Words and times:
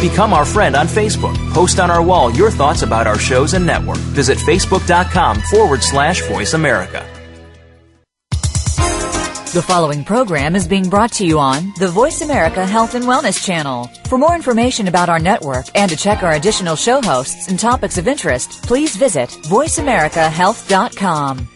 Become 0.00 0.32
our 0.32 0.44
friend 0.44 0.76
on 0.76 0.86
Facebook. 0.86 1.36
Post 1.52 1.80
on 1.80 1.90
our 1.90 2.02
wall 2.02 2.30
your 2.30 2.50
thoughts 2.50 2.82
about 2.82 3.06
our 3.06 3.18
shows 3.18 3.54
and 3.54 3.66
network. 3.66 3.98
Visit 4.14 4.38
facebook.com 4.38 5.40
forward 5.42 5.82
slash 5.82 6.22
voice 6.28 6.54
America. 6.54 7.04
The 9.56 9.62
following 9.62 10.04
program 10.04 10.54
is 10.54 10.68
being 10.68 10.90
brought 10.90 11.12
to 11.12 11.24
you 11.24 11.38
on 11.38 11.72
the 11.78 11.88
Voice 11.88 12.20
America 12.20 12.66
Health 12.66 12.94
and 12.94 13.06
Wellness 13.06 13.42
Channel. 13.42 13.88
For 14.06 14.18
more 14.18 14.34
information 14.34 14.86
about 14.86 15.08
our 15.08 15.18
network 15.18 15.64
and 15.74 15.90
to 15.90 15.96
check 15.96 16.22
our 16.22 16.32
additional 16.32 16.76
show 16.76 17.00
hosts 17.00 17.48
and 17.48 17.58
topics 17.58 17.96
of 17.96 18.06
interest, 18.06 18.64
please 18.64 18.96
visit 18.96 19.30
voiceamericahealth.com. 19.30 21.55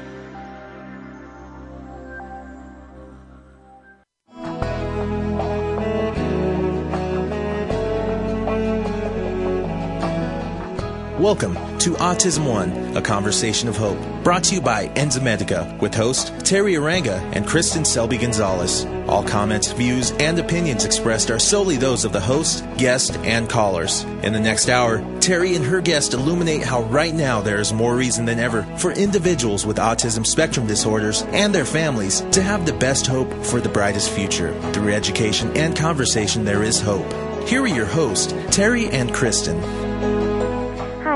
Welcome 11.21 11.53
to 11.77 11.91
Autism 11.91 12.49
One, 12.49 12.97
a 12.97 13.01
conversation 13.01 13.69
of 13.69 13.77
hope, 13.77 13.99
brought 14.23 14.43
to 14.45 14.55
you 14.55 14.59
by 14.59 14.87
Enzymedica 14.87 15.79
with 15.79 15.93
host 15.93 16.33
Teri 16.37 16.73
Arranga 16.79 17.19
and 17.33 17.45
Kristin 17.45 17.85
Selby 17.85 18.17
Gonzalez. 18.17 18.85
All 19.07 19.23
comments, 19.23 19.71
views, 19.71 20.09
and 20.13 20.39
opinions 20.39 20.83
expressed 20.83 21.29
are 21.29 21.37
solely 21.37 21.77
those 21.77 22.05
of 22.05 22.11
the 22.11 22.19
host, 22.19 22.65
guest, 22.75 23.17
and 23.17 23.47
callers. 23.47 24.01
In 24.23 24.33
the 24.33 24.39
next 24.39 24.67
hour, 24.67 24.97
Teri 25.19 25.55
and 25.55 25.63
her 25.63 25.79
guest 25.79 26.15
illuminate 26.15 26.63
how 26.63 26.81
right 26.85 27.13
now 27.13 27.39
there 27.39 27.59
is 27.59 27.71
more 27.71 27.95
reason 27.95 28.25
than 28.25 28.39
ever 28.39 28.63
for 28.77 28.91
individuals 28.91 29.63
with 29.63 29.77
autism 29.77 30.25
spectrum 30.25 30.65
disorders 30.65 31.21
and 31.33 31.53
their 31.53 31.65
families 31.65 32.21
to 32.31 32.41
have 32.41 32.65
the 32.65 32.73
best 32.73 33.05
hope 33.05 33.31
for 33.45 33.61
the 33.61 33.69
brightest 33.69 34.09
future. 34.09 34.59
Through 34.71 34.91
education 34.91 35.55
and 35.55 35.77
conversation, 35.77 36.45
there 36.45 36.63
is 36.63 36.81
hope. 36.81 37.05
Here 37.47 37.61
are 37.61 37.67
your 37.67 37.85
hosts, 37.85 38.33
Teri 38.33 38.91
and 38.91 39.11
Kristin. 39.11 39.90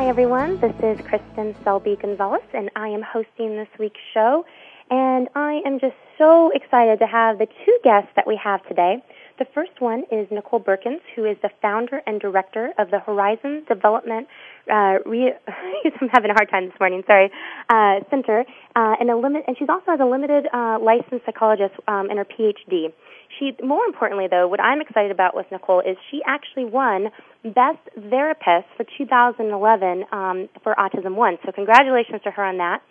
Hi, 0.06 0.10
everyone. 0.10 0.60
This 0.62 0.76
is 0.84 1.00
Kristin 1.08 1.56
Selby 1.64 1.98
Gonzalez, 2.00 2.44
and 2.54 2.70
I 2.76 2.90
am 2.90 3.02
hosting 3.02 3.56
this 3.56 3.68
week's 3.80 4.00
show. 4.14 4.46
And 4.92 5.28
I 5.34 5.62
am 5.66 5.80
just 5.80 5.96
so 6.20 6.52
excited 6.54 7.00
to 7.00 7.08
have 7.08 7.40
the 7.40 7.48
two 7.66 7.80
guests 7.84 8.12
that 8.16 8.28
we 8.28 8.40
have 8.42 8.62
today. 8.68 9.04
The 9.40 9.46
first 9.56 9.82
one 9.82 10.04
is 10.12 10.28
Nicole 10.30 10.60
Beurkens, 10.60 11.02
who 11.16 11.26
is 11.26 11.38
the 11.42 11.50
founder 11.60 12.04
and 12.06 12.22
director 12.22 12.70
of 12.78 12.92
the 12.92 13.00
Horizon 13.00 13.66
Development. 13.68 14.28
Uh, 14.72 15.00
re- 15.08 15.34
I'm 15.48 16.10
having 16.10 16.30
a 16.30 16.36
hard 16.36 16.52
time 16.52 16.66
this 16.66 16.80
morning. 16.80 17.02
Sorry, 17.08 17.32
uh, 17.70 18.02
Center, 18.12 18.46
uh, 18.76 18.96
and 19.00 19.10
a 19.10 19.18
limit, 19.18 19.46
and 19.48 19.58
she's 19.58 19.70
also 19.70 19.86
has 19.88 20.00
a 20.00 20.06
limited 20.06 20.46
uh, 20.54 20.78
licensed 20.80 21.26
psychologist 21.26 21.74
um, 21.88 22.12
in 22.12 22.18
her 22.18 22.26
PhD. 22.26 22.94
She, 23.40 23.52
more 23.64 23.86
importantly, 23.86 24.28
though, 24.30 24.48
what 24.48 24.60
I'm 24.60 24.82
excited 24.82 25.12
about 25.12 25.36
with 25.36 25.46
Nicole 25.52 25.82
is 25.82 25.98
she 26.10 26.22
actually 26.26 26.66
won 26.66 27.10
Best 27.44 27.80
Therapist 28.10 28.68
for 28.78 28.86
2011 28.98 30.06
um, 30.12 30.50
for 30.64 30.76
Autism 30.76 31.16
One. 31.16 31.38
So 31.46 31.52
congratulations 31.52 32.22
to 32.24 32.32
her 32.32 32.44
on 32.44 32.58
that. 32.58 32.82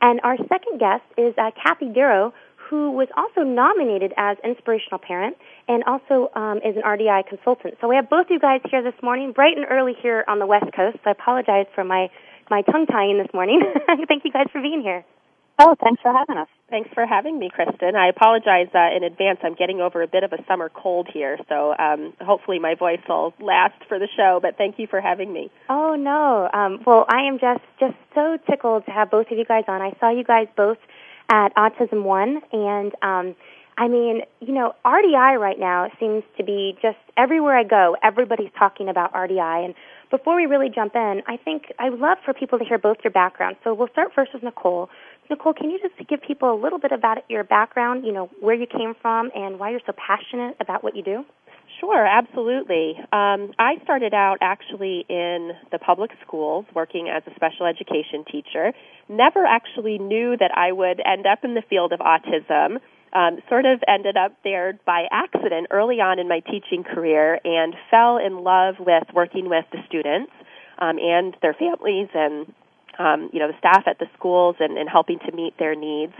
And 0.00 0.20
our 0.22 0.36
second 0.36 0.78
guest 0.78 1.04
is 1.16 1.34
uh, 1.38 1.50
Kathy 1.62 1.88
Darrow, 1.92 2.34
who 2.68 2.90
was 2.90 3.08
also 3.16 3.42
nominated 3.42 4.12
as 4.16 4.36
inspirational 4.44 4.98
parent 4.98 5.36
and 5.68 5.84
also 5.84 6.30
um, 6.34 6.58
is 6.58 6.76
an 6.76 6.82
RDI 6.82 7.26
consultant. 7.28 7.74
So 7.80 7.88
we 7.88 7.96
have 7.96 8.10
both 8.10 8.26
you 8.30 8.38
guys 8.38 8.60
here 8.70 8.82
this 8.82 9.00
morning, 9.02 9.32
bright 9.32 9.56
and 9.56 9.66
early 9.70 9.92
here 10.02 10.24
on 10.28 10.38
the 10.38 10.46
West 10.46 10.66
Coast. 10.74 10.98
So 11.04 11.10
I 11.10 11.12
apologize 11.12 11.66
for 11.74 11.84
my 11.84 12.08
my 12.50 12.60
tongue 12.60 12.84
tying 12.86 13.16
this 13.16 13.32
morning. 13.32 13.62
Thank 14.08 14.24
you 14.24 14.32
guys 14.32 14.46
for 14.52 14.60
being 14.60 14.82
here. 14.82 15.04
Oh, 15.58 15.76
thanks 15.80 16.02
for 16.02 16.12
having 16.12 16.36
us. 16.36 16.48
Thanks 16.68 16.90
for 16.94 17.06
having 17.06 17.38
me, 17.38 17.48
Kristin. 17.48 17.94
I 17.94 18.08
apologize 18.08 18.66
uh, 18.74 18.96
in 18.96 19.04
advance. 19.04 19.38
I'm 19.44 19.54
getting 19.54 19.80
over 19.80 20.02
a 20.02 20.08
bit 20.08 20.24
of 20.24 20.32
a 20.32 20.44
summer 20.48 20.68
cold 20.68 21.08
here, 21.12 21.38
so 21.48 21.74
um, 21.78 22.12
hopefully 22.20 22.58
my 22.58 22.74
voice 22.74 22.98
will 23.08 23.34
last 23.40 23.76
for 23.88 24.00
the 24.00 24.08
show. 24.16 24.40
But 24.42 24.58
thank 24.58 24.80
you 24.80 24.88
for 24.88 25.00
having 25.00 25.32
me. 25.32 25.52
Oh 25.68 25.94
no. 25.94 26.50
Um, 26.52 26.80
well, 26.84 27.06
I 27.08 27.28
am 27.28 27.38
just 27.38 27.62
just 27.78 27.94
so 28.14 28.36
tickled 28.50 28.86
to 28.86 28.90
have 28.90 29.10
both 29.10 29.30
of 29.30 29.38
you 29.38 29.44
guys 29.44 29.64
on. 29.68 29.80
I 29.80 29.92
saw 30.00 30.10
you 30.10 30.24
guys 30.24 30.48
both 30.56 30.78
at 31.30 31.54
Autism 31.54 32.02
One, 32.02 32.40
and 32.50 32.92
um, 33.02 33.36
I 33.78 33.86
mean, 33.86 34.22
you 34.40 34.54
know, 34.54 34.74
RDI 34.84 35.38
right 35.38 35.58
now 35.58 35.88
seems 36.00 36.24
to 36.38 36.44
be 36.44 36.76
just 36.82 36.98
everywhere 37.16 37.56
I 37.56 37.64
go. 37.64 37.96
Everybody's 38.02 38.50
talking 38.58 38.88
about 38.88 39.12
RDI, 39.12 39.66
and 39.66 39.74
before 40.10 40.36
we 40.36 40.46
really 40.46 40.68
jump 40.68 40.94
in, 40.94 41.22
I 41.26 41.36
think 41.36 41.72
I 41.78 41.90
would 41.90 41.98
love 41.98 42.18
for 42.24 42.34
people 42.34 42.58
to 42.58 42.64
hear 42.64 42.78
both 42.78 42.98
your 43.02 43.10
backgrounds. 43.10 43.58
So 43.64 43.74
we'll 43.74 43.88
start 43.88 44.12
first 44.14 44.32
with 44.32 44.42
Nicole. 44.42 44.88
Nicole, 45.30 45.54
can 45.54 45.70
you 45.70 45.78
just 45.80 46.08
give 46.08 46.20
people 46.22 46.52
a 46.52 46.58
little 46.60 46.78
bit 46.78 46.92
about 46.92 47.18
your 47.28 47.44
background, 47.44 48.04
you 48.04 48.12
know, 48.12 48.30
where 48.40 48.54
you 48.54 48.66
came 48.66 48.94
from 49.00 49.30
and 49.34 49.58
why 49.58 49.70
you're 49.70 49.80
so 49.86 49.92
passionate 49.96 50.56
about 50.60 50.84
what 50.84 50.96
you 50.96 51.02
do? 51.02 51.24
Sure, 51.80 52.06
absolutely. 52.06 52.94
Um, 53.12 53.52
I 53.58 53.76
started 53.82 54.14
out 54.14 54.38
actually 54.40 55.04
in 55.08 55.52
the 55.72 55.78
public 55.78 56.12
schools 56.26 56.66
working 56.74 57.08
as 57.08 57.22
a 57.26 57.34
special 57.34 57.66
education 57.66 58.24
teacher. 58.30 58.72
Never 59.08 59.44
actually 59.44 59.98
knew 59.98 60.36
that 60.38 60.56
I 60.56 60.72
would 60.72 61.00
end 61.04 61.26
up 61.26 61.42
in 61.42 61.54
the 61.54 61.62
field 61.68 61.92
of 61.92 62.00
autism. 62.00 62.78
Um, 63.12 63.38
sort 63.48 63.64
of 63.64 63.80
ended 63.86 64.16
up 64.16 64.32
there 64.42 64.78
by 64.84 65.06
accident 65.10 65.68
early 65.70 66.00
on 66.00 66.18
in 66.18 66.28
my 66.28 66.40
teaching 66.40 66.82
career 66.82 67.38
and 67.44 67.74
fell 67.90 68.18
in 68.18 68.42
love 68.42 68.76
with 68.80 69.04
working 69.14 69.48
with 69.48 69.64
the 69.70 69.78
students 69.86 70.32
um, 70.78 70.98
and 70.98 71.36
their 71.40 71.54
families 71.54 72.08
and 72.12 72.52
um, 72.98 73.30
you 73.32 73.38
know, 73.38 73.48
the 73.48 73.58
staff 73.58 73.84
at 73.86 73.98
the 73.98 74.06
schools 74.16 74.56
and, 74.60 74.78
and 74.78 74.88
helping 74.88 75.18
to 75.20 75.32
meet 75.32 75.56
their 75.58 75.74
needs. 75.74 76.12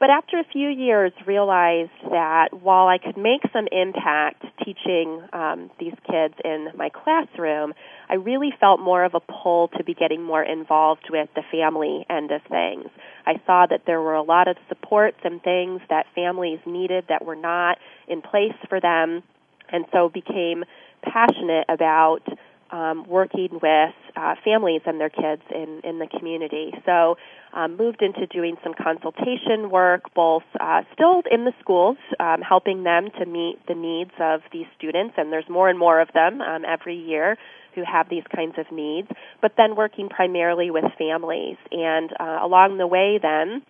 But 0.00 0.10
after 0.10 0.38
a 0.38 0.44
few 0.44 0.68
years, 0.68 1.12
realized 1.24 1.90
that 2.10 2.48
while 2.52 2.88
I 2.88 2.98
could 2.98 3.16
make 3.16 3.42
some 3.52 3.68
impact 3.70 4.44
teaching 4.64 5.22
um, 5.32 5.70
these 5.78 5.94
kids 6.10 6.34
in 6.44 6.68
my 6.76 6.90
classroom, 6.90 7.74
I 8.10 8.14
really 8.14 8.52
felt 8.58 8.80
more 8.80 9.04
of 9.04 9.14
a 9.14 9.20
pull 9.20 9.68
to 9.78 9.84
be 9.84 9.94
getting 9.94 10.22
more 10.22 10.42
involved 10.42 11.08
with 11.10 11.28
the 11.34 11.42
family 11.50 12.04
end 12.10 12.32
of 12.32 12.42
things. 12.50 12.88
I 13.24 13.40
saw 13.46 13.66
that 13.66 13.82
there 13.86 14.00
were 14.00 14.14
a 14.14 14.22
lot 14.22 14.48
of 14.48 14.56
supports 14.68 15.18
and 15.24 15.42
things 15.42 15.80
that 15.88 16.06
families 16.14 16.58
needed 16.66 17.04
that 17.08 17.24
were 17.24 17.36
not 17.36 17.78
in 18.08 18.20
place 18.20 18.56
for 18.68 18.80
them, 18.80 19.22
and 19.70 19.84
so 19.92 20.08
became 20.08 20.64
passionate 21.02 21.66
about 21.68 22.26
um, 22.70 23.06
working 23.08 23.48
with 23.52 23.94
uh, 24.16 24.34
families 24.44 24.82
and 24.86 25.00
their 25.00 25.10
kids 25.10 25.42
in, 25.50 25.80
in 25.84 25.98
the 25.98 26.06
community. 26.06 26.72
So, 26.84 27.16
um, 27.52 27.76
moved 27.76 28.02
into 28.02 28.26
doing 28.26 28.56
some 28.64 28.74
consultation 28.74 29.70
work, 29.70 30.12
both 30.14 30.42
uh, 30.58 30.82
still 30.92 31.22
in 31.30 31.44
the 31.44 31.52
schools, 31.60 31.96
um, 32.18 32.42
helping 32.42 32.82
them 32.82 33.08
to 33.18 33.26
meet 33.26 33.58
the 33.68 33.74
needs 33.74 34.10
of 34.18 34.40
these 34.52 34.66
students, 34.76 35.14
and 35.16 35.32
there's 35.32 35.48
more 35.48 35.68
and 35.68 35.78
more 35.78 36.00
of 36.00 36.08
them 36.14 36.40
um, 36.40 36.64
every 36.66 36.96
year 36.96 37.36
who 37.74 37.82
have 37.84 38.08
these 38.08 38.24
kinds 38.34 38.54
of 38.58 38.70
needs, 38.72 39.08
but 39.40 39.52
then 39.56 39.76
working 39.76 40.08
primarily 40.08 40.70
with 40.70 40.84
families. 40.98 41.56
And 41.70 42.10
uh, 42.18 42.38
along 42.42 42.78
the 42.78 42.86
way, 42.86 43.18
then, 43.20 43.62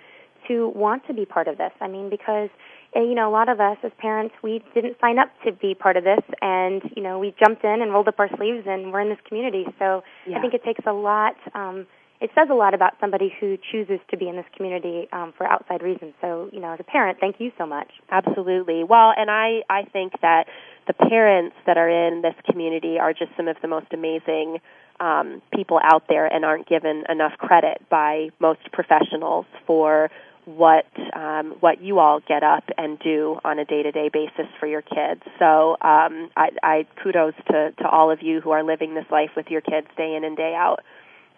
to 0.47 0.69
want 0.69 1.05
to 1.07 1.13
be 1.13 1.25
part 1.25 1.47
of 1.47 1.57
this. 1.57 1.71
I 1.81 1.87
mean, 1.87 2.09
because 2.09 2.49
you 2.95 3.13
know, 3.13 3.29
a 3.29 3.33
lot 3.33 3.49
of 3.49 3.59
us 3.59 3.77
as 3.83 3.91
parents, 3.97 4.33
we 4.41 4.63
didn't 4.73 4.95
sign 5.01 5.19
up 5.19 5.29
to 5.43 5.51
be 5.51 5.75
part 5.75 5.97
of 5.97 6.03
this, 6.03 6.21
and 6.41 6.81
you 6.95 7.03
know, 7.03 7.19
we 7.19 7.35
jumped 7.37 7.63
in 7.63 7.81
and 7.81 7.91
rolled 7.91 8.07
up 8.07 8.19
our 8.19 8.29
sleeves, 8.37 8.65
and 8.67 8.93
we're 8.93 9.01
in 9.01 9.09
this 9.09 9.19
community. 9.27 9.65
So 9.79 10.03
yeah. 10.25 10.37
I 10.37 10.41
think 10.41 10.53
it 10.53 10.63
takes 10.63 10.85
a 10.87 10.93
lot. 10.93 11.35
Um, 11.53 11.87
it 12.21 12.31
says 12.33 12.47
a 12.49 12.53
lot 12.53 12.73
about 12.73 12.93
somebody 13.01 13.33
who 13.39 13.57
chooses 13.71 13.99
to 14.09 14.17
be 14.17 14.29
in 14.29 14.37
this 14.37 14.45
community 14.55 15.07
um, 15.11 15.33
for 15.37 15.45
outside 15.45 15.83
reasons. 15.83 16.13
So, 16.21 16.49
you 16.53 16.61
know, 16.61 16.71
as 16.71 16.79
a 16.79 16.83
parent, 16.83 17.19
thank 17.19 17.39
you 17.39 17.51
so 17.57 17.65
much. 17.65 17.91
Absolutely. 18.09 18.85
Well, 18.85 19.13
and 19.15 19.29
I 19.29 19.63
I 19.69 19.83
think 19.83 20.13
that 20.21 20.47
the 20.87 20.93
parents 20.93 21.55
that 21.65 21.77
are 21.77 21.89
in 21.89 22.21
this 22.21 22.35
community 22.49 22.97
are 22.99 23.11
just 23.11 23.31
some 23.35 23.47
of 23.47 23.57
the 23.61 23.67
most 23.67 23.87
amazing 23.91 24.59
um, 24.99 25.41
people 25.53 25.79
out 25.83 26.03
there 26.07 26.25
and 26.25 26.45
aren't 26.45 26.69
given 26.69 27.03
enough 27.09 27.33
credit 27.37 27.81
by 27.89 28.29
most 28.39 28.71
professionals 28.71 29.45
for 29.67 30.09
what 30.45 30.85
um, 31.15 31.55
what 31.59 31.81
you 31.81 31.99
all 31.99 32.19
get 32.27 32.43
up 32.43 32.63
and 32.77 32.99
do 32.99 33.39
on 33.43 33.59
a 33.59 33.65
day 33.65 33.83
to 33.83 33.91
day 33.91 34.09
basis 34.09 34.47
for 34.59 34.67
your 34.67 34.81
kids. 34.81 35.21
So 35.39 35.71
um, 35.81 36.29
I, 36.37 36.49
I 36.63 36.85
kudos 37.01 37.33
to, 37.47 37.71
to 37.71 37.89
all 37.89 38.11
of 38.11 38.21
you 38.21 38.41
who 38.41 38.51
are 38.51 38.63
living 38.63 38.93
this 38.93 39.05
life 39.11 39.31
with 39.35 39.47
your 39.49 39.61
kids 39.61 39.87
day 39.97 40.15
in 40.15 40.23
and 40.23 40.37
day 40.37 40.53
out. 40.55 40.79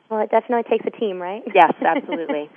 Well, 0.10 0.22
it 0.22 0.30
definitely 0.30 0.70
takes 0.70 0.86
a 0.86 0.98
team, 1.00 1.22
right? 1.22 1.44
Yes, 1.54 1.74
absolutely. 1.86 2.50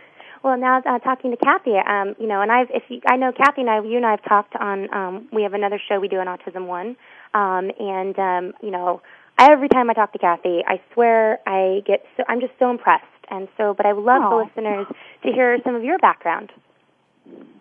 well, 0.43 0.57
now 0.59 0.83
uh, 0.87 0.99
talking 0.99 1.31
to 1.31 1.37
Kathy, 1.37 1.77
um, 1.77 2.15
you 2.19 2.27
know, 2.27 2.43
and 2.43 2.51
I've 2.51 2.71
if 2.71 2.83
you, 2.89 3.01
I 3.07 3.17
know 3.17 3.33
Kathy 3.33 3.63
and 3.63 3.71
I, 3.71 3.83
you 3.83 3.97
and 3.97 4.07
I 4.07 4.13
have 4.13 4.25
talked 4.25 4.57
on. 4.57 4.93
Um, 4.93 5.29
we 5.33 5.43
have 5.43 5.55
another 5.55 5.81
show 5.89 6.01
we 6.01 6.09
do 6.09 6.19
on 6.19 6.27
Autism 6.27 6.67
One, 6.67 6.97
um, 7.35 7.71
and 7.79 8.19
um, 8.19 8.53
you 8.63 8.71
know, 8.71 9.03
every 9.39 9.69
time 9.69 9.89
I 9.89 9.95
talk 9.95 10.13
to 10.13 10.19
Kathy, 10.19 10.63
I 10.67 10.81
swear 10.95 11.39
I 11.47 11.83
get 11.87 12.05
so 12.17 12.25
I'm 12.29 12.41
just 12.41 12.53
so 12.59 12.71
impressed 12.71 13.05
and 13.31 13.49
so, 13.57 13.75
but 13.75 13.87
I 13.87 13.93
would 13.93 14.05
love 14.05 14.23
the 14.23 14.37
listeners 14.37 14.87
to 15.23 15.33
hear 15.33 15.59
some 15.65 15.75
of 15.75 15.85
your 15.85 15.99
background. 15.99 16.51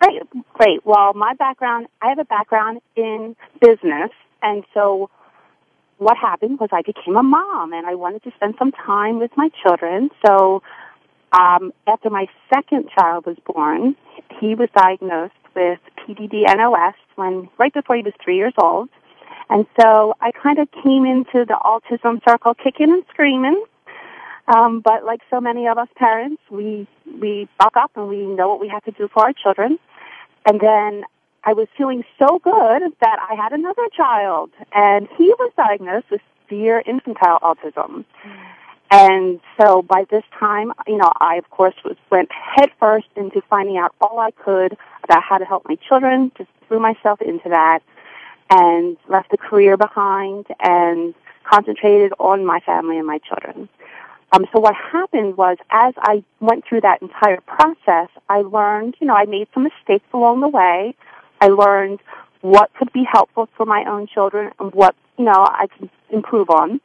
Great, 0.00 0.22
great. 0.54 0.84
Well, 0.84 1.12
my 1.14 1.34
background, 1.34 1.86
I 2.02 2.08
have 2.08 2.18
a 2.18 2.24
background 2.24 2.80
in 2.96 3.36
business, 3.60 4.10
and 4.42 4.64
so 4.74 5.10
what 5.98 6.16
happened 6.16 6.58
was 6.58 6.70
I 6.72 6.82
became 6.82 7.16
a 7.16 7.22
mom, 7.22 7.72
and 7.72 7.86
I 7.86 7.94
wanted 7.94 8.22
to 8.24 8.32
spend 8.36 8.54
some 8.58 8.72
time 8.72 9.18
with 9.18 9.30
my 9.36 9.50
children. 9.62 10.10
So, 10.26 10.62
um, 11.32 11.72
after 11.86 12.10
my 12.10 12.26
second 12.52 12.88
child 12.98 13.26
was 13.26 13.36
born, 13.46 13.94
he 14.40 14.54
was 14.54 14.68
diagnosed 14.74 15.34
with 15.54 15.78
PDD-NOS 15.98 16.94
when 17.14 17.48
right 17.58 17.72
before 17.72 17.96
he 17.96 18.02
was 18.02 18.14
three 18.24 18.36
years 18.36 18.54
old, 18.60 18.88
and 19.50 19.66
so 19.78 20.14
I 20.20 20.32
kind 20.32 20.58
of 20.58 20.68
came 20.82 21.04
into 21.04 21.44
the 21.44 21.58
autism 21.62 22.20
circle 22.26 22.54
kicking 22.54 22.90
and 22.90 23.04
screaming 23.10 23.62
um, 24.48 24.80
but 24.80 25.04
like 25.04 25.20
so 25.30 25.40
many 25.40 25.68
of 25.68 25.78
us 25.78 25.88
parents, 25.96 26.42
we 26.50 26.86
we 27.20 27.48
buck 27.58 27.76
up 27.76 27.92
and 27.96 28.08
we 28.08 28.24
know 28.26 28.48
what 28.48 28.60
we 28.60 28.68
have 28.68 28.84
to 28.84 28.90
do 28.92 29.08
for 29.08 29.24
our 29.24 29.32
children. 29.32 29.78
And 30.46 30.60
then 30.60 31.04
I 31.44 31.52
was 31.52 31.68
feeling 31.76 32.04
so 32.18 32.38
good 32.38 32.82
that 33.00 33.18
I 33.30 33.34
had 33.34 33.52
another 33.52 33.86
child, 33.96 34.50
and 34.72 35.08
he 35.16 35.28
was 35.38 35.52
diagnosed 35.56 36.10
with 36.10 36.20
severe 36.48 36.82
infantile 36.84 37.38
autism. 37.40 38.04
And 38.90 39.40
so 39.60 39.82
by 39.82 40.04
this 40.10 40.24
time, 40.38 40.72
you 40.86 40.96
know, 40.96 41.12
I 41.20 41.36
of 41.36 41.48
course 41.50 41.74
was 41.84 41.96
went 42.10 42.30
headfirst 42.32 43.06
into 43.16 43.40
finding 43.48 43.76
out 43.78 43.94
all 44.00 44.18
I 44.18 44.32
could 44.32 44.76
about 45.04 45.22
how 45.22 45.38
to 45.38 45.44
help 45.44 45.68
my 45.68 45.76
children. 45.76 46.32
Just 46.36 46.50
threw 46.66 46.80
myself 46.80 47.20
into 47.20 47.48
that, 47.50 47.80
and 48.50 48.96
left 49.08 49.30
the 49.30 49.38
career 49.38 49.76
behind 49.76 50.46
and 50.58 51.14
concentrated 51.44 52.12
on 52.18 52.44
my 52.44 52.60
family 52.60 52.98
and 52.98 53.06
my 53.06 53.18
children. 53.18 53.68
Um, 54.32 54.46
so 54.52 54.60
what 54.60 54.74
happened 54.74 55.36
was 55.36 55.56
as 55.70 55.94
I 55.98 56.22
went 56.38 56.64
through 56.64 56.82
that 56.82 57.02
entire 57.02 57.40
process, 57.40 58.08
I 58.28 58.42
learned, 58.42 58.96
you 59.00 59.06
know, 59.06 59.14
I 59.14 59.24
made 59.24 59.48
some 59.52 59.64
mistakes 59.64 60.06
along 60.14 60.40
the 60.40 60.48
way. 60.48 60.94
I 61.40 61.48
learned 61.48 62.00
what 62.40 62.72
could 62.74 62.92
be 62.92 63.04
helpful 63.10 63.48
for 63.56 63.66
my 63.66 63.84
own 63.88 64.06
children 64.06 64.52
and 64.58 64.72
what, 64.72 64.94
you 65.18 65.24
know, 65.24 65.32
I 65.32 65.66
could 65.66 65.90
improve 66.10 66.48
on. 66.48 66.80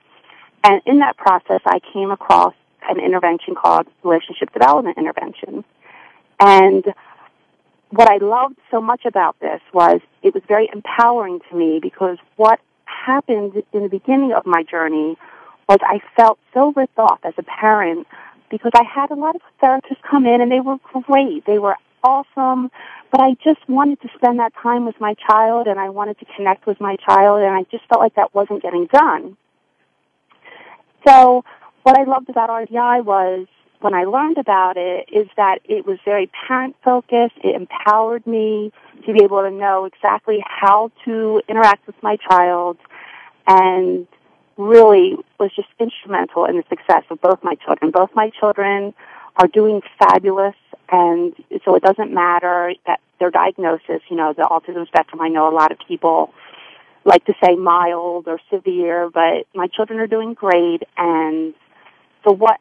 And 0.63 0.81
in 0.85 0.99
that 0.99 1.17
process, 1.17 1.61
I 1.65 1.79
came 1.93 2.09
across 2.09 2.55
an 2.89 2.99
intervention 2.99 3.53
called 3.55 3.87
relationship 4.03 4.51
development 4.51 4.97
intervention. 4.97 5.63
And 6.39 6.83
what 7.91 8.09
I 8.09 8.17
loved 8.17 8.57
so 8.71 8.81
much 8.81 9.05
about 9.05 9.39
this 9.39 9.61
was 9.73 10.01
it 10.23 10.33
was 10.33 10.43
very 10.47 10.69
empowering 10.73 11.39
to 11.49 11.55
me 11.55 11.79
because 11.81 12.17
what 12.35 12.59
happened 12.85 13.63
in 13.71 13.83
the 13.83 13.89
beginning 13.89 14.33
of 14.33 14.45
my 14.45 14.63
journey 14.63 15.17
was 15.67 15.79
I 15.81 15.99
felt 16.15 16.39
so 16.53 16.73
ripped 16.75 16.97
off 16.99 17.19
as 17.23 17.33
a 17.37 17.43
parent 17.43 18.07
because 18.49 18.71
I 18.75 18.83
had 18.83 19.11
a 19.11 19.15
lot 19.15 19.35
of 19.35 19.41
therapists 19.61 20.01
come 20.09 20.25
in 20.25 20.41
and 20.41 20.51
they 20.51 20.59
were 20.59 20.77
great. 21.03 21.45
They 21.45 21.59
were 21.59 21.75
awesome, 22.03 22.69
but 23.11 23.19
I 23.19 23.35
just 23.43 23.67
wanted 23.67 24.01
to 24.01 24.09
spend 24.15 24.39
that 24.39 24.53
time 24.61 24.85
with 24.85 24.99
my 24.99 25.15
child 25.27 25.67
and 25.67 25.79
I 25.79 25.89
wanted 25.89 26.19
to 26.19 26.25
connect 26.35 26.67
with 26.67 26.79
my 26.79 26.95
child 26.97 27.41
and 27.41 27.51
I 27.51 27.63
just 27.71 27.85
felt 27.89 28.01
like 28.01 28.15
that 28.15 28.33
wasn't 28.35 28.61
getting 28.61 28.85
done. 28.87 29.37
So 31.07 31.43
what 31.83 31.97
I 31.97 32.03
loved 32.03 32.29
about 32.29 32.49
RDI 32.49 33.03
was 33.03 33.47
when 33.81 33.93
I 33.93 34.05
learned 34.05 34.37
about 34.37 34.77
it 34.77 35.09
is 35.11 35.27
that 35.37 35.59
it 35.65 35.85
was 35.85 35.99
very 36.05 36.29
parent 36.47 36.75
focused. 36.83 37.35
It 37.43 37.55
empowered 37.55 38.25
me 38.25 38.71
to 39.05 39.13
be 39.13 39.23
able 39.23 39.41
to 39.41 39.51
know 39.51 39.85
exactly 39.85 40.43
how 40.45 40.91
to 41.05 41.41
interact 41.47 41.85
with 41.85 41.95
my 42.01 42.17
child 42.17 42.77
and 43.47 44.07
really 44.57 45.15
was 45.39 45.51
just 45.55 45.67
instrumental 45.79 46.45
in 46.45 46.57
the 46.57 46.63
success 46.69 47.03
of 47.09 47.21
both 47.21 47.43
my 47.43 47.55
children. 47.55 47.91
Both 47.91 48.11
my 48.15 48.29
children 48.39 48.93
are 49.35 49.47
doing 49.47 49.81
fabulous 49.99 50.55
and 50.89 51.33
so 51.65 51.75
it 51.75 51.83
doesn't 51.83 52.13
matter 52.13 52.73
that 52.85 52.99
their 53.19 53.31
diagnosis, 53.31 54.01
you 54.09 54.15
know, 54.15 54.33
the 54.33 54.43
autism 54.43 54.87
spectrum, 54.87 55.21
I 55.21 55.29
know 55.29 55.49
a 55.49 55.55
lot 55.55 55.71
of 55.71 55.79
people 55.87 56.33
like 57.03 57.25
to 57.25 57.33
say 57.43 57.55
mild 57.55 58.27
or 58.27 58.39
severe, 58.49 59.09
but 59.13 59.45
my 59.53 59.67
children 59.67 59.99
are 59.99 60.07
doing 60.07 60.33
great 60.33 60.83
and 60.97 61.53
so 62.23 62.33
what 62.33 62.59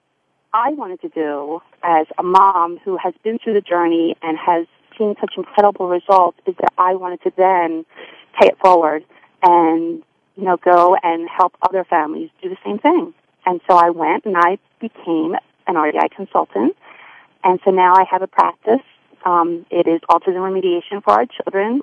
I 0.52 0.70
wanted 0.70 1.00
to 1.02 1.08
do 1.08 1.60
as 1.82 2.06
a 2.18 2.22
mom 2.22 2.78
who 2.84 2.96
has 2.96 3.14
been 3.22 3.38
through 3.38 3.54
the 3.54 3.60
journey 3.60 4.16
and 4.22 4.38
has 4.38 4.66
seen 4.98 5.14
such 5.20 5.34
incredible 5.36 5.88
results 5.88 6.38
is 6.46 6.54
that 6.60 6.72
I 6.78 6.94
wanted 6.94 7.22
to 7.22 7.32
then 7.36 7.84
pay 8.38 8.48
it 8.48 8.58
forward 8.58 9.04
and 9.42 10.02
you 10.36 10.44
know, 10.44 10.56
go 10.56 10.96
and 11.02 11.28
help 11.28 11.56
other 11.62 11.84
families 11.84 12.30
do 12.42 12.48
the 12.48 12.56
same 12.64 12.78
thing. 12.78 13.14
And 13.46 13.60
so 13.68 13.76
I 13.76 13.90
went 13.90 14.24
and 14.24 14.36
I 14.36 14.58
became 14.80 15.36
an 15.66 15.74
RDI 15.74 16.10
consultant. 16.14 16.76
And 17.42 17.60
so 17.64 17.70
now 17.70 17.94
I 17.94 18.04
have 18.10 18.22
a 18.22 18.26
practice. 18.26 18.80
Um, 19.24 19.66
it 19.70 19.86
is 19.86 20.00
autism 20.10 20.36
remediation 20.36 21.02
for 21.02 21.12
our 21.12 21.26
children. 21.26 21.82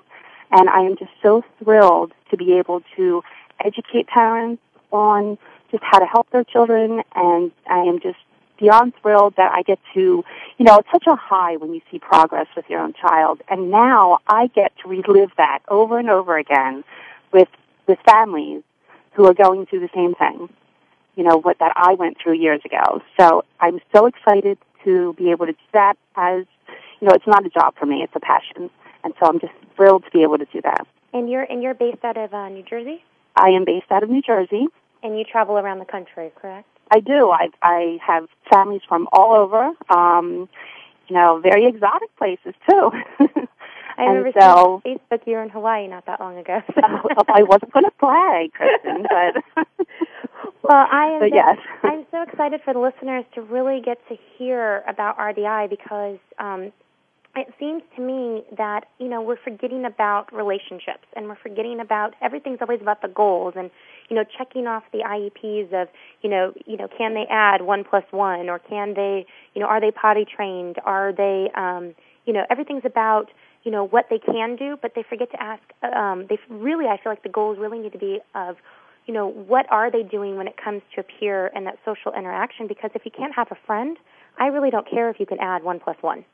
And 0.52 0.70
I 0.70 0.82
am 0.82 0.98
just 0.98 1.12
so 1.22 1.44
thrilled 1.64 2.12
to 2.30 2.38
be 2.38 2.54
able 2.54 2.82
to 2.98 3.24
educate 3.64 4.08
parents 4.08 4.62
on 4.92 5.38
just 5.72 5.84
how 5.84 6.00
to 6.00 6.06
help 6.06 6.30
their 6.32 6.44
children. 6.44 7.04
And 7.16 7.52
I 7.68 7.80
am 7.80 8.00
just 8.00 8.18
beyond 8.60 8.94
thrilled 9.02 9.36
that 9.38 9.52
I 9.52 9.64
get 9.64 9.80
to, 9.94 10.24
you 10.58 10.66
know, 10.66 10.78
it's 10.78 10.92
such 10.92 11.06
a 11.08 11.16
high 11.16 11.56
when 11.58 11.74
you 11.74 11.82
see 11.90 12.00
progress 12.00 12.48
with 12.56 12.70
your 12.70 12.82
own 12.82 12.94
child. 12.94 13.42
And 13.50 13.72
now 13.72 14.20
I 14.28 14.48
get 14.48 14.74
to 14.84 14.90
relive 14.90 15.32
that 15.38 15.60
over 15.68 15.98
and 15.98 16.10
over 16.10 16.38
again 16.38 16.84
with 17.32 17.48
with 17.88 18.00
families 18.06 18.64
who 19.14 19.26
are 19.26 19.34
going 19.34 19.66
through 19.66 19.82
the 19.82 19.90
same 19.94 20.16
thing, 20.16 20.50
you 21.16 21.24
know, 21.24 21.38
what 21.38 21.60
that 21.60 21.74
I 21.76 21.94
went 21.94 22.18
through 22.22 22.34
years 22.34 22.62
ago. 22.66 23.02
So 23.20 23.44
I'm 23.60 23.80
so 23.94 24.06
excited 24.06 24.58
to 24.86 25.14
be 25.14 25.32
able 25.32 25.46
to 25.46 25.54
do 25.54 25.60
that 25.74 25.98
as, 26.16 26.46
you 27.00 27.08
know, 27.08 27.14
it's 27.14 27.28
not 27.28 27.46
a 27.46 27.50
job 27.50 27.76
for 27.78 27.86
me, 27.86 28.02
it's 28.04 28.16
a 28.16 28.20
passion. 28.20 28.70
And 29.04 29.14
so 29.20 29.28
I'm 29.28 29.40
just 29.40 29.54
thrilled 29.76 30.06
to 30.06 30.12
be 30.12 30.24
able 30.24 30.38
to 30.38 30.46
do 30.46 30.62
that. 30.62 30.88
And 31.14 31.30
you're 31.30 31.44
and 31.44 31.62
you're 31.62 31.74
based 31.74 32.04
out 32.04 32.18
of 32.18 32.34
uh, 32.34 32.50
New 32.50 32.64
Jersey? 32.64 33.04
I 33.36 33.50
am 33.50 33.66
based 33.66 33.92
out 33.92 34.04
of 34.04 34.10
New 34.10 34.22
Jersey. 34.22 34.68
And 35.04 35.18
you 35.18 35.26
travel 35.26 35.58
around 35.58 35.80
the 35.80 35.86
country, 35.86 36.32
correct? 36.40 36.68
I 36.94 37.00
do. 37.00 37.32
I 37.32 37.50
I 37.62 37.98
have 38.06 38.28
families 38.50 38.82
from 38.88 39.08
all 39.12 39.34
over. 39.34 39.72
Um, 39.90 40.48
you 41.08 41.16
know, 41.16 41.40
very 41.42 41.66
exotic 41.66 42.16
places 42.18 42.54
too. 42.70 42.92
I 44.02 44.06
remember 44.06 44.32
so, 44.40 44.82
Facebook 44.86 45.28
you 45.28 45.34
were 45.34 45.44
in 45.44 45.50
Hawaii 45.50 45.88
not 45.88 46.06
that 46.08 46.20
long 46.20 46.38
ago. 46.38 46.62
So. 46.74 46.82
I 47.28 47.44
wasn't 47.44 47.72
going 47.72 47.86
to 47.86 47.92
brag, 48.00 48.52
Kristin, 48.54 49.06
but 49.56 49.78
well, 50.64 50.88
I 50.92 51.06
am. 51.14 51.20
But 51.20 51.34
yes, 51.34 51.58
I'm 51.84 52.06
so 52.12 52.22
excited 52.24 52.62
for 52.64 52.74
the 52.74 52.80
listeners 52.80 53.26
to 53.36 53.42
really 53.42 53.82
get 53.82 53.98
to 54.10 54.18
hear 54.38 54.84
about 54.88 55.18
RDI 55.18 55.70
because 55.70 56.18
um, 56.40 56.72
it 57.36 57.48
seems 57.60 57.82
to 57.96 58.02
me 58.02 58.44
that 58.58 58.86
you 59.00 59.08
know 59.08 59.22
we're 59.22 59.38
forgetting 59.38 59.86
about 59.86 60.34
relationships 60.34 61.06
and 61.16 61.28
we're 61.28 61.36
forgetting 61.36 61.80
about 61.80 62.14
everything's 62.22 62.60
always 62.62 62.82
about 62.82 63.02
the 63.02 63.08
goals 63.08 63.54
and 63.56 63.72
you 64.10 64.16
know 64.16 64.24
checking 64.38 64.68
off 64.68 64.84
the 64.92 65.00
IEPs 65.00 65.74
of 65.74 65.88
you 66.22 66.30
know 66.30 66.54
you 66.66 66.78
know 66.78 66.88
can 66.98 67.14
they 67.14 67.26
add 67.30 67.62
one 67.62 67.84
plus 67.84 68.04
one 68.12 68.50
or 68.50 68.60
can 68.60 68.94
they 68.96 69.26
you 69.54 69.62
know 69.62 69.68
are 69.68 69.80
they 69.80 69.92
potty 69.92 70.26
trained 70.26 70.78
are 70.84 71.14
they 71.14 71.50
um, 71.56 71.96
you 72.26 72.34
know 72.34 72.46
everything's 72.50 72.86
about 72.86 73.30
you 73.64 73.72
know 73.72 73.86
what 73.86 74.08
they 74.10 74.20
can 74.20 74.56
do 74.56 74.78
but 74.82 74.94
they 74.96 75.04
forget 75.08 75.30
to 75.32 75.42
ask 75.42 75.62
um, 75.96 76.26
they 76.30 76.40
really 76.50 76.86
I 76.86 76.98
feel 76.98 77.12
like 77.12 77.24
the 77.24 77.30
goals 77.30 77.58
really 77.60 77.80
need 77.80 77.94
to 77.94 78.00
be 78.00 78.20
of 78.36 78.58
you 79.06 79.14
know 79.14 79.28
what 79.28 79.66
are 79.72 79.92
they 79.92 80.04
doing 80.04 80.38
when 80.38 80.48
it 80.48 80.56
comes 80.58 80.82
to 80.96 81.02
a 81.02 81.04
peer 81.04 81.52
and 81.56 81.66
that 81.68 81.78
social 81.86 82.14
interaction 82.18 82.68
because 82.68 82.92
if 82.96 83.06
you 83.06 83.12
can't 83.12 83.36
have 83.36 83.48
a 83.52 83.58
friend 83.66 83.98
I 84.40 84.48
really 84.48 84.70
don't 84.70 84.90
care 84.90 85.10
if 85.10 85.20
you 85.20 85.26
can 85.26 85.40
add 85.40 85.64
one 85.64 85.80
plus 85.80 85.98
one 86.02 86.26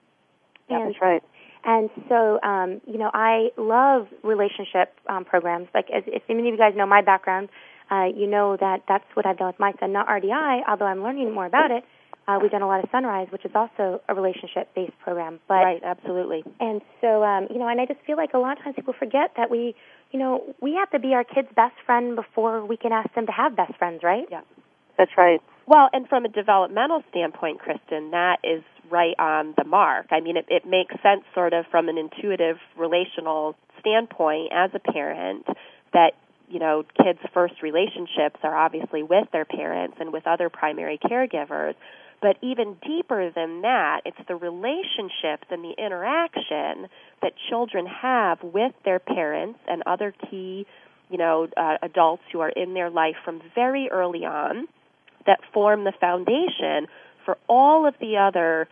yeah, 0.70 0.82
and, 0.82 0.90
that's 0.90 1.02
right. 1.02 1.24
And 1.64 1.90
so, 2.08 2.40
um, 2.42 2.82
you 2.86 2.98
know, 2.98 3.12
I 3.14 3.50
love 3.58 4.08
relationship 4.24 4.94
um, 5.10 5.26
programs. 5.26 5.68
Like, 5.74 5.90
as, 5.94 6.04
if 6.08 6.24
any 6.30 6.40
of 6.40 6.46
you 6.46 6.58
guys 6.58 6.74
know 6.76 6.86
my 6.86 7.02
background, 7.02 7.50
uh, 7.92 8.06
you 8.06 8.28
know 8.28 8.58
that 8.58 8.84
that's 8.88 9.06
what 9.14 9.26
I've 9.26 9.38
done 9.38 9.48
with 9.48 9.60
my 9.60 9.74
son. 9.80 9.94
Not 9.94 10.08
RDI, 10.08 10.62
although 10.68 10.86
I'm 10.86 11.04
learning 11.04 11.34
more 11.34 11.46
about 11.46 11.72
it. 11.72 11.84
Uh, 12.28 12.40
we've 12.42 12.52
done 12.52 12.62
a 12.62 12.68
lot 12.68 12.84
of 12.84 12.90
Sunrise, 12.92 13.28
which 13.32 13.46
is 13.46 13.52
also 13.56 14.02
a 14.10 14.14
relationship-based 14.14 15.00
program. 15.00 15.40
But, 15.48 15.64
right, 15.64 15.82
absolutely. 15.84 16.44
And 16.60 16.82
so, 17.00 17.24
um, 17.24 17.48
you 17.50 17.58
know, 17.58 17.70
and 17.70 17.80
I 17.80 17.86
just 17.86 18.02
feel 18.06 18.18
like 18.18 18.34
a 18.34 18.38
lot 18.38 18.58
of 18.58 18.64
times 18.64 18.76
people 18.76 18.94
forget 18.98 19.32
that 19.38 19.50
we, 19.50 19.76
you 20.12 20.20
know, 20.20 20.44
we 20.62 20.74
have 20.74 20.90
to 20.92 21.00
be 21.00 21.14
our 21.14 21.24
kids' 21.24 21.48
best 21.56 21.76
friend 21.86 22.18
before 22.18 22.66
we 22.66 22.76
can 22.76 22.92
ask 22.92 23.14
them 23.14 23.28
to 23.28 23.32
have 23.32 23.56
best 23.56 23.76
friends, 23.78 24.04
right? 24.04 24.26
Yeah, 24.30 24.42
that's 24.98 25.12
right. 25.18 25.42
Well, 25.68 25.90
and 25.94 26.08
from 26.08 26.26
a 26.26 26.30
developmental 26.30 27.02
standpoint, 27.10 27.60
Kristin, 27.62 28.12
that 28.12 28.40
is 28.44 28.64
right 28.90 29.16
on 29.20 29.54
the 29.58 29.64
mark. 29.64 30.08
I 30.12 30.20
mean, 30.20 30.36
it, 30.36 30.46
it 30.50 30.66
makes 30.66 30.96
sense 31.02 31.24
sort 31.34 31.54
of 31.54 31.66
from 31.68 31.88
an 31.88 31.98
intuitive 31.98 32.58
relational 32.78 33.56
standpoint 33.80 34.52
as 34.52 34.72
a 34.74 34.80
parent 34.80 35.46
that 35.94 36.12
you 36.50 36.60
know 36.60 36.84
kids' 37.02 37.20
first 37.34 37.62
relationships 37.62 38.40
are 38.44 38.56
obviously 38.56 39.04
with 39.04 39.30
their 39.32 39.46
parents 39.46 39.98
and 40.00 40.12
with 40.12 40.26
other 40.28 40.50
primary 40.50 40.98
caregivers. 40.98 41.76
But 42.22 42.38
even 42.42 42.78
deeper 42.86 43.30
than 43.30 43.62
that, 43.62 44.02
it's 44.06 44.18
the 44.28 44.36
relationships 44.36 45.46
and 45.50 45.64
the 45.64 45.76
interaction 45.78 46.90
that 47.22 47.34
children 47.50 47.86
have 47.86 48.42
with 48.42 48.74
their 48.86 49.00
parents 49.00 49.60
and 49.68 49.84
other 49.86 50.14
key, 50.30 50.66
you 51.10 51.18
know, 51.18 51.48
uh, 51.56 51.78
adults 51.82 52.24
who 52.32 52.40
are 52.40 52.50
in 52.50 52.74
their 52.74 52.90
life 52.90 53.16
from 53.24 53.42
very 53.54 53.90
early 53.92 54.26
on 54.26 54.68
that 55.28 55.40
form 55.54 55.84
the 55.84 55.94
foundation 56.00 56.88
for 57.24 57.38
all 57.48 57.86
of 57.86 57.94
the 58.00 58.18
other 58.18 58.68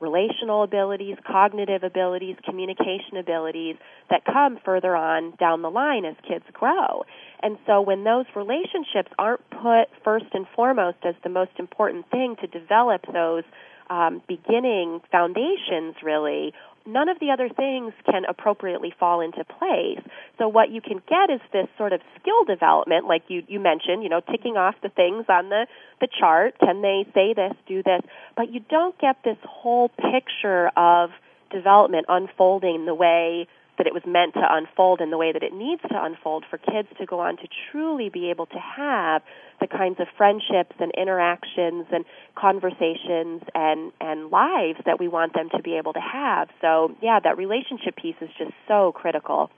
relational 0.00 0.62
abilities, 0.62 1.16
cognitive 1.26 1.82
abilities, 1.82 2.36
communication 2.44 3.16
abilities 3.18 3.76
that 4.10 4.24
come 4.24 4.58
further 4.64 4.94
on 4.94 5.32
down 5.38 5.62
the 5.62 5.70
line 5.70 6.04
as 6.04 6.16
kids 6.28 6.44
grow. 6.52 7.04
And 7.42 7.58
so 7.66 7.80
when 7.80 8.04
those 8.04 8.26
relationships 8.34 9.10
aren't 9.18 9.48
put 9.50 9.86
first 10.02 10.26
and 10.32 10.46
foremost 10.54 10.98
as 11.04 11.14
the 11.22 11.28
most 11.28 11.52
important 11.58 12.10
thing 12.10 12.36
to 12.40 12.46
develop 12.46 13.02
those 13.12 13.44
um, 13.90 14.22
beginning 14.26 15.00
foundations, 15.10 15.96
really, 16.02 16.54
none 16.86 17.08
of 17.08 17.18
the 17.18 17.30
other 17.30 17.48
things 17.48 17.92
can 18.10 18.24
appropriately 18.26 18.94
fall 18.98 19.20
into 19.20 19.44
place. 19.44 20.00
So 20.38 20.48
what 20.48 20.70
you 20.70 20.80
can 20.80 21.02
get 21.08 21.30
is 21.30 21.40
this 21.52 21.66
sort 21.76 21.92
of 21.92 22.00
skill 22.20 22.44
development, 22.44 23.06
like 23.06 23.24
you, 23.28 23.42
you 23.48 23.60
mentioned, 23.60 24.02
you 24.02 24.08
know, 24.08 24.20
ticking 24.20 24.56
off 24.56 24.74
the 24.82 24.88
things 24.88 25.26
on 25.28 25.48
the, 25.48 25.66
the 26.00 26.08
chart. 26.18 26.58
Can 26.58 26.82
they 26.82 27.06
say 27.14 27.34
this, 27.34 27.52
do 27.66 27.82
this? 27.82 28.00
But 28.36 28.52
you 28.52 28.60
don't 28.68 28.98
get 28.98 29.16
this 29.24 29.38
whole 29.42 29.88
picture 29.88 30.70
of 30.76 31.10
development 31.50 32.06
unfolding 32.08 32.84
the 32.84 32.94
way 32.94 33.46
that 33.78 33.86
it 33.86 33.92
was 33.92 34.02
meant 34.06 34.34
to 34.34 34.46
unfold 34.48 35.00
in 35.00 35.10
the 35.10 35.18
way 35.18 35.32
that 35.32 35.42
it 35.42 35.52
needs 35.52 35.82
to 35.82 36.02
unfold 36.02 36.44
for 36.48 36.58
kids 36.58 36.88
to 36.98 37.06
go 37.06 37.20
on 37.20 37.36
to 37.36 37.48
truly 37.70 38.08
be 38.08 38.30
able 38.30 38.46
to 38.46 38.58
have 38.58 39.22
the 39.60 39.66
kinds 39.66 39.98
of 40.00 40.06
friendships 40.16 40.74
and 40.78 40.92
interactions 40.96 41.86
and 41.92 42.04
conversations 42.34 43.42
and 43.54 43.92
and 44.00 44.30
lives 44.30 44.78
that 44.86 44.98
we 45.00 45.08
want 45.08 45.34
them 45.34 45.48
to 45.50 45.62
be 45.62 45.76
able 45.76 45.92
to 45.92 46.00
have. 46.00 46.48
So, 46.60 46.94
yeah, 47.02 47.20
that 47.20 47.36
relationship 47.36 47.96
piece 47.96 48.16
is 48.20 48.30
just 48.38 48.52
so 48.68 48.92
critical. 48.92 49.50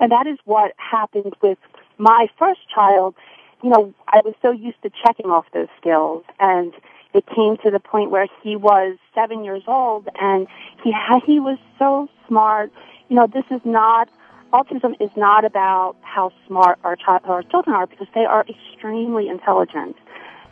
And 0.00 0.12
that 0.12 0.26
is 0.26 0.38
what 0.44 0.72
happened 0.76 1.34
with 1.42 1.58
my 1.98 2.28
first 2.38 2.60
child. 2.72 3.14
You 3.62 3.70
know, 3.70 3.94
I 4.06 4.20
was 4.24 4.34
so 4.40 4.52
used 4.52 4.80
to 4.82 4.90
checking 5.04 5.26
off 5.26 5.46
those 5.52 5.68
skills 5.80 6.24
and 6.38 6.72
it 7.14 7.24
came 7.26 7.56
to 7.64 7.70
the 7.70 7.80
point 7.80 8.10
where 8.10 8.26
he 8.42 8.54
was 8.54 8.96
seven 9.14 9.42
years 9.42 9.62
old 9.66 10.08
and 10.20 10.46
he 10.84 10.92
had, 10.92 11.22
he 11.24 11.40
was 11.40 11.58
so 11.78 12.08
smart 12.28 12.70
you 13.08 13.16
know, 13.16 13.26
this 13.26 13.44
is 13.50 13.60
not, 13.64 14.08
autism 14.52 14.94
is 15.00 15.10
not 15.16 15.44
about 15.44 15.96
how 16.02 16.32
smart 16.46 16.78
our, 16.84 16.96
child, 16.96 17.22
our 17.24 17.42
children 17.42 17.74
are 17.74 17.86
because 17.86 18.06
they 18.14 18.24
are 18.24 18.44
extremely 18.48 19.28
intelligent. 19.28 19.96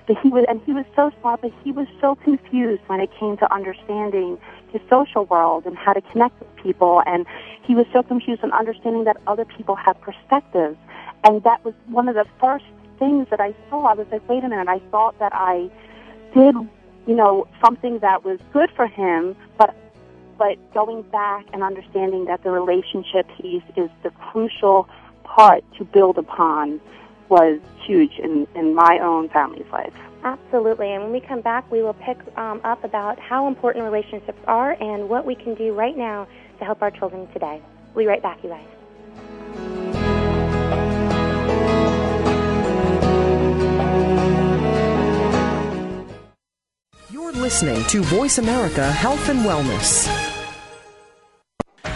But 0.06 0.18
he 0.22 0.28
was, 0.28 0.44
and 0.48 0.60
he 0.64 0.72
was 0.72 0.84
so 0.94 1.10
smart, 1.20 1.42
but 1.42 1.52
he 1.64 1.72
was 1.72 1.88
so 2.00 2.14
confused 2.14 2.82
when 2.86 3.00
it 3.00 3.10
came 3.18 3.36
to 3.38 3.52
understanding 3.52 4.38
his 4.70 4.80
social 4.88 5.24
world 5.24 5.66
and 5.66 5.76
how 5.76 5.92
to 5.92 6.00
connect 6.00 6.38
with 6.38 6.54
people. 6.56 7.02
And 7.06 7.26
he 7.62 7.74
was 7.74 7.86
so 7.92 8.02
confused 8.02 8.44
in 8.44 8.52
understanding 8.52 9.04
that 9.04 9.16
other 9.26 9.44
people 9.44 9.74
have 9.74 10.00
perspectives. 10.00 10.76
And 11.24 11.42
that 11.42 11.64
was 11.64 11.74
one 11.86 12.08
of 12.08 12.14
the 12.14 12.26
first 12.40 12.64
things 12.98 13.26
that 13.30 13.40
I 13.40 13.54
saw. 13.68 13.86
I 13.86 13.94
was 13.94 14.06
like, 14.12 14.26
wait 14.28 14.44
a 14.44 14.48
minute, 14.48 14.68
I 14.68 14.78
thought 14.90 15.18
that 15.18 15.32
I 15.34 15.68
did, 16.34 16.54
you 17.06 17.14
know, 17.14 17.48
something 17.64 17.98
that 17.98 18.24
was 18.24 18.38
good 18.52 18.70
for 18.76 18.86
him, 18.86 19.34
but 19.58 19.74
but 20.38 20.56
going 20.74 21.02
back 21.02 21.46
and 21.52 21.62
understanding 21.62 22.26
that 22.26 22.42
the 22.42 22.50
relationship 22.50 23.26
piece 23.40 23.62
is 23.76 23.90
the 24.02 24.10
crucial 24.10 24.88
part 25.24 25.64
to 25.78 25.84
build 25.84 26.18
upon 26.18 26.80
was 27.28 27.60
huge 27.84 28.12
in, 28.18 28.46
in 28.54 28.74
my 28.74 28.98
own 29.02 29.28
family's 29.28 29.70
life. 29.72 29.92
Absolutely. 30.24 30.92
And 30.92 31.04
when 31.04 31.12
we 31.12 31.20
come 31.20 31.40
back, 31.40 31.70
we 31.70 31.82
will 31.82 31.94
pick 31.94 32.18
um, 32.36 32.60
up 32.64 32.82
about 32.84 33.18
how 33.18 33.46
important 33.46 33.84
relationships 33.84 34.38
are 34.46 34.72
and 34.82 35.08
what 35.08 35.24
we 35.24 35.34
can 35.34 35.54
do 35.54 35.72
right 35.72 35.96
now 35.96 36.26
to 36.58 36.64
help 36.64 36.82
our 36.82 36.90
children 36.90 37.28
today. 37.32 37.62
We'll 37.94 38.04
be 38.04 38.08
right 38.08 38.22
back, 38.22 38.42
you 38.42 38.50
guys. 38.50 38.66
You're 47.10 47.32
listening 47.32 47.84
to 47.84 48.02
Voice 48.02 48.38
America 48.38 48.90
Health 48.90 49.28
and 49.28 49.40
Wellness. 49.40 50.08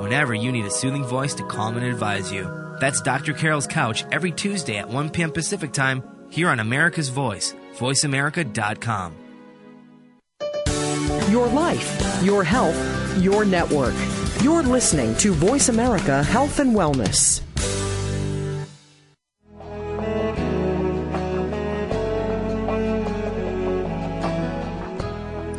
whenever 0.00 0.34
you 0.34 0.50
need 0.50 0.64
a 0.64 0.70
soothing 0.70 1.04
voice 1.04 1.34
to 1.34 1.44
calm 1.44 1.76
and 1.76 1.86
advise 1.86 2.32
you. 2.32 2.76
That's 2.80 3.00
Dr. 3.02 3.34
Carol's 3.34 3.66
Couch 3.66 4.04
every 4.10 4.32
Tuesday 4.32 4.78
at 4.78 4.88
1 4.88 5.10
p.m. 5.10 5.30
Pacific 5.30 5.72
Time 5.72 6.02
here 6.30 6.48
on 6.48 6.58
America's 6.60 7.10
Voice, 7.10 7.54
voiceamerica.com. 7.76 9.14
Your 11.30 11.46
life, 11.48 12.22
your 12.24 12.42
health, 12.42 13.18
your 13.18 13.44
network. 13.44 13.94
You're 14.42 14.62
listening 14.62 15.14
to 15.16 15.32
Voice 15.32 15.68
America 15.68 16.22
Health 16.22 16.58
and 16.58 16.74
Wellness. 16.74 17.42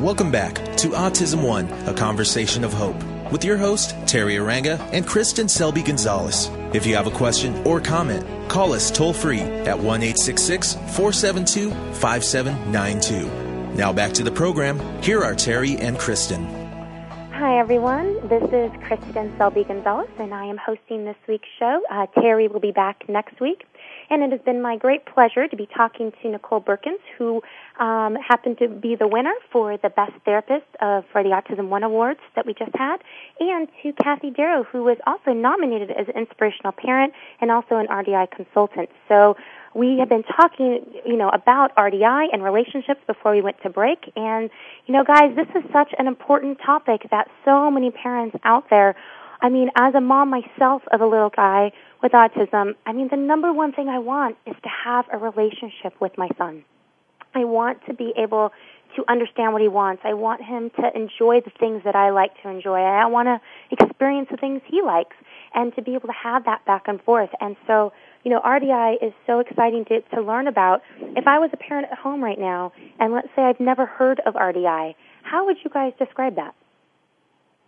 Welcome 0.01 0.31
back 0.31 0.55
to 0.77 0.89
Autism 0.89 1.48
One, 1.48 1.71
a 1.88 1.93
conversation 1.93 2.63
of 2.63 2.74
hope, 2.74 3.00
with 3.31 3.43
your 3.43 3.57
host, 3.57 3.95
Teri 4.05 4.35
Arranga 4.39 4.79
and 4.91 5.05
Kristin 5.05 5.50
Selby 5.50 5.81
Gonzalez. 5.81 6.50
If 6.73 6.85
you 6.85 6.95
have 6.95 7.07
a 7.07 7.11
question 7.11 7.65
or 7.65 7.79
comment, 7.81 8.25
call 8.50 8.73
us 8.73 8.91
toll 8.91 9.13
free 9.13 9.41
at 9.41 9.77
1 9.79 10.01
472 10.01 11.71
5792. 11.93 13.75
Now 13.75 13.93
back 13.93 14.11
to 14.13 14.23
the 14.23 14.31
program. 14.31 14.79
Here 15.01 15.21
are 15.21 15.33
Teri 15.33 15.79
and 15.79 15.97
Kristin. 15.97 16.61
Hi, 17.41 17.57
everyone. 17.57 18.27
This 18.27 18.43
is 18.43 18.71
Kristin 18.83 19.35
Selby 19.38 19.63
Gonzalez, 19.63 20.09
and 20.19 20.31
I 20.31 20.45
am 20.45 20.57
hosting 20.57 21.05
this 21.05 21.15
week's 21.27 21.50
show. 21.57 21.81
Uh, 21.89 22.05
Teri 22.17 22.51
will 22.51 22.59
be 22.59 22.71
back 22.71 23.09
next 23.09 23.41
week. 23.41 23.63
And 24.09 24.23
it 24.23 24.31
has 24.31 24.41
been 24.41 24.61
my 24.61 24.77
great 24.77 25.05
pleasure 25.05 25.47
to 25.47 25.55
be 25.55 25.67
talking 25.67 26.11
to 26.21 26.29
Nicole 26.29 26.61
Beurkens, 26.61 27.00
who 27.17 27.41
um, 27.79 28.15
happened 28.15 28.57
to 28.59 28.67
be 28.67 28.95
the 28.95 29.07
winner 29.07 29.33
for 29.51 29.77
the 29.77 29.89
Best 29.89 30.13
Therapist 30.25 30.65
of, 30.81 31.05
for 31.11 31.23
the 31.23 31.29
Autism 31.29 31.69
One 31.69 31.83
Awards 31.83 32.19
that 32.35 32.45
we 32.45 32.53
just 32.53 32.75
had, 32.75 32.97
and 33.39 33.67
to 33.81 33.93
Kathy 33.93 34.31
Darrow, 34.31 34.63
who 34.63 34.83
was 34.83 34.97
also 35.07 35.31
nominated 35.31 35.91
as 35.91 36.07
an 36.07 36.17
inspirational 36.17 36.73
parent 36.73 37.13
and 37.39 37.51
also 37.51 37.77
an 37.77 37.88
RDI 37.88 38.31
consultant. 38.31 38.89
So 39.07 39.38
we 39.73 39.97
have 40.00 40.09
been 40.09 40.23
talking, 40.23 40.83
you 41.05 41.15
know, 41.15 41.29
about 41.29 41.73
RDI 41.75 42.27
and 42.33 42.43
relationships 42.43 43.00
before 43.07 43.31
we 43.31 43.41
went 43.41 43.61
to 43.63 43.69
break. 43.69 44.11
And, 44.15 44.50
you 44.85 44.93
know, 44.93 45.05
guys, 45.05 45.35
this 45.35 45.47
is 45.55 45.63
such 45.71 45.93
an 45.97 46.07
important 46.07 46.59
topic 46.65 47.07
that 47.11 47.29
so 47.45 47.71
many 47.71 47.91
parents 47.91 48.35
out 48.43 48.69
there 48.69 48.95
I 49.41 49.50
mean, 49.50 49.71
as 49.75 49.95
a 49.95 50.01
mom 50.01 50.29
myself 50.29 50.83
of 50.91 51.01
a 51.01 51.05
little 51.05 51.31
guy 51.35 51.71
with 52.01 52.13
autism, 52.13 52.75
I 52.86 52.93
mean, 52.93 53.10
the 53.10 53.17
number 53.17 53.53
one 53.53 53.74
thing 53.74 53.88
I 53.88 54.00
want 54.00 54.38
is 54.46 54.55
to 54.63 54.70
have 54.86 55.05
a 55.12 55.17
relationship 55.17 56.00
with 56.00 56.17
my 56.17 56.29
son. 56.38 56.63
I 57.34 57.46
want 57.46 57.86
to 57.88 57.93
be 57.93 58.13
able 58.17 58.51
to 58.96 59.05
understand 59.10 59.53
what 59.53 59.62
he 59.62 59.67
wants. 59.67 60.01
I 60.03 60.13
want 60.13 60.43
him 60.43 60.70
to 60.72 60.91
enjoy 60.93 61.41
the 61.41 61.51
things 61.60 61.84
that 61.86 61.96
I 61.96 62.10
like 62.10 62.31
to 62.43 62.50
enjoy. 62.50 62.79
I 62.79 63.05
want 63.05 63.27
to 63.27 63.39
experience 63.72 64.27
the 64.29 64.38
things 64.38 64.62
he 64.67 64.81
likes 64.81 65.15
and 65.53 65.74
to 65.75 65.81
be 65.81 65.96
able 65.96 66.08
to 66.08 66.13
have 66.24 66.46
that 66.46 66.65
back 66.65 66.84
and 66.88 67.01
forth. 67.01 67.29
And 67.39 67.55
so, 67.67 67.93
you 68.24 68.31
know, 68.31 68.41
RDI 68.41 68.96
is 69.01 69.13
so 69.25 69.39
exciting 69.39 69.86
to, 69.86 70.01
to 70.13 70.22
learn 70.22 70.48
about. 70.48 70.81
If 71.00 71.25
I 71.27 71.39
was 71.39 71.50
a 71.53 71.58
parent 71.58 71.88
at 71.91 71.98
home 71.98 72.24
right 72.24 72.39
now 72.39 72.74
and 73.00 73.13
let's 73.13 73.29
say 73.36 73.43
I've 73.43 73.60
never 73.60 73.86
heard 73.86 74.20
of 74.25 74.34
RDI, 74.34 74.96
how 75.24 75.46
would 75.46 75.58
you 75.63 75.70
guys 75.70 75.93
describe 75.98 76.36
that? 76.36 76.53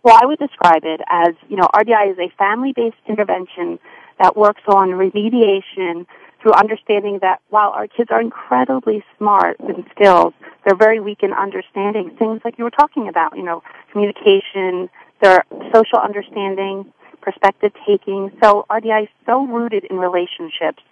Well, 0.02 0.18
I 0.20 0.26
would 0.26 0.38
describe 0.38 0.82
it 0.84 1.00
as, 1.08 1.34
you 1.48 1.56
know, 1.56 1.68
RDI 1.74 2.12
is 2.12 2.18
a 2.18 2.28
family-based 2.36 2.96
intervention 3.08 3.78
that 4.18 4.36
works 4.36 4.62
on 4.66 4.90
remediation 4.90 6.06
through 6.40 6.52
understanding 6.52 7.18
that 7.22 7.40
while 7.48 7.70
our 7.70 7.86
kids 7.86 8.10
are 8.10 8.20
incredibly 8.20 9.02
smart 9.16 9.58
in 9.60 9.84
skills, 9.90 10.34
they're 10.64 10.76
very 10.76 11.00
weak 11.00 11.22
in 11.22 11.32
understanding 11.32 12.14
things 12.18 12.40
like 12.44 12.58
you 12.58 12.64
were 12.64 12.70
talking 12.70 13.08
about, 13.08 13.36
you 13.36 13.42
know, 13.42 13.62
communication, 13.90 14.90
their 15.22 15.44
social 15.72 15.98
understanding, 15.98 16.92
perspective 17.22 17.72
taking. 17.86 18.30
So 18.42 18.66
RDI 18.70 19.04
is 19.04 19.08
so 19.24 19.46
rooted 19.46 19.84
in 19.84 19.96
relationships, 19.96 20.82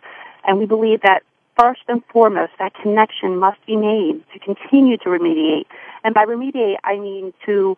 and 0.46 0.58
we 0.58 0.64
believe 0.64 1.02
that 1.02 1.22
first 1.58 1.82
and 1.88 2.02
foremost, 2.06 2.52
that 2.58 2.72
connection 2.74 3.37
must 3.37 3.64
be 3.66 3.76
made 3.76 4.22
to 4.32 4.38
continue 4.38 4.96
to 4.96 5.08
remediate. 5.11 5.66
And 6.02 6.14
by 6.14 6.24
remediate, 6.24 6.76
I 6.82 6.98
mean 6.98 7.35
to 7.46 7.76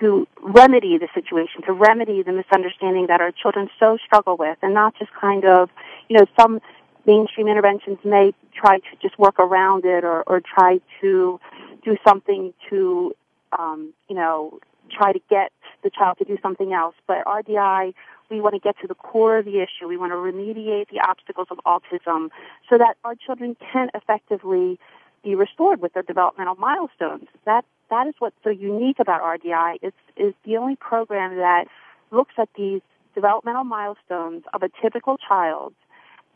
to 0.00 0.26
remedy 0.42 0.98
the 0.98 1.08
situation, 1.14 1.62
to 1.62 1.72
remedy 1.72 2.22
the 2.22 2.32
misunderstanding 2.32 3.06
that 3.06 3.20
our 3.20 3.32
children 3.32 3.68
so 3.78 3.96
struggle 4.04 4.36
with, 4.36 4.58
and 4.62 4.74
not 4.74 4.94
just 4.98 5.10
kind 5.12 5.44
of, 5.44 5.70
you 6.08 6.18
know, 6.18 6.26
some 6.38 6.60
mainstream 7.06 7.48
interventions 7.48 7.98
may 8.04 8.34
try 8.54 8.78
to 8.78 8.96
just 9.00 9.18
work 9.18 9.38
around 9.38 9.84
it 9.84 10.04
or, 10.04 10.22
or 10.24 10.40
try 10.40 10.80
to 11.00 11.40
do 11.84 11.96
something 12.06 12.52
to, 12.68 13.14
um, 13.58 13.92
you 14.08 14.16
know, 14.16 14.58
try 14.90 15.12
to 15.12 15.20
get 15.30 15.52
the 15.82 15.90
child 15.90 16.18
to 16.18 16.24
do 16.24 16.36
something 16.42 16.72
else. 16.72 16.94
But 17.06 17.24
RDI, 17.24 17.94
we 18.30 18.40
want 18.40 18.54
to 18.54 18.60
get 18.60 18.76
to 18.80 18.88
the 18.88 18.94
core 18.94 19.38
of 19.38 19.44
the 19.44 19.60
issue. 19.60 19.86
We 19.86 19.96
want 19.96 20.12
to 20.12 20.16
remediate 20.16 20.88
the 20.88 21.00
obstacles 21.00 21.48
of 21.50 21.58
autism 21.64 22.30
so 22.68 22.78
that 22.78 22.96
our 23.04 23.14
children 23.14 23.56
can 23.72 23.88
effectively 23.94 24.78
be 25.26 25.34
restored 25.34 25.82
with 25.82 25.92
their 25.92 26.04
developmental 26.04 26.54
milestones. 26.54 27.26
That 27.44 27.64
that 27.90 28.06
is 28.06 28.14
what's 28.20 28.36
so 28.44 28.50
unique 28.50 28.98
about 29.00 29.22
RDI. 29.22 29.78
It's 29.82 29.96
is 30.16 30.34
the 30.44 30.56
only 30.56 30.76
program 30.76 31.36
that 31.36 31.66
looks 32.10 32.34
at 32.38 32.48
these 32.56 32.80
developmental 33.14 33.64
milestones 33.64 34.44
of 34.54 34.62
a 34.62 34.68
typical 34.80 35.16
child. 35.18 35.74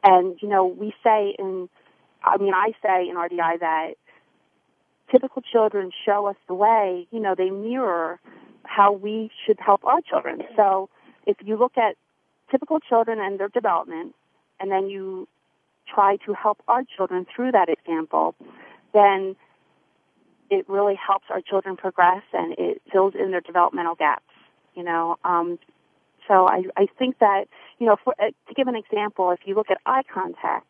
And 0.02 0.36
you 0.42 0.48
know, 0.48 0.66
we 0.66 0.92
say 1.04 1.36
in, 1.38 1.68
I 2.24 2.36
mean, 2.38 2.52
I 2.52 2.72
say 2.82 3.08
in 3.08 3.16
RDI 3.16 3.60
that 3.60 3.94
typical 5.10 5.42
children 5.42 5.92
show 6.04 6.26
us 6.26 6.36
the 6.48 6.54
way. 6.54 7.06
You 7.12 7.20
know, 7.20 7.34
they 7.36 7.50
mirror 7.50 8.18
how 8.64 8.92
we 8.92 9.30
should 9.46 9.58
help 9.60 9.84
our 9.84 10.00
children. 10.00 10.42
So 10.56 10.88
if 11.26 11.36
you 11.44 11.56
look 11.56 11.78
at 11.78 11.96
typical 12.50 12.80
children 12.80 13.20
and 13.20 13.38
their 13.38 13.48
development, 13.48 14.14
and 14.58 14.70
then 14.70 14.88
you 14.88 15.28
try 15.92 16.16
to 16.26 16.34
help 16.34 16.58
our 16.68 16.82
children 16.96 17.26
through 17.34 17.52
that 17.52 17.68
example, 17.68 18.34
then 18.92 19.36
it 20.50 20.68
really 20.68 20.94
helps 20.96 21.26
our 21.30 21.40
children 21.40 21.76
progress 21.76 22.22
and 22.32 22.54
it 22.58 22.82
fills 22.92 23.14
in 23.14 23.30
their 23.30 23.40
developmental 23.40 23.94
gaps. 23.94 24.24
You 24.74 24.84
know, 24.84 25.16
um, 25.24 25.58
so 26.28 26.46
I, 26.48 26.62
I 26.76 26.86
think 26.98 27.18
that 27.18 27.46
you 27.78 27.86
know, 27.86 27.96
for, 28.04 28.14
uh, 28.20 28.26
to 28.48 28.54
give 28.54 28.68
an 28.68 28.76
example, 28.76 29.30
if 29.30 29.40
you 29.44 29.54
look 29.54 29.70
at 29.70 29.78
eye 29.86 30.02
contact, 30.12 30.66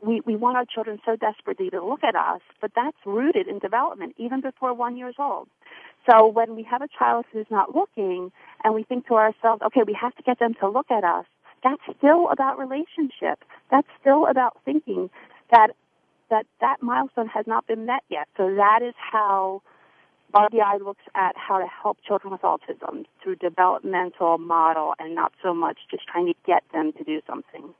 we 0.00 0.20
we 0.26 0.36
want 0.36 0.56
our 0.56 0.64
children 0.64 0.98
so 1.04 1.16
desperately 1.16 1.70
to 1.70 1.84
look 1.84 2.04
at 2.04 2.14
us, 2.14 2.40
but 2.60 2.70
that's 2.76 2.96
rooted 3.04 3.48
in 3.48 3.58
development 3.58 4.14
even 4.18 4.40
before 4.40 4.74
one 4.74 4.96
years 4.96 5.14
old. 5.18 5.48
So 6.08 6.26
when 6.26 6.54
we 6.54 6.62
have 6.64 6.82
a 6.82 6.88
child 6.98 7.24
who's 7.32 7.46
not 7.50 7.74
looking, 7.74 8.30
and 8.62 8.74
we 8.74 8.82
think 8.82 9.06
to 9.06 9.14
ourselves, 9.14 9.62
okay, 9.62 9.80
we 9.86 9.96
have 9.98 10.14
to 10.16 10.22
get 10.22 10.38
them 10.38 10.54
to 10.60 10.68
look 10.68 10.90
at 10.90 11.02
us. 11.04 11.24
That's 11.62 11.80
still 11.96 12.28
about 12.30 12.58
relationship. 12.58 13.42
That's 13.70 13.88
still 14.00 14.26
about 14.26 14.58
thinking 14.66 15.08
that 15.50 15.70
that 16.30 16.46
that 16.60 16.82
milestone 16.82 17.28
has 17.28 17.46
not 17.46 17.66
been 17.66 17.86
met 17.86 18.02
yet. 18.08 18.28
So 18.36 18.54
that 18.54 18.80
is 18.82 18.94
how 18.96 19.62
RDI 20.34 20.84
looks 20.84 21.04
at 21.14 21.36
how 21.36 21.58
to 21.58 21.66
help 21.66 21.98
children 22.06 22.32
with 22.32 22.42
autism 22.42 23.04
through 23.22 23.36
developmental 23.36 24.38
model 24.38 24.94
and 24.98 25.14
not 25.14 25.32
so 25.42 25.54
much 25.54 25.78
just 25.90 26.06
trying 26.08 26.26
to 26.26 26.34
get 26.46 26.64
them 26.72 26.92
to 26.98 27.04
do 27.04 27.20
something. 27.26 27.74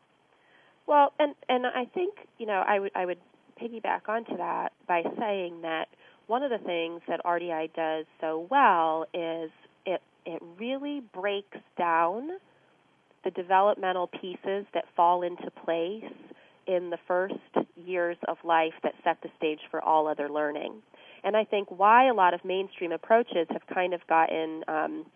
Well, 0.87 1.13
and 1.19 1.35
and 1.49 1.67
I 1.67 1.87
think 1.87 2.15
you 2.39 2.47
know 2.47 2.63
I 2.67 2.79
would 2.79 2.93
I 2.95 3.07
would 3.07 3.19
piggyback 3.61 4.09
onto 4.09 4.37
that 4.37 4.73
by 4.87 5.03
saying 5.19 5.63
that 5.63 5.89
one 6.27 6.43
of 6.43 6.51
the 6.51 6.59
things 6.59 7.03
that 7.09 7.21
RDI 7.25 7.73
does 7.75 8.07
so 8.21 8.47
well 8.51 9.07
is 9.13 9.51
it 9.87 10.01
it 10.27 10.43
really 10.59 11.03
breaks 11.13 11.59
down 11.77 12.31
the 13.25 13.31
developmental 13.31 14.07
pieces 14.07 14.67
that 14.75 14.85
fall 14.95 15.23
into 15.23 15.51
place 15.65 16.05
in 16.67 16.91
the 16.91 16.99
first 17.07 17.35
years 17.77 18.17
of 18.29 18.37
life 18.45 18.75
that 18.83 18.95
set 19.05 19.19
the 19.23 19.29
stage 19.37 19.61
for 19.71 19.83
all 19.83 20.07
other 20.07 20.29
learning. 20.29 20.75
And 21.23 21.37
I 21.37 21.45
think 21.45 21.69
why 21.71 22.09
a 22.09 22.15
lot 22.15 22.35
of 22.35 22.45
mainstream 22.45 22.93
approaches 22.93 23.47
have 23.51 23.67
kind 23.73 23.95
of 23.95 24.07
gotten 24.07 24.63
um, 24.69 25.07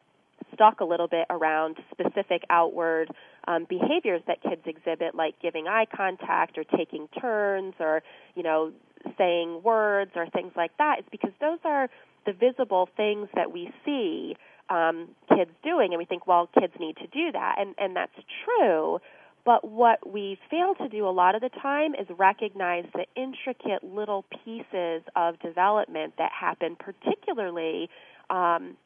stuck 0.54 0.80
a 0.80 0.84
little 0.84 1.08
bit 1.08 1.26
around 1.30 1.76
specific 1.90 2.42
outward 2.50 3.10
um, 3.46 3.66
behaviors 3.68 4.22
that 4.26 4.42
kids 4.42 4.62
exhibit, 4.66 5.14
like 5.14 5.34
giving 5.40 5.68
eye 5.68 5.86
contact 5.94 6.56
or 6.58 6.64
taking 6.64 7.08
turns 7.20 7.74
or, 7.78 8.02
you 8.34 8.42
know, 8.42 8.72
saying 9.16 9.62
words 9.62 10.12
or 10.16 10.26
things 10.30 10.52
like 10.56 10.76
that, 10.78 11.00
is 11.00 11.04
because 11.10 11.32
those 11.40 11.58
are 11.64 11.88
the 12.26 12.32
visible 12.32 12.88
things 12.96 13.28
that 13.34 13.52
we 13.52 13.70
see 13.84 14.36
um, 14.70 15.08
kids 15.28 15.50
doing, 15.62 15.92
and 15.92 15.98
we 15.98 16.04
think, 16.04 16.26
well, 16.26 16.48
kids 16.58 16.72
need 16.78 16.96
to 16.96 17.06
do 17.06 17.32
that, 17.32 17.56
and 17.58 17.74
and 17.78 17.96
that's 17.96 18.12
true. 18.44 18.98
But 19.44 19.66
what 19.66 20.10
we 20.10 20.38
fail 20.50 20.74
to 20.74 20.88
do 20.88 21.08
a 21.08 21.10
lot 21.10 21.34
of 21.34 21.40
the 21.40 21.48
time 21.48 21.94
is 21.94 22.06
recognize 22.18 22.84
the 22.92 23.06
intricate 23.16 23.82
little 23.82 24.24
pieces 24.44 25.02
of 25.16 25.38
development 25.40 26.14
that 26.18 26.30
happen, 26.38 26.76
particularly 26.76 27.88
um, 28.30 28.76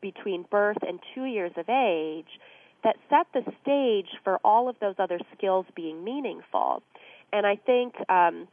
between 0.00 0.44
birth 0.50 0.78
and 0.86 0.98
two 1.14 1.24
years 1.24 1.52
of 1.56 1.68
age 1.68 2.40
that 2.84 2.96
set 3.10 3.26
the 3.32 3.42
stage 3.62 4.08
for 4.24 4.38
all 4.44 4.68
of 4.68 4.76
those 4.80 4.94
other 4.98 5.18
skills 5.36 5.66
being 5.74 6.04
meaningful. 6.04 6.82
And 7.32 7.46
I 7.46 7.56
think 7.56 7.94
um, 8.08 8.48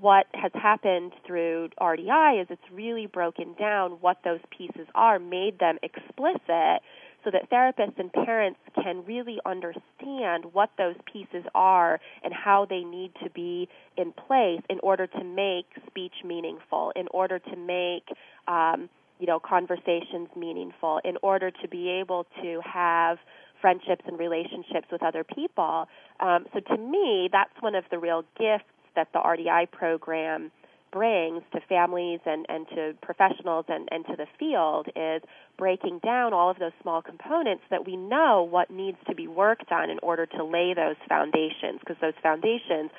what 0.00 0.26
has 0.34 0.52
happened 0.54 1.12
through 1.26 1.70
RDI 1.80 2.42
is 2.42 2.48
it's 2.50 2.70
really 2.72 3.06
broken 3.06 3.54
down 3.58 3.92
what 4.00 4.18
those 4.24 4.40
pieces 4.56 4.86
are, 4.94 5.18
made 5.18 5.58
them 5.58 5.78
explicit 5.82 6.82
so 7.28 7.32
that 7.32 7.50
therapists 7.50 7.98
and 7.98 8.12
parents 8.12 8.58
can 8.74 9.04
really 9.04 9.38
understand 9.44 10.44
what 10.52 10.70
those 10.78 10.94
pieces 11.12 11.44
are 11.54 12.00
and 12.24 12.32
how 12.32 12.66
they 12.68 12.80
need 12.80 13.12
to 13.22 13.28
be 13.30 13.68
in 13.96 14.12
place 14.12 14.62
in 14.70 14.78
order 14.82 15.06
to 15.06 15.24
make 15.24 15.66
speech 15.86 16.12
meaningful, 16.24 16.92
in 16.96 17.06
order 17.10 17.38
to 17.38 17.56
make 17.56 18.04
um, 18.46 18.88
you 19.18 19.26
know 19.26 19.38
conversations 19.40 20.28
meaningful, 20.36 21.00
in 21.04 21.16
order 21.22 21.50
to 21.50 21.68
be 21.68 21.88
able 21.90 22.26
to 22.42 22.60
have 22.64 23.18
friendships 23.60 24.04
and 24.06 24.18
relationships 24.18 24.86
with 24.90 25.02
other 25.02 25.24
people. 25.24 25.86
Um, 26.20 26.46
so 26.54 26.60
to 26.60 26.76
me, 26.80 27.28
that's 27.30 27.52
one 27.60 27.74
of 27.74 27.84
the 27.90 27.98
real 27.98 28.24
gifts 28.38 28.64
that 28.94 29.08
the 29.12 29.18
RDI 29.18 29.70
program 29.70 30.50
brings 30.90 31.42
to 31.52 31.60
families 31.68 32.20
and, 32.24 32.46
and 32.48 32.66
to 32.68 32.94
professionals 33.02 33.66
and, 33.68 33.88
and 33.90 34.06
to 34.06 34.16
the 34.16 34.26
field 34.38 34.88
is 34.96 35.22
breaking 35.56 36.00
down 36.04 36.32
all 36.32 36.50
of 36.50 36.58
those 36.58 36.72
small 36.82 37.02
components 37.02 37.62
that 37.70 37.86
we 37.86 37.96
know 37.96 38.46
what 38.48 38.70
needs 38.70 38.98
to 39.08 39.14
be 39.14 39.26
worked 39.26 39.70
on 39.72 39.90
in 39.90 39.98
order 40.02 40.26
to 40.26 40.44
lay 40.44 40.74
those 40.74 40.96
foundations 41.08 41.80
because 41.80 41.96
those 42.00 42.14
foundations 42.22 42.90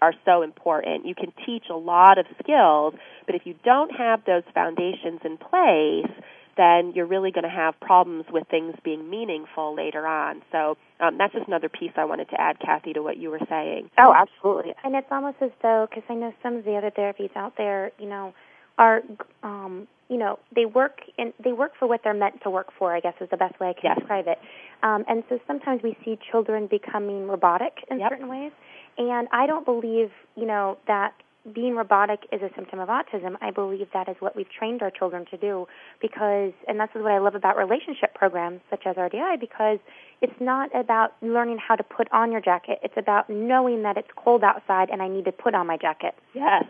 are 0.00 0.14
so 0.24 0.42
important. 0.42 1.06
You 1.06 1.14
can 1.14 1.32
teach 1.44 1.64
a 1.70 1.76
lot 1.76 2.18
of 2.18 2.26
skills, 2.42 2.94
but 3.26 3.34
if 3.34 3.42
you 3.44 3.54
don't 3.64 3.94
have 3.96 4.24
those 4.24 4.44
foundations 4.54 5.20
in 5.24 5.36
place, 5.36 6.10
then 6.56 6.92
you're 6.94 7.06
really 7.06 7.30
going 7.30 7.44
to 7.44 7.50
have 7.50 7.78
problems 7.80 8.24
with 8.30 8.46
things 8.48 8.74
being 8.84 9.08
meaningful 9.08 9.74
later 9.74 10.06
on. 10.06 10.42
So 10.52 10.76
um, 11.00 11.18
that's 11.18 11.32
just 11.32 11.46
another 11.46 11.68
piece 11.68 11.92
I 11.96 12.04
wanted 12.04 12.28
to 12.30 12.40
add, 12.40 12.58
Kathy, 12.60 12.92
to 12.92 13.02
what 13.02 13.16
you 13.16 13.30
were 13.30 13.40
saying. 13.48 13.90
Oh, 13.98 14.12
absolutely. 14.14 14.74
And 14.84 14.94
it's 14.94 15.08
almost 15.10 15.36
as 15.40 15.50
though, 15.62 15.86
because 15.88 16.04
I 16.08 16.14
know 16.14 16.32
some 16.42 16.56
of 16.56 16.64
the 16.64 16.76
other 16.76 16.90
therapies 16.90 17.34
out 17.36 17.54
there, 17.56 17.92
you 17.98 18.08
know, 18.08 18.34
are, 18.78 19.02
um, 19.42 19.86
you 20.08 20.16
know, 20.16 20.38
they 20.54 20.66
work 20.66 20.98
and 21.16 21.32
they 21.42 21.52
work 21.52 21.72
for 21.78 21.88
what 21.88 22.00
they're 22.04 22.14
meant 22.14 22.42
to 22.42 22.50
work 22.50 22.68
for. 22.78 22.94
I 22.94 23.00
guess 23.00 23.14
is 23.20 23.30
the 23.30 23.36
best 23.36 23.58
way 23.60 23.68
I 23.68 23.72
can 23.72 23.82
yes. 23.84 23.98
describe 23.98 24.26
it. 24.28 24.38
Um, 24.82 25.04
and 25.08 25.24
so 25.28 25.38
sometimes 25.46 25.82
we 25.82 25.96
see 26.04 26.18
children 26.30 26.66
becoming 26.66 27.26
robotic 27.26 27.84
in 27.90 28.00
yep. 28.00 28.10
certain 28.10 28.28
ways. 28.28 28.52
And 28.98 29.28
I 29.32 29.46
don't 29.46 29.64
believe, 29.64 30.10
you 30.36 30.46
know, 30.46 30.78
that 30.86 31.14
being 31.52 31.76
robotic 31.76 32.20
is 32.32 32.40
a 32.40 32.48
symptom 32.54 32.78
of 32.78 32.88
autism. 32.88 33.36
I 33.42 33.50
believe 33.50 33.86
that 33.92 34.08
is 34.08 34.16
what 34.20 34.34
we've 34.34 34.50
trained 34.50 34.82
our 34.82 34.90
children 34.90 35.26
to 35.30 35.36
do 35.36 35.66
because, 36.00 36.52
and 36.66 36.80
that's 36.80 36.94
what 36.94 37.06
I 37.06 37.18
love 37.18 37.34
about 37.34 37.56
relationship 37.56 38.14
programs 38.14 38.60
such 38.70 38.86
as 38.86 38.96
RDI 38.96 39.40
because 39.40 39.78
it's 40.22 40.40
not 40.40 40.74
about 40.74 41.14
learning 41.20 41.58
how 41.58 41.76
to 41.76 41.82
put 41.82 42.10
on 42.12 42.32
your 42.32 42.40
jacket. 42.40 42.78
It's 42.82 42.96
about 42.96 43.28
knowing 43.28 43.82
that 43.82 43.98
it's 43.98 44.08
cold 44.16 44.42
outside 44.42 44.88
and 44.90 45.02
I 45.02 45.08
need 45.08 45.26
to 45.26 45.32
put 45.32 45.54
on 45.54 45.66
my 45.66 45.76
jacket. 45.76 46.14
Yes. 46.32 46.64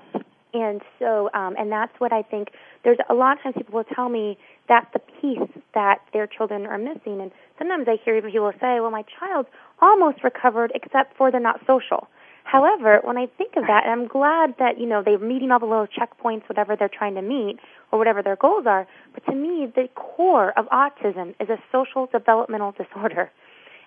And 0.55 0.83
so, 0.99 1.31
um, 1.35 1.57
and 1.59 1.71
that's 1.71 1.93
what 1.99 2.13
I 2.13 2.23
think. 2.23 2.49
There's 2.85 2.99
a 3.11 3.15
lot 3.15 3.37
of 3.37 3.43
times 3.43 3.57
people 3.57 3.75
will 3.75 3.85
tell 3.85 4.09
me 4.09 4.39
that's 4.69 4.87
the 4.93 5.01
piece 5.21 5.63
that 5.75 5.99
their 6.13 6.29
children 6.29 6.65
are 6.67 6.79
missing, 6.79 7.21
and 7.21 7.33
sometimes 7.59 7.87
I 7.89 7.97
hear 8.05 8.17
even 8.17 8.31
people 8.31 8.53
say, 8.61 8.79
"Well, 8.79 8.93
my 8.93 9.05
child's 9.19 9.49
almost 9.83 10.23
recovered, 10.23 10.71
except 10.73 11.17
for 11.17 11.33
they're 11.33 11.41
not 11.41 11.61
social." 11.67 12.07
However, 12.45 13.01
when 13.03 13.17
I 13.17 13.27
think 13.27 13.57
of 13.57 13.65
that, 13.67 13.85
and 13.85 13.93
I'm 13.93 14.07
glad 14.07 14.55
that, 14.59 14.79
you 14.79 14.87
know, 14.87 15.03
they're 15.03 15.19
meeting 15.19 15.51
all 15.51 15.59
the 15.59 15.67
little 15.67 15.89
checkpoints, 15.89 16.49
whatever 16.49 16.77
they're 16.77 16.91
trying 16.91 17.15
to 17.17 17.23
meet, 17.23 17.59
or 17.91 17.99
whatever 17.99 18.23
their 18.23 18.37
goals 18.37 18.67
are, 18.67 18.87
but 19.13 19.25
to 19.27 19.35
me, 19.35 19.67
the 19.75 19.89
core 19.95 20.57
of 20.59 20.67
autism 20.67 21.35
is 21.41 21.49
a 21.49 21.59
social 21.73 22.07
developmental 22.07 22.73
disorder. 22.73 23.31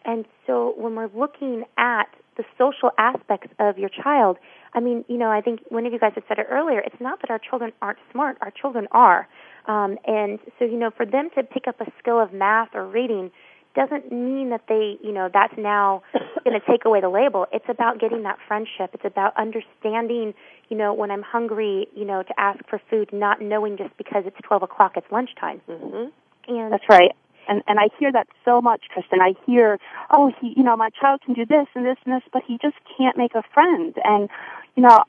And 0.05 0.25
so 0.45 0.73
when 0.77 0.95
we're 0.95 1.09
looking 1.15 1.65
at 1.77 2.07
the 2.35 2.43
social 2.57 2.91
aspects 2.97 3.53
of 3.59 3.77
your 3.77 3.89
child, 3.89 4.37
I 4.73 4.79
mean, 4.79 5.05
you 5.07 5.17
know, 5.17 5.29
I 5.29 5.41
think 5.41 5.61
one 5.69 5.85
of 5.85 5.93
you 5.93 5.99
guys 5.99 6.13
had 6.15 6.23
said 6.27 6.39
it 6.39 6.47
earlier, 6.49 6.79
it's 6.79 6.99
not 6.99 7.21
that 7.21 7.29
our 7.29 7.39
children 7.39 7.71
aren't 7.81 7.99
smart, 8.11 8.37
our 8.41 8.51
children 8.51 8.87
are. 8.91 9.27
Um, 9.67 9.97
and 10.05 10.39
so, 10.57 10.65
you 10.65 10.77
know, 10.77 10.91
for 10.95 11.05
them 11.05 11.29
to 11.35 11.43
pick 11.43 11.67
up 11.67 11.81
a 11.81 11.85
skill 11.99 12.19
of 12.19 12.33
math 12.33 12.69
or 12.73 12.87
reading, 12.87 13.31
doesn't 13.77 14.11
mean 14.11 14.49
that 14.49 14.63
they, 14.67 14.97
you 15.03 15.13
know, 15.13 15.29
that's 15.31 15.53
now 15.55 16.01
going 16.43 16.59
to 16.59 16.65
take 16.65 16.83
away 16.83 16.99
the 16.99 17.09
label. 17.09 17.45
It's 17.53 17.69
about 17.69 17.99
getting 17.99 18.23
that 18.23 18.39
friendship. 18.47 18.89
It's 18.93 19.05
about 19.05 19.37
understanding, 19.37 20.33
you 20.69 20.75
know, 20.75 20.93
when 20.93 21.11
I'm 21.11 21.21
hungry, 21.21 21.87
you 21.95 22.03
know, 22.03 22.23
to 22.23 22.39
ask 22.39 22.59
for 22.67 22.81
food, 22.89 23.13
not 23.13 23.39
knowing 23.39 23.77
just 23.77 23.95
because 23.95 24.23
it's 24.25 24.37
12 24.43 24.63
o'clock, 24.63 24.93
it's 24.97 25.09
lunchtime. 25.11 25.61
Mm-hmm. 25.69 26.09
And 26.53 26.73
that's 26.73 26.89
right. 26.89 27.11
And 27.47 27.63
and 27.67 27.79
I 27.79 27.87
hear 27.97 28.11
that 28.11 28.27
so 28.43 28.61
much, 28.61 28.81
Kristin. 28.93 29.21
I 29.21 29.35
hear, 29.45 29.79
oh, 30.09 30.33
he, 30.41 30.53
you 30.57 30.63
know, 30.63 30.75
my 30.75 30.89
child 30.89 31.21
can 31.23 31.33
do 31.33 31.45
this 31.45 31.67
and 31.75 31.85
this 31.85 31.97
and 32.03 32.13
this, 32.15 32.23
but 32.33 32.43
he 32.45 32.57
just 32.61 32.75
can't 32.97 33.15
make 33.15 33.35
a 33.35 33.43
friend. 33.53 33.95
And 34.03 34.27
you 34.75 34.83
know, 34.83 35.03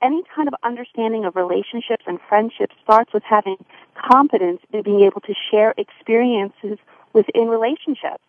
any 0.00 0.22
kind 0.34 0.48
of 0.48 0.54
understanding 0.62 1.26
of 1.26 1.36
relationships 1.36 2.04
and 2.06 2.18
friendships 2.26 2.74
starts 2.82 3.12
with 3.12 3.22
having 3.22 3.56
competence 3.94 4.60
in 4.72 4.82
being 4.82 5.02
able 5.02 5.20
to 5.22 5.34
share 5.50 5.74
experiences 5.76 6.78
within 7.14 7.48
relationships. 7.48 8.22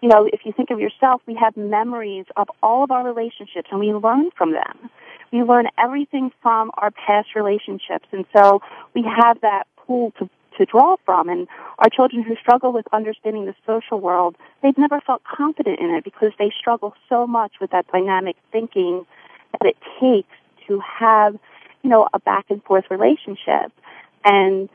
You 0.00 0.08
know, 0.08 0.28
if 0.32 0.40
you 0.44 0.52
think 0.52 0.70
of 0.70 0.80
yourself, 0.80 1.22
we 1.26 1.34
have 1.36 1.56
memories 1.56 2.26
of 2.36 2.48
all 2.62 2.84
of 2.84 2.90
our 2.90 3.04
relationships 3.04 3.68
and 3.70 3.80
we 3.80 3.92
learn 3.92 4.30
from 4.36 4.52
them. 4.52 4.90
We 5.32 5.42
learn 5.42 5.68
everything 5.78 6.32
from 6.42 6.70
our 6.76 6.90
past 6.90 7.28
relationships 7.34 8.06
and 8.12 8.26
so 8.36 8.60
we 8.94 9.02
have 9.02 9.40
that 9.40 9.64
pool 9.76 10.12
to 10.18 10.28
to 10.58 10.66
draw 10.66 10.96
from 11.06 11.28
and 11.28 11.48
our 11.78 11.88
children 11.88 12.22
who 12.22 12.36
struggle 12.36 12.72
with 12.72 12.86
understanding 12.92 13.46
the 13.46 13.54
social 13.66 14.00
world, 14.00 14.36
they've 14.62 14.76
never 14.76 15.00
felt 15.00 15.22
confident 15.24 15.80
in 15.80 15.90
it 15.90 16.04
because 16.04 16.32
they 16.38 16.52
struggle 16.58 16.94
so 17.08 17.26
much 17.26 17.52
with 17.60 17.70
that 17.70 17.86
dynamic 17.90 18.36
thinking 18.50 19.06
that 19.52 19.68
it 19.68 19.76
takes 20.00 20.36
to 20.66 20.80
have, 20.80 21.38
you 21.82 21.90
know, 21.90 22.08
a 22.12 22.18
back 22.18 22.46
and 22.50 22.62
forth 22.64 22.84
relationship. 22.90 23.72
And 24.24 24.68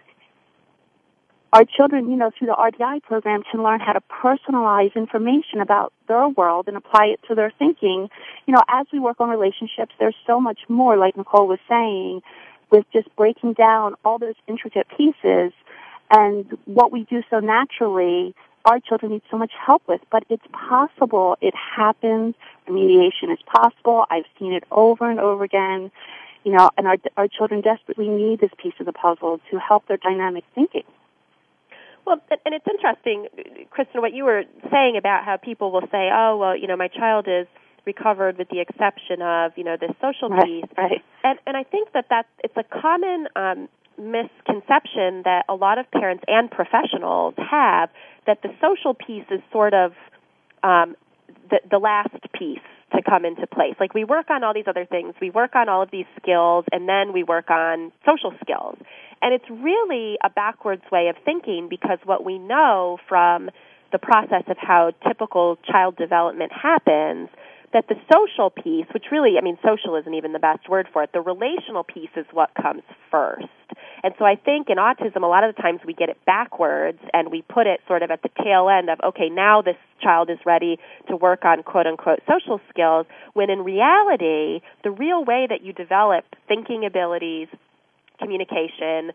our 1.54 1.64
children, 1.64 2.10
you 2.10 2.18
know, 2.18 2.32
through 2.38 2.48
the 2.48 2.54
RDI 2.54 3.04
program 3.04 3.44
can 3.50 3.64
learn 3.64 3.80
how 3.80 3.94
to 3.94 4.02
personalize 4.02 4.94
information 4.96 5.62
about 5.62 5.94
their 6.08 6.28
world 6.28 6.68
and 6.68 6.76
apply 6.76 7.06
it 7.08 7.20
to 7.28 7.36
their 7.36 7.52
thinking. 7.58 8.10
You 8.46 8.54
know, 8.54 8.62
as 8.68 8.86
we 8.92 9.00
work 9.00 9.22
on 9.22 9.30
relationships, 9.30 9.94
there's 10.00 10.16
so 10.26 10.42
much 10.42 10.60
more, 10.68 10.98
like 10.98 11.16
Nicole 11.16 11.48
was 11.48 11.60
saying, 11.70 12.22
with 12.70 12.86
just 12.92 13.14
breaking 13.16 13.54
down 13.54 13.96
all 14.04 14.20
those 14.20 14.36
intricate 14.48 14.88
pieces 14.98 15.54
and 16.12 16.58
what 16.66 16.92
we 16.92 17.04
do 17.06 17.24
so 17.30 17.40
naturally, 17.40 18.36
our 18.66 18.80
children 18.82 19.14
need 19.14 19.22
so 19.32 19.38
much 19.38 19.52
help 19.66 19.82
with, 19.88 20.02
but 20.12 20.24
it's 20.30 20.44
possible. 20.52 21.38
It 21.40 21.54
happens. 21.56 22.36
Remediation 22.68 23.32
is 23.32 23.40
possible. 23.46 24.06
I've 24.10 24.26
seen 24.38 24.52
it 24.52 24.66
over 24.70 25.10
and 25.10 25.20
over 25.20 25.46
again. 25.46 25.92
You 26.44 26.54
know, 26.54 26.70
and 26.78 26.88
our, 26.88 26.98
our 27.16 27.28
children 27.28 27.62
desperately 27.62 28.10
need 28.10 28.40
this 28.40 28.52
piece 28.58 28.74
of 28.80 28.86
the 28.86 28.94
puzzle 28.94 29.40
to 29.52 29.60
help 29.60 29.88
their 29.88 29.98
dynamic 29.98 30.44
thinking. 30.54 30.84
Well, 32.08 32.22
and 32.46 32.56
it's 32.56 32.66
interesting, 32.66 33.28
Kristin, 33.70 34.02
what 34.02 34.14
you 34.14 34.24
were 34.24 34.46
saying 34.72 34.96
about 34.96 35.26
how 35.26 35.36
people 35.36 35.74
will 35.74 35.86
say, 35.92 36.10
"Oh, 36.10 36.38
well, 36.38 36.56
you 36.56 36.66
know, 36.66 36.78
my 36.78 36.88
child 36.88 37.28
is 37.28 37.48
recovered 37.86 38.38
with 38.38 38.48
the 38.48 38.62
exception 38.62 39.22
of, 39.22 39.52
you 39.58 39.66
know, 39.66 39.76
this 39.76 39.92
social 40.00 40.30
right, 40.30 40.46
piece." 40.46 40.64
Right. 40.78 41.04
And 41.26 41.38
and 41.46 41.58
I 41.58 41.64
think 41.64 41.92
that 41.92 42.06
that's 42.10 42.30
it's 42.46 42.56
a 42.56 42.64
common 42.64 43.28
um, 43.36 43.68
misconception 43.98 45.24
that 45.24 45.44
a 45.50 45.56
lot 45.56 45.80
of 45.80 45.92
parents 45.92 46.24
and 46.30 46.50
professionals 46.50 47.34
have 47.38 47.90
that 48.26 48.42
the 48.42 48.54
social 48.62 48.94
piece 48.94 49.26
is 49.30 49.42
sort 49.52 49.74
of 49.74 49.92
um, 50.64 50.96
the, 51.50 51.60
the 51.70 51.78
last 51.78 52.16
piece 52.32 52.60
to 52.96 53.02
come 53.02 53.26
into 53.26 53.46
place. 53.48 53.76
Like 53.80 53.94
we 53.94 54.04
work 54.04 54.30
on 54.30 54.44
all 54.44 54.54
these 54.54 54.68
other 54.68 54.86
things, 54.86 55.14
we 55.22 55.30
work 55.30 55.56
on 55.56 55.70
all 55.70 55.82
of 55.82 55.92
these 55.92 56.06
skills, 56.22 56.66
and 56.72 56.88
then 56.88 57.14
we 57.14 57.24
work 57.24 57.50
on 57.50 57.92
social 58.06 58.34
skills. 58.42 58.78
And 59.22 59.34
it's 59.34 59.50
really 59.50 60.18
a 60.24 60.30
backwards 60.30 60.84
way 60.92 61.08
of 61.10 61.16
thinking 61.26 61.68
because 61.70 62.00
what 62.06 62.24
we 62.24 62.38
know 62.38 63.00
from 63.08 63.50
the 63.92 64.00
process 64.00 64.44
of 64.48 64.58
how 64.58 64.92
typical 65.08 65.58
child 65.66 65.96
development 65.98 66.52
happens 66.52 67.30
that 67.74 67.88
the 67.90 67.96
social 68.12 68.50
piece, 68.50 68.86
which 68.94 69.06
really, 69.12 69.38
I 69.38 69.42
mean, 69.42 69.58
social 69.64 69.96
isn't 69.96 70.14
even 70.14 70.32
the 70.32 70.40
best 70.40 70.70
word 70.70 70.88
for 70.92 71.04
it, 71.04 71.12
the 71.14 71.22
relational 71.22 71.84
piece 71.84 72.10
is 72.16 72.26
what 72.32 72.52
comes 72.56 72.84
first. 73.12 73.48
And 74.04 74.14
so 74.18 74.26
I 74.26 74.36
think 74.36 74.70
in 74.70 74.78
autism, 74.78 75.24
a 75.24 75.28
lot 75.28 75.44
of 75.44 75.56
the 75.56 75.62
times 75.62 75.82
we 75.86 75.94
get 75.94 76.10
it 76.10 76.18
backwards 76.26 77.00
and 77.14 77.30
we 77.30 77.42
put 77.42 77.68
it 77.68 77.82
sort 77.88 78.04
of 78.04 78.12
at 78.12 78.22
the 78.22 78.30
tail 78.42 78.70
end 78.70 78.90
of, 78.90 79.00
okay, 79.04 79.30
now 79.30 79.62
this 79.62 79.76
child 80.02 80.30
is 80.30 80.38
ready 80.46 80.78
to 81.10 81.16
work 81.16 81.46
on 81.46 81.64
quote 81.64 81.88
unquote 81.88 82.20
social 82.28 82.60
skills, 82.70 83.06
when 83.34 83.50
in 83.50 83.64
reality, 83.64 84.62
the 84.84 84.92
real 84.92 85.24
way 85.24 85.48
that 85.50 85.62
you 85.64 85.74
develop 85.74 86.26
thinking 86.48 86.86
abilities, 86.86 87.48
communication, 88.20 89.12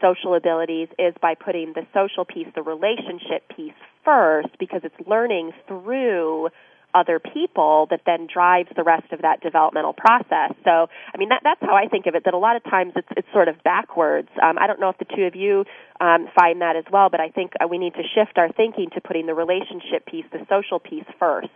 social 0.00 0.34
abilities 0.34 0.88
is 0.98 1.14
by 1.22 1.34
putting 1.34 1.72
the 1.74 1.86
social 1.94 2.24
piece, 2.24 2.48
the 2.54 2.62
relationship 2.62 3.48
piece 3.54 3.72
first 4.04 4.48
because 4.58 4.80
it's 4.84 5.08
learning 5.08 5.52
through 5.68 6.48
other 6.94 7.18
people 7.18 7.86
that 7.90 8.02
then 8.06 8.26
drives 8.32 8.68
the 8.76 8.82
rest 8.82 9.12
of 9.12 9.22
that 9.22 9.40
developmental 9.40 9.92
process. 9.92 10.52
So, 10.64 10.88
I 11.14 11.18
mean, 11.18 11.30
that, 11.30 11.40
that's 11.42 11.60
how 11.60 11.74
I 11.74 11.88
think 11.88 12.06
of 12.06 12.14
it. 12.14 12.24
That 12.24 12.34
a 12.34 12.38
lot 12.38 12.56
of 12.56 12.64
times 12.64 12.92
it's 12.96 13.08
it's 13.16 13.28
sort 13.32 13.48
of 13.48 13.62
backwards. 13.62 14.28
Um, 14.42 14.58
I 14.58 14.66
don't 14.66 14.80
know 14.80 14.90
if 14.90 14.98
the 14.98 15.06
two 15.16 15.24
of 15.24 15.34
you 15.34 15.64
um, 16.00 16.28
find 16.34 16.60
that 16.60 16.76
as 16.76 16.84
well, 16.90 17.08
but 17.08 17.20
I 17.20 17.28
think 17.28 17.52
uh, 17.62 17.66
we 17.66 17.78
need 17.78 17.94
to 17.94 18.02
shift 18.02 18.38
our 18.38 18.50
thinking 18.52 18.90
to 18.94 19.00
putting 19.00 19.26
the 19.26 19.34
relationship 19.34 20.06
piece, 20.06 20.24
the 20.32 20.44
social 20.48 20.78
piece 20.78 21.06
first. 21.18 21.48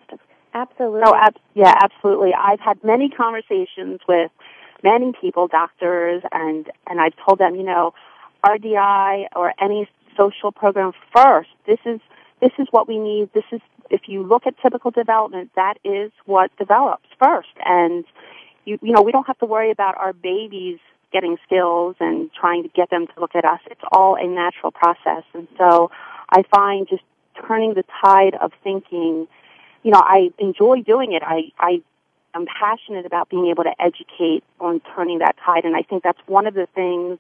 Absolutely. 0.55 1.01
No, 1.01 1.15
ab- 1.15 1.37
yeah, 1.55 1.75
absolutely. 1.83 2.33
I've 2.33 2.61
had 2.61 2.83
many 2.83 3.11
conversations 3.11 4.01
with 4.09 4.31
many 4.83 5.13
people, 5.21 5.49
doctors, 5.49 6.23
and 6.33 6.71
and 6.87 7.01
I've 7.01 7.15
told 7.27 7.39
them, 7.39 7.55
you 7.57 7.63
know, 7.65 7.93
RDI 8.45 9.27
or 9.35 9.53
any 9.61 9.89
social 10.17 10.53
program 10.53 10.93
first. 11.15 11.51
This 11.67 11.79
is 11.85 12.01
this 12.41 12.53
is 12.59 12.69
what 12.71 12.89
we 12.89 12.99
need. 12.99 13.33
This 13.33 13.45
is 13.53 13.61
if 13.91 14.03
you 14.07 14.23
look 14.23 14.47
at 14.47 14.55
typical 14.61 14.91
development, 14.91 15.51
that 15.57 15.75
is 15.85 16.11
what 16.25 16.57
develops 16.59 17.09
first. 17.19 17.49
And 17.65 18.05
you 18.65 18.79
you 18.83 18.93
know, 18.93 19.03
we 19.03 19.13
don't 19.13 19.27
have 19.27 19.39
to 19.39 19.47
worry 19.47 19.71
about 19.71 19.97
our 19.97 20.13
babies 20.13 20.79
getting 21.13 21.39
skills 21.47 21.97
and 22.01 22.31
trying 22.33 22.63
to 22.65 22.69
get 22.69 22.91
them 22.91 23.07
to 23.07 23.21
look 23.21 23.35
at 23.35 23.45
us. 23.45 23.61
It's 23.71 23.81
all 23.93 24.17
a 24.17 24.27
natural 24.27 24.73
process. 24.73 25.23
And 25.35 25.47
so 25.57 25.91
I 26.31 26.43
find 26.55 26.89
just 26.89 27.03
turning 27.47 27.75
the 27.75 27.85
tide 28.03 28.35
of 28.35 28.53
thinking, 28.65 29.29
you 29.83 29.91
know, 29.93 30.03
I 30.03 30.31
enjoy 30.39 30.83
doing 30.83 31.13
it. 31.13 31.23
I 31.25 31.53
I 31.59 31.83
am 32.35 32.47
passionate 32.47 33.07
about 33.07 33.31
being 33.31 33.47
able 33.47 33.65
to 33.65 33.75
educate 33.81 34.45
on 34.61 34.81
turning 34.95 35.21
that 35.21 35.37
tide 35.45 35.65
and 35.65 35.75
I 35.75 35.83
think 35.83 36.03
that's 36.03 36.21
one 36.27 36.47
of 36.47 36.55
the 36.55 36.67
things 36.75 37.19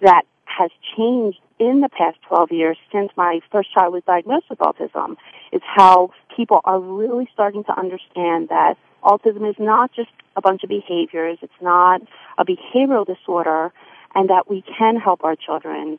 that 0.00 0.22
has 0.44 0.70
changed 0.96 1.38
in 1.58 1.80
the 1.80 1.88
past 1.88 2.18
12 2.28 2.52
years 2.52 2.78
since 2.92 3.10
my 3.16 3.40
first 3.50 3.72
child 3.72 3.92
was 3.92 4.02
diagnosed 4.06 4.46
with 4.48 4.58
autism 4.60 5.16
is 5.56 5.62
how 5.64 6.10
people 6.34 6.60
are 6.64 6.78
really 6.78 7.28
starting 7.32 7.64
to 7.64 7.78
understand 7.78 8.48
that 8.50 8.76
autism 9.02 9.48
is 9.48 9.56
not 9.58 9.92
just 9.92 10.10
a 10.36 10.40
bunch 10.40 10.62
of 10.62 10.68
behaviors, 10.68 11.38
it's 11.42 11.60
not 11.60 12.02
a 12.38 12.44
behavioral 12.44 13.06
disorder, 13.06 13.72
and 14.14 14.30
that 14.30 14.48
we 14.48 14.62
can 14.78 14.96
help 14.96 15.24
our 15.24 15.36
children, 15.36 15.98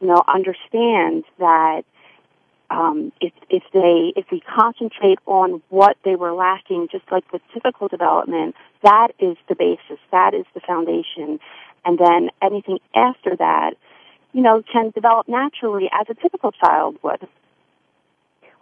you 0.00 0.06
know, 0.06 0.22
understand 0.26 1.24
that 1.38 1.82
um, 2.68 3.12
if, 3.20 3.32
if 3.48 3.62
they 3.72 4.12
if 4.16 4.26
we 4.32 4.40
concentrate 4.40 5.20
on 5.26 5.62
what 5.68 5.96
they 6.04 6.16
were 6.16 6.32
lacking, 6.32 6.88
just 6.90 7.04
like 7.12 7.32
with 7.32 7.42
typical 7.54 7.86
development, 7.86 8.56
that 8.82 9.08
is 9.20 9.36
the 9.48 9.54
basis, 9.54 10.00
that 10.10 10.34
is 10.34 10.44
the 10.52 10.60
foundation, 10.60 11.38
and 11.84 11.98
then 11.98 12.30
anything 12.42 12.80
after 12.94 13.36
that 13.36 13.74
you 14.36 14.42
know, 14.42 14.62
can 14.70 14.90
develop 14.90 15.26
naturally 15.28 15.88
as 15.90 16.06
a 16.10 16.14
typical 16.14 16.52
child 16.52 16.98
would. 17.02 17.26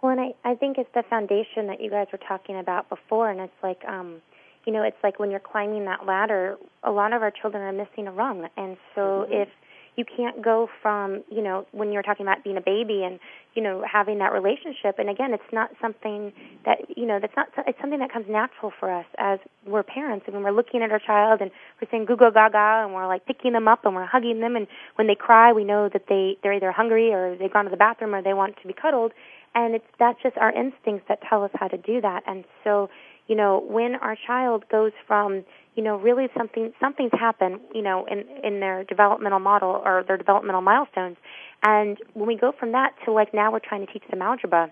Well, 0.05 0.11
and 0.11 0.21
I, 0.21 0.51
I 0.51 0.53
think 0.53 0.77
it's 0.77 0.89
the 0.93 1.01
foundation 1.09 1.65
that 1.65 1.81
you 1.81 1.89
guys 1.89 2.05
were 2.11 2.19
talking 2.19 2.59
about 2.59 2.89
before, 2.89 3.31
and 3.31 3.39
it's 3.39 3.63
like, 3.63 3.83
um, 3.85 4.21
you 4.63 4.71
know, 4.71 4.83
it's 4.83 4.97
like 5.03 5.17
when 5.17 5.31
you're 5.31 5.39
climbing 5.39 5.85
that 5.85 6.05
ladder, 6.05 6.57
a 6.83 6.91
lot 6.91 7.11
of 7.11 7.23
our 7.23 7.31
children 7.31 7.63
are 7.63 7.71
missing 7.71 8.05
a 8.05 8.11
rung, 8.11 8.47
and 8.55 8.77
so 8.93 9.01
mm-hmm. 9.01 9.33
if 9.33 9.49
you 9.95 10.05
can't 10.05 10.41
go 10.41 10.69
from 10.81 11.23
you 11.31 11.41
know 11.41 11.65
when 11.71 11.91
you're 11.91 12.03
talking 12.03 12.25
about 12.25 12.43
being 12.43 12.57
a 12.57 12.61
baby 12.61 13.03
and 13.03 13.19
you 13.53 13.63
know 13.63 13.83
having 13.89 14.17
that 14.19 14.33
relationship 14.33 14.99
and 14.99 15.09
again 15.09 15.33
it's 15.33 15.53
not 15.53 15.69
something 15.81 16.33
that 16.65 16.79
you 16.97 17.05
know 17.05 17.19
that's 17.19 17.35
not 17.35 17.47
it's 17.65 17.79
something 17.79 17.99
that 17.99 18.11
comes 18.11 18.25
natural 18.29 18.71
for 18.77 18.91
us 18.91 19.05
as 19.17 19.39
we're 19.65 19.83
parents. 19.83 20.25
And 20.27 20.35
when 20.35 20.43
we're 20.43 20.51
looking 20.51 20.81
at 20.81 20.91
our 20.91 20.99
child 20.99 21.41
and 21.41 21.49
we're 21.81 21.89
saying 21.89 22.05
goo 22.05 22.17
goo 22.17 22.31
gaga 22.31 22.83
and 22.83 22.93
we're 22.93 23.07
like 23.07 23.25
picking 23.25 23.53
them 23.53 23.67
up 23.67 23.85
and 23.85 23.95
we're 23.95 24.05
hugging 24.05 24.39
them. 24.41 24.55
And 24.55 24.67
when 24.95 25.07
they 25.07 25.15
cry 25.15 25.53
we 25.53 25.63
know 25.63 25.89
that 25.89 26.03
they 26.09 26.37
they're 26.43 26.53
either 26.53 26.71
hungry 26.71 27.13
or 27.13 27.35
they've 27.37 27.51
gone 27.51 27.65
to 27.65 27.71
the 27.71 27.77
bathroom 27.77 28.13
or 28.13 28.21
they 28.21 28.33
want 28.33 28.57
to 28.61 28.67
be 28.67 28.73
cuddled 28.73 29.13
and 29.55 29.75
it's 29.75 29.85
that's 29.97 30.21
just 30.21 30.37
our 30.37 30.51
instincts 30.51 31.05
that 31.07 31.19
tell 31.27 31.43
us 31.43 31.51
how 31.55 31.67
to 31.67 31.77
do 31.77 32.01
that 32.01 32.23
and 32.27 32.43
so 32.63 32.89
you 33.27 33.35
know 33.35 33.63
when 33.67 33.95
our 33.95 34.15
child 34.27 34.63
goes 34.69 34.91
from 35.07 35.43
you 35.75 35.83
know, 35.83 35.97
really 35.97 36.27
something 36.35 36.73
something's 36.79 37.11
happened, 37.13 37.59
you 37.73 37.81
know, 37.81 38.05
in 38.05 38.23
in 38.43 38.59
their 38.59 38.83
developmental 38.85 39.39
model 39.39 39.81
or 39.83 40.03
their 40.07 40.17
developmental 40.17 40.61
milestones. 40.61 41.17
And 41.63 41.97
when 42.13 42.27
we 42.27 42.37
go 42.37 42.53
from 42.57 42.71
that 42.71 42.93
to 43.05 43.11
like 43.11 43.33
now 43.33 43.51
we're 43.51 43.59
trying 43.59 43.85
to 43.85 43.91
teach 43.91 44.03
them 44.09 44.21
algebra. 44.21 44.71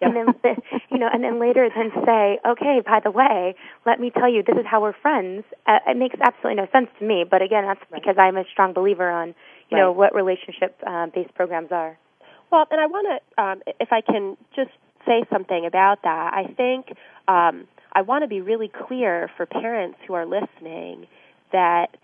Yeah. 0.00 0.08
And 0.08 0.16
then, 0.16 0.56
you 0.90 0.98
know, 0.98 1.08
and 1.12 1.24
then 1.24 1.40
later 1.40 1.68
then 1.74 1.90
say, 2.06 2.38
okay, 2.46 2.80
by 2.86 3.00
the 3.02 3.10
way, 3.10 3.56
let 3.84 3.98
me 3.98 4.10
tell 4.10 4.32
you, 4.32 4.44
this 4.44 4.56
is 4.56 4.64
how 4.64 4.80
we're 4.80 4.92
friends. 4.92 5.42
Uh, 5.66 5.80
it 5.88 5.96
makes 5.96 6.14
absolutely 6.22 6.62
no 6.62 6.68
sense 6.70 6.88
to 7.00 7.04
me. 7.04 7.24
But 7.28 7.42
again, 7.42 7.64
that's 7.66 7.80
right. 7.90 8.00
because 8.00 8.14
I'm 8.16 8.36
a 8.36 8.44
strong 8.52 8.72
believer 8.72 9.10
on, 9.10 9.28
you 9.28 9.34
right. 9.72 9.78
know, 9.82 9.92
what 9.92 10.14
relationship 10.14 10.76
uh, 10.86 11.06
based 11.06 11.34
programs 11.34 11.72
are. 11.72 11.98
Well, 12.50 12.66
and 12.70 12.80
I 12.80 12.86
want 12.86 13.06
to, 13.36 13.42
um, 13.42 13.62
if 13.80 13.92
I 13.92 14.00
can 14.00 14.36
just 14.56 14.70
say 15.08 15.24
something 15.32 15.66
about 15.66 16.02
that. 16.02 16.34
I 16.34 16.52
think 16.56 16.92
um, 17.26 17.66
I 17.92 18.02
want 18.02 18.22
to 18.22 18.28
be 18.28 18.40
really 18.40 18.68
clear 18.68 19.30
for 19.36 19.46
parents 19.46 19.98
who 20.06 20.14
are 20.14 20.26
listening 20.26 21.06
that 21.52 21.96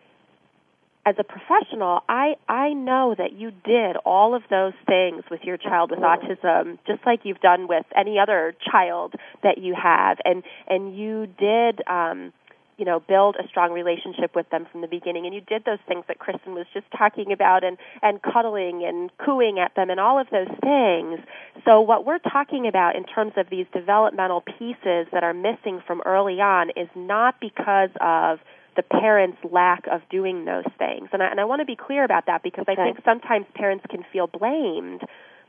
as 1.07 1.16
a 1.18 1.24
professional, 1.24 2.02
I 2.09 2.37
I 2.48 2.72
know 2.72 3.14
that 3.16 3.35
you 3.35 3.52
did 3.64 3.96
all 4.07 4.35
of 4.35 4.42
those 4.48 4.72
things 4.87 5.22
with 5.30 5.42
your 5.44 5.59
child 5.59 5.90
with 5.90 6.00
autism, 6.00 6.78
just 6.87 7.04
like 7.04 7.20
you've 7.24 7.40
done 7.40 7.68
with 7.68 7.85
any 7.94 8.18
other 8.18 8.54
child 8.70 9.14
that 9.42 9.59
you 9.59 9.74
have, 9.74 10.18
and 10.24 10.42
and 10.66 10.96
you 10.96 11.26
did. 11.26 11.83
Um, 11.87 12.33
you 12.76 12.84
know 12.84 13.00
build 13.00 13.37
a 13.37 13.46
strong 13.48 13.72
relationship 13.72 14.34
with 14.34 14.48
them 14.50 14.66
from 14.70 14.80
the 14.80 14.87
beginning. 14.87 15.26
And 15.26 15.34
you 15.34 15.40
did 15.40 15.64
those 15.64 15.78
things 15.87 16.04
that 16.08 16.18
kristin 16.18 16.54
was 16.54 16.66
just 16.72 16.87
talking 16.96 17.32
about 17.32 17.64
and 17.64 17.76
and 18.02 18.20
cuddling 18.22 18.84
and 18.84 19.10
cooing 19.18 19.58
at 19.58 19.74
them 19.74 19.90
and 19.90 20.00
all 20.00 20.18
of 20.18 20.28
those 20.30 20.48
things. 20.62 21.20
So 21.64 21.80
what 21.80 22.04
we're 22.04 22.18
talking 22.18 22.66
about 22.66 22.96
in 22.96 23.04
terms 23.04 23.32
of 23.37 23.48
these 23.50 23.66
developmental 23.72 24.42
pieces 24.42 25.06
that 25.12 25.22
are 25.22 25.34
missing 25.34 25.82
from 25.87 26.02
early 26.04 26.40
on 26.40 26.70
is 26.76 26.88
not 26.94 27.40
because 27.40 27.90
of 28.00 28.40
the 28.76 28.82
parents' 28.82 29.38
lack 29.50 29.87
of 29.87 30.02
doing 30.10 30.44
those 30.44 30.64
things. 30.78 31.08
And 31.12 31.22
I, 31.22 31.28
and 31.28 31.40
I 31.40 31.44
want 31.44 31.60
to 31.60 31.64
be 31.64 31.76
clear 31.76 32.04
about 32.04 32.26
that 32.26 32.42
because 32.42 32.64
I 32.68 32.74
think 32.74 32.98
sometimes 33.04 33.46
parents 33.54 33.84
can 33.88 34.04
feel 34.12 34.26
blamed, 34.26 35.02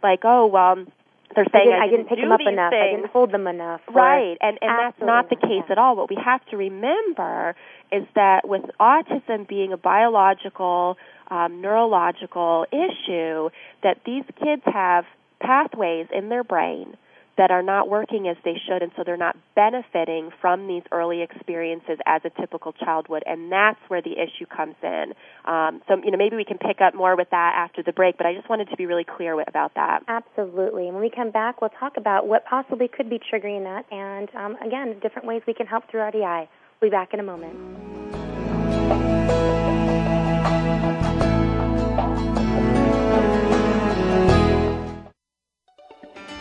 like, 0.04 0.20
oh, 0.24 0.46
well, 0.46 0.86
they're 1.34 1.46
saying 1.52 1.74
I 1.74 1.88
didn't, 1.88 2.06
I 2.06 2.06
didn't, 2.06 2.10
pick 2.10 2.20
them 2.20 2.32
up 2.32 2.42
enough. 2.42 2.72
Things. 2.72 2.84
I 2.84 2.96
didn't 2.96 3.12
hold 3.12 3.32
them 3.32 3.48
enough. 3.48 3.82
Right, 3.92 4.38
and 4.42 4.58
and 4.62 4.72
that's 4.80 5.00
not 5.02 5.30
the 5.30 5.36
case 5.36 5.64
at 5.70 5.78
all. 5.78 5.96
What 5.96 6.10
we 6.10 6.18
have 6.24 6.46
to 6.48 6.58
remember 6.58 7.56
is 7.92 8.04
that 8.16 8.48
with 8.48 8.64
autism 8.80 9.48
being 9.48 9.74
a 9.74 9.78
biological, 9.78 10.98
um, 11.30 11.62
neurological 11.62 12.66
issue, 12.72 13.50
that 13.84 14.02
these 14.06 14.24
kids 14.44 14.62
have 14.66 15.06
pathways 15.40 16.08
in 16.14 16.30
their 16.30 16.44
brain 16.44 16.96
that 17.38 17.52
are 17.52 17.62
not 17.62 17.90
working 17.90 18.28
as 18.28 18.38
they 18.46 18.60
should, 18.66 18.82
and 18.82 18.92
so 18.96 19.04
they're 19.04 19.18
not 19.18 19.36
benefiting 19.56 20.30
from 20.40 20.68
these 20.68 20.84
early 20.92 21.22
experiences 21.22 21.98
as 22.06 22.22
a 22.24 22.30
typical 22.42 22.72
child 22.72 23.08
would, 23.10 23.24
and 23.26 23.52
that's 23.52 23.80
where 23.88 24.02
the 24.02 24.14
issue 24.14 24.46
comes 24.46 24.76
in. 24.82 25.14
Um, 25.46 25.82
so, 25.88 25.98
you 26.04 26.12
know, 26.12 26.18
maybe 26.18 26.36
we 26.36 26.46
can 26.46 26.58
pick 26.58 26.80
up 26.82 26.96
more 26.96 27.16
with 27.16 27.30
that 27.32 27.54
after 27.58 27.84
the 27.84 27.92
break, 27.92 28.18
but 28.18 28.26
I 28.26 28.34
just 28.34 28.50
wanted 28.50 28.70
to 28.70 28.78
be 28.78 28.86
really 28.86 29.04
clear 29.04 29.40
about 29.42 29.74
that. 29.76 30.04
Absolutely. 30.08 30.86
When 30.86 31.02
we 31.02 31.10
come 31.10 31.32
back, 31.32 31.62
we'll 31.62 31.72
talk 31.72 31.98
about 31.98 32.28
what 32.28 32.46
possibly 32.46 32.88
could 32.88 33.10
be 33.10 33.20
triggering 33.20 33.64
that, 33.64 33.86
and 33.92 34.30
um, 34.36 34.56
again, 34.66 35.00
different 35.02 35.28
ways 35.28 35.42
we 35.46 35.54
can 35.54 35.68
help 35.68 35.90
through 35.90 36.02
RDI. 36.02 36.48
We'll 36.82 36.90
be 36.90 36.96
back 36.96 37.14
in 37.14 37.20
a 37.20 37.24
moment. 37.24 37.95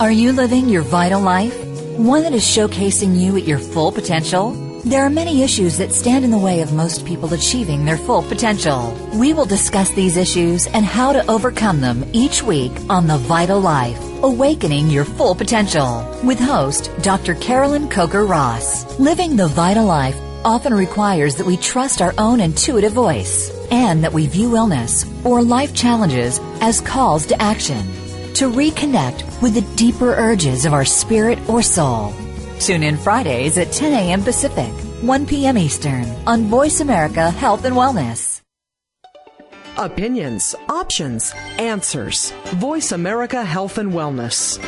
Are 0.00 0.10
you 0.10 0.32
living 0.32 0.68
your 0.68 0.82
vital 0.82 1.20
life? 1.20 1.56
One 1.96 2.24
that 2.24 2.32
is 2.32 2.42
showcasing 2.42 3.16
you 3.16 3.36
at 3.36 3.44
your 3.44 3.60
full 3.60 3.92
potential? 3.92 4.50
There 4.84 5.04
are 5.04 5.08
many 5.08 5.44
issues 5.44 5.78
that 5.78 5.92
stand 5.92 6.24
in 6.24 6.32
the 6.32 6.38
way 6.38 6.62
of 6.62 6.72
most 6.72 7.06
people 7.06 7.32
achieving 7.32 7.84
their 7.84 7.96
full 7.96 8.24
potential. 8.24 8.92
We 9.14 9.32
will 9.32 9.44
discuss 9.44 9.90
these 9.92 10.16
issues 10.16 10.66
and 10.66 10.84
how 10.84 11.12
to 11.12 11.24
overcome 11.30 11.80
them 11.80 12.04
each 12.12 12.42
week 12.42 12.72
on 12.90 13.06
The 13.06 13.18
Vital 13.18 13.60
Life, 13.60 14.00
Awakening 14.24 14.90
Your 14.90 15.04
Full 15.04 15.36
Potential, 15.36 16.04
with 16.24 16.40
host 16.40 16.90
Dr. 17.02 17.36
Carolyn 17.36 17.88
Coker 17.88 18.26
Ross. 18.26 18.98
Living 18.98 19.36
the 19.36 19.46
vital 19.46 19.84
life 19.86 20.16
often 20.44 20.74
requires 20.74 21.36
that 21.36 21.46
we 21.46 21.56
trust 21.56 22.02
our 22.02 22.14
own 22.18 22.40
intuitive 22.40 22.92
voice 22.92 23.48
and 23.70 24.02
that 24.02 24.12
we 24.12 24.26
view 24.26 24.56
illness 24.56 25.06
or 25.24 25.40
life 25.40 25.72
challenges 25.72 26.40
as 26.60 26.80
calls 26.80 27.26
to 27.26 27.40
action 27.40 27.86
to 28.34 28.50
reconnect 28.50 29.42
with 29.42 29.54
the 29.54 29.76
deeper 29.76 30.14
urges 30.14 30.66
of 30.66 30.72
our 30.72 30.84
spirit 30.84 31.38
or 31.48 31.62
soul. 31.62 32.12
Tune 32.60 32.82
in 32.82 32.96
Fridays 32.96 33.58
at 33.58 33.72
10 33.72 33.92
a.m. 33.92 34.22
Pacific, 34.22 34.72
1 35.02 35.26
p.m. 35.26 35.58
Eastern 35.58 36.04
on 36.26 36.44
Voice 36.44 36.80
America 36.80 37.30
Health 37.30 37.64
and 37.64 37.76
Wellness. 37.76 38.40
Opinions, 39.76 40.54
options, 40.68 41.32
answers. 41.58 42.30
Voice 42.54 42.92
America 42.92 43.44
Health 43.44 43.78
and 43.78 43.92
Wellness. 43.92 44.58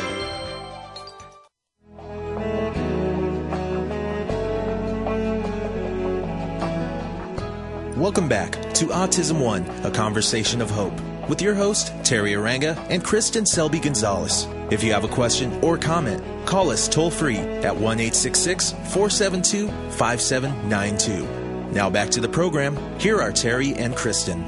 Welcome 7.97 8.29
back 8.29 8.51
to 8.75 8.85
Autism 8.87 9.43
One, 9.43 9.65
a 9.83 9.89
conversation 9.89 10.61
of 10.61 10.69
hope, 10.69 10.93
with 11.29 11.41
your 11.41 11.53
host, 11.53 11.93
Teri 12.03 12.37
Arranga 12.37 12.77
and 12.89 13.03
Kristin 13.03 13.47
Selby 13.47 13.79
Gonzalez. 13.79 14.47
If 14.71 14.83
you 14.83 14.91
have 14.93 15.03
a 15.03 15.07
question 15.07 15.53
or 15.63 15.77
comment, 15.77 16.23
call 16.45 16.69
us 16.69 16.87
toll 16.87 17.11
free 17.11 17.37
at 17.37 17.75
1 17.75 17.97
472 17.97 19.67
5792. 19.91 21.73
Now 21.73 21.89
back 21.89 22.09
to 22.11 22.21
the 22.21 22.29
program. 22.29 22.75
Here 22.99 23.21
are 23.21 23.31
Teri 23.31 23.77
and 23.77 23.93
Kristin. 23.93 24.43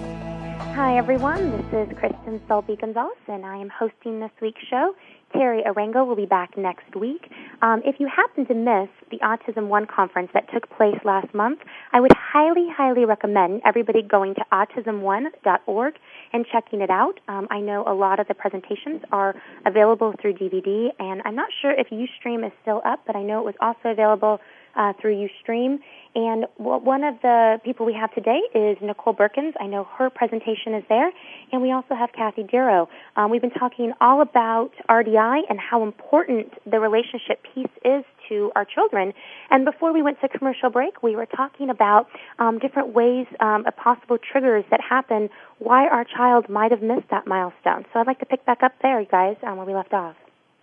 Hi, 0.75 0.97
everyone. 0.97 1.51
This 1.51 1.89
is 1.89 1.97
Kristin 1.97 2.39
Selby 2.47 2.77
Gonzalez, 2.77 3.17
and 3.27 3.45
I 3.45 3.57
am 3.57 3.69
hosting 3.69 4.21
this 4.21 4.31
week's 4.41 4.61
show. 4.69 4.95
Teri 5.35 5.61
Arranga 5.67 6.07
will 6.07 6.15
be 6.15 6.25
back 6.25 6.57
next 6.57 6.95
week. 6.95 7.29
Um, 7.61 7.81
if 7.85 7.99
you 7.99 8.07
happen 8.07 8.45
to 8.47 8.53
miss 8.53 8.89
the 9.11 9.17
Autism 9.17 9.67
One 9.67 9.85
conference 9.85 10.31
that 10.33 10.51
took 10.53 10.69
place 10.69 10.97
last 11.03 11.33
month, 11.33 11.59
I 11.91 11.99
would 11.99 12.13
highly, 12.13 12.67
highly 12.75 13.05
recommend 13.05 13.61
everybody 13.65 14.01
going 14.01 14.35
to 14.35 14.45
autismone.org 14.51 15.93
and 16.33 16.45
checking 16.51 16.81
it 16.81 16.89
out. 16.89 17.19
Um, 17.27 17.47
I 17.49 17.59
know 17.59 17.83
a 17.87 17.93
lot 17.93 18.19
of 18.19 18.27
the 18.27 18.33
presentations 18.33 19.01
are 19.11 19.35
available 19.65 20.13
through 20.21 20.33
DVD, 20.33 20.89
and 20.99 21.21
I'm 21.25 21.35
not 21.35 21.49
sure 21.61 21.71
if 21.71 21.87
Ustream 21.87 22.45
is 22.45 22.51
still 22.61 22.81
up, 22.85 23.01
but 23.05 23.15
I 23.15 23.23
know 23.23 23.39
it 23.39 23.45
was 23.45 23.55
also 23.61 23.89
available 23.89 24.39
uh, 24.75 24.93
through 25.01 25.27
Ustream. 25.27 25.79
And 26.19 26.47
one 26.57 27.05
of 27.05 27.15
the 27.21 27.61
people 27.63 27.85
we 27.85 27.93
have 27.93 28.13
today 28.13 28.41
is 28.53 28.77
Nicole 28.81 29.13
Beurkens. 29.13 29.53
I 29.57 29.67
know 29.67 29.87
her 29.97 30.09
presentation 30.09 30.73
is 30.73 30.83
there. 30.89 31.11
And 31.53 31.61
we 31.61 31.71
also 31.71 31.95
have 31.95 32.11
Kathy 32.11 32.43
Darrow. 32.43 32.89
Um, 33.15 33.31
we've 33.31 33.39
been 33.39 33.51
talking 33.51 33.93
all 34.01 34.21
about 34.21 34.71
RDI 34.89 35.43
and 35.49 35.57
how 35.57 35.81
important 35.81 36.51
the 36.69 36.81
relationship 36.81 37.41
piece 37.55 37.71
is 37.85 38.03
to 38.27 38.51
our 38.57 38.65
children. 38.65 39.13
And 39.49 39.63
before 39.63 39.93
we 39.93 40.01
went 40.01 40.19
to 40.19 40.27
commercial 40.27 40.69
break, 40.69 41.01
we 41.01 41.15
were 41.15 41.25
talking 41.25 41.69
about 41.69 42.07
um, 42.37 42.59
different 42.59 42.93
ways 42.93 43.25
um, 43.39 43.65
of 43.65 43.77
possible 43.77 44.17
triggers 44.17 44.65
that 44.71 44.81
happen 44.81 45.29
why 45.59 45.87
our 45.87 46.03
child 46.03 46.49
might 46.49 46.71
have 46.71 46.81
missed 46.81 47.09
that 47.11 47.27
milestone. 47.27 47.85
So 47.93 47.99
I'd 48.01 48.07
like 48.07 48.19
to 48.19 48.25
pick 48.25 48.45
back 48.45 48.61
up 48.61 48.73
there, 48.81 48.99
you 48.99 49.07
guys, 49.09 49.37
um, 49.43 49.55
where 49.55 49.65
we 49.65 49.73
left 49.73 49.93
off. 49.93 50.17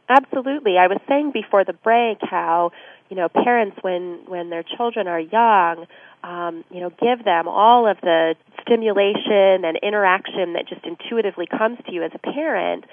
Absolutely. 0.08 0.78
I 0.78 0.86
was 0.86 0.98
saying 1.08 1.32
before 1.32 1.64
the 1.64 1.72
break 1.72 2.18
how 2.22 2.70
you 3.10 3.16
know 3.16 3.28
parents 3.28 3.76
when 3.82 4.20
when 4.26 4.50
their 4.50 4.62
children 4.62 5.06
are 5.06 5.20
young 5.20 5.86
um, 6.24 6.64
you 6.70 6.80
know 6.80 6.90
give 6.90 7.24
them 7.24 7.48
all 7.48 7.86
of 7.88 8.00
the 8.00 8.34
stimulation 8.62 9.64
and 9.64 9.78
interaction 9.82 10.54
that 10.54 10.66
just 10.68 10.84
intuitively 10.84 11.46
comes 11.46 11.78
to 11.86 11.92
you 11.92 12.02
as 12.02 12.10
a 12.14 12.18
parent 12.18 12.84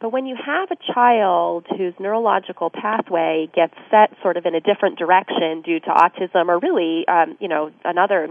but 0.00 0.10
when 0.12 0.26
you 0.26 0.36
have 0.36 0.70
a 0.70 0.92
child 0.92 1.66
whose 1.76 1.94
neurological 2.00 2.70
pathway 2.70 3.48
gets 3.54 3.74
set 3.90 4.10
sort 4.20 4.36
of 4.36 4.44
in 4.46 4.54
a 4.54 4.60
different 4.60 4.98
direction 4.98 5.62
due 5.62 5.80
to 5.80 5.88
autism 5.88 6.48
or 6.48 6.58
really 6.58 7.06
um, 7.08 7.36
you 7.40 7.48
know 7.48 7.70
another 7.84 8.28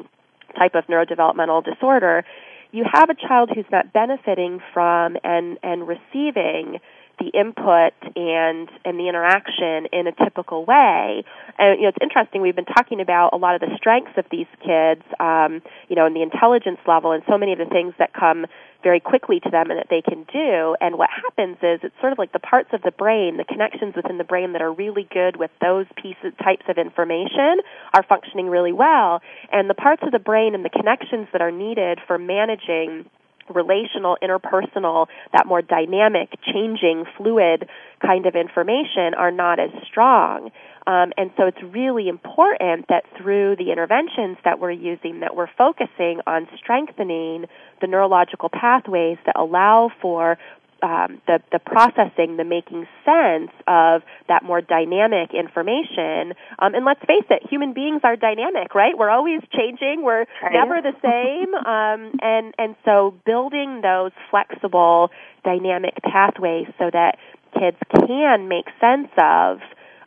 type 0.58 0.76
of 0.76 0.86
neurodevelopmental 0.88 1.64
disorder 1.64 2.24
you 2.72 2.86
have 2.92 3.10
a 3.10 3.16
child 3.16 3.50
who's 3.54 3.66
not 3.72 3.92
benefiting 3.94 4.62
from 4.74 5.18
and 5.24 5.58
and 5.64 5.88
receiving 5.88 6.80
the 7.22 7.30
input 7.38 7.94
and 8.16 8.70
and 8.84 9.00
the 9.00 9.08
interaction 9.08 9.88
in 9.92 10.08
a 10.08 10.12
typical 10.12 10.66
way. 10.66 11.24
And 11.58 11.78
you 11.78 11.84
know, 11.84 11.90
it's 11.90 11.98
interesting. 12.02 12.42
We've 12.42 12.56
been 12.56 12.66
talking 12.66 13.00
about 13.02 13.34
a 13.34 13.38
lot 13.38 13.56
of 13.56 13.62
the 13.62 13.76
strengths 13.78 14.18
of 14.18 14.26
these 14.32 14.48
kids, 14.64 15.04
um, 15.20 15.62
you 15.88 15.96
know, 15.96 16.06
and 16.06 16.16
the 16.16 16.22
intelligence 16.24 16.80
level, 16.88 17.12
and 17.12 17.24
so 17.28 17.38
many 17.38 17.54
of 17.54 17.60
the 17.60 17.66
things 17.66 17.94
that 18.00 18.14
come 18.14 18.46
very 18.84 19.00
quickly 19.00 19.40
to 19.40 19.50
them 19.50 19.70
and 19.70 19.80
that 19.80 19.88
they 19.90 20.02
can 20.02 20.26
do. 20.34 20.76
And 20.82 20.98
what 20.98 21.10
happens 21.10 21.58
is 21.62 21.82
it's 21.84 22.00
sort 22.00 22.12
of 22.12 22.18
like 22.18 22.34
the 22.34 22.40
parts 22.40 22.70
of 22.74 22.82
the 22.82 22.92
brain, 22.92 23.38
the 23.38 23.44
connections 23.44 23.96
within 23.96 24.18
the 24.18 24.24
brain 24.24 24.54
that 24.54 24.62
are 24.62 24.72
really 24.72 25.08
good 25.12 25.36
with 25.38 25.52
those 25.62 25.86
pieces 25.96 26.34
types 26.44 26.66
of 26.68 26.78
information 26.78 27.60
are 27.94 28.04
functioning 28.04 28.48
really 28.48 28.74
well. 28.74 29.22
And 29.52 29.70
the 29.70 29.76
parts 29.76 30.02
of 30.04 30.12
the 30.12 30.20
brain 30.20 30.56
and 30.56 30.66
the 30.66 30.70
connections 30.70 31.28
that 31.32 31.42
are 31.42 31.52
needed 31.52 32.00
for 32.08 32.18
managing 32.18 33.06
relational, 33.50 34.18
interpersonal, 34.22 35.08
that 35.34 35.46
more 35.46 35.62
dynamic, 35.62 36.30
changing, 36.54 37.06
fluid 37.18 37.68
kind 38.06 38.26
of 38.26 38.36
information 38.36 39.14
are 39.18 39.32
not 39.32 39.60
as 39.60 39.70
strong. 39.86 40.52
Um, 40.88 41.14
and 41.18 41.32
so 41.38 41.46
it's 41.46 41.62
really 41.62 42.08
important 42.08 42.88
that 42.90 43.06
through 43.18 43.56
the 43.58 43.72
interventions 43.72 44.38
that 44.44 44.60
we're 44.60 44.72
using, 44.72 45.20
that 45.20 45.36
we're 45.36 45.50
focusing 45.58 46.22
on 46.26 46.48
strengthening 46.58 47.46
the 47.82 47.88
neurological 47.88 48.50
pathways 48.50 49.18
that 49.26 49.36
allow 49.38 49.92
for 50.02 50.38
um, 50.82 51.22
the 51.28 51.42
the 51.52 51.60
processing, 51.60 52.38
the 52.38 52.44
making 52.44 52.88
sense 53.06 53.52
of 53.68 54.02
that 54.28 54.44
more 54.44 54.62
dynamic 54.62 55.34
information. 55.34 56.34
Um, 56.60 56.74
and 56.76 56.86
let's 56.86 57.02
face 57.02 57.26
it, 57.30 57.44
human 57.50 57.74
beings 57.74 58.02
are 58.04 58.16
dynamic, 58.16 58.74
right? 58.74 58.98
We're 58.98 59.10
always 59.10 59.42
changing. 59.54 60.04
We're 60.04 60.26
right. 60.42 60.54
never 60.54 60.82
the 60.82 60.94
same. 61.02 61.54
Um, 61.72 62.20
and 62.22 62.54
and 62.58 62.76
so 62.84 63.14
building 63.26 63.82
those 63.82 64.12
flexible, 64.30 65.10
dynamic 65.46 65.94
pathways 66.04 66.68
so 66.78 66.90
that 66.92 67.18
kids 67.58 67.78
can 68.08 68.48
make 68.48 68.66
sense 68.80 69.10
of. 69.18 69.60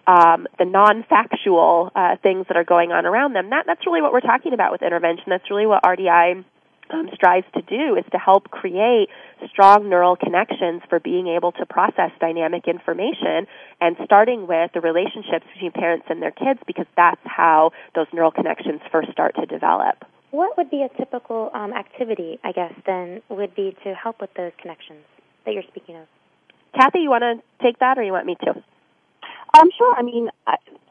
Um, 0.06 0.46
the 0.58 0.66
non-factual 0.66 1.90
uh, 1.96 2.16
things 2.22 2.44
that 2.48 2.58
are 2.58 2.64
going 2.64 2.92
on 2.92 3.06
around 3.06 3.32
them. 3.32 3.48
That, 3.48 3.64
that's 3.66 3.86
really 3.86 4.02
what 4.02 4.12
we're 4.12 4.20
talking 4.20 4.52
about 4.52 4.70
with 4.70 4.82
intervention. 4.82 5.24
That's 5.28 5.48
really 5.48 5.64
what 5.64 5.82
RDI 5.82 6.44
um, 6.94 7.10
strives 7.14 7.46
to 7.54 7.62
do 7.62 7.96
is 7.96 8.04
to 8.12 8.18
help 8.18 8.50
create 8.50 9.08
strong 9.50 9.88
neural 9.88 10.16
connections 10.16 10.82
for 10.88 11.00
being 11.00 11.28
able 11.28 11.52
to 11.52 11.66
process 11.66 12.10
dynamic 12.20 12.66
information 12.66 13.46
and 13.80 13.96
starting 14.04 14.46
with 14.46 14.72
the 14.72 14.80
relationships 14.80 15.46
between 15.52 15.72
parents 15.72 16.06
and 16.08 16.22
their 16.22 16.30
kids 16.30 16.60
because 16.66 16.86
that's 16.96 17.20
how 17.24 17.72
those 17.94 18.06
neural 18.12 18.30
connections 18.30 18.80
first 18.90 19.10
start 19.12 19.34
to 19.36 19.46
develop. 19.46 20.04
What 20.30 20.56
would 20.56 20.70
be 20.70 20.82
a 20.82 20.88
typical 20.96 21.50
um, 21.54 21.72
activity, 21.72 22.40
I 22.42 22.52
guess, 22.52 22.72
then 22.86 23.22
would 23.28 23.54
be 23.54 23.76
to 23.84 23.94
help 23.94 24.20
with 24.20 24.34
those 24.34 24.52
connections 24.60 25.04
that 25.44 25.54
you're 25.54 25.62
speaking 25.70 25.96
of? 25.96 26.06
Kathy, 26.74 27.00
you 27.00 27.10
want 27.10 27.22
to 27.22 27.64
take 27.64 27.78
that, 27.78 27.98
or 27.98 28.02
you 28.02 28.12
want 28.12 28.26
me 28.26 28.36
to? 28.44 28.54
I'm 29.54 29.70
sure. 29.76 29.94
I 29.94 30.02
mean, 30.02 30.28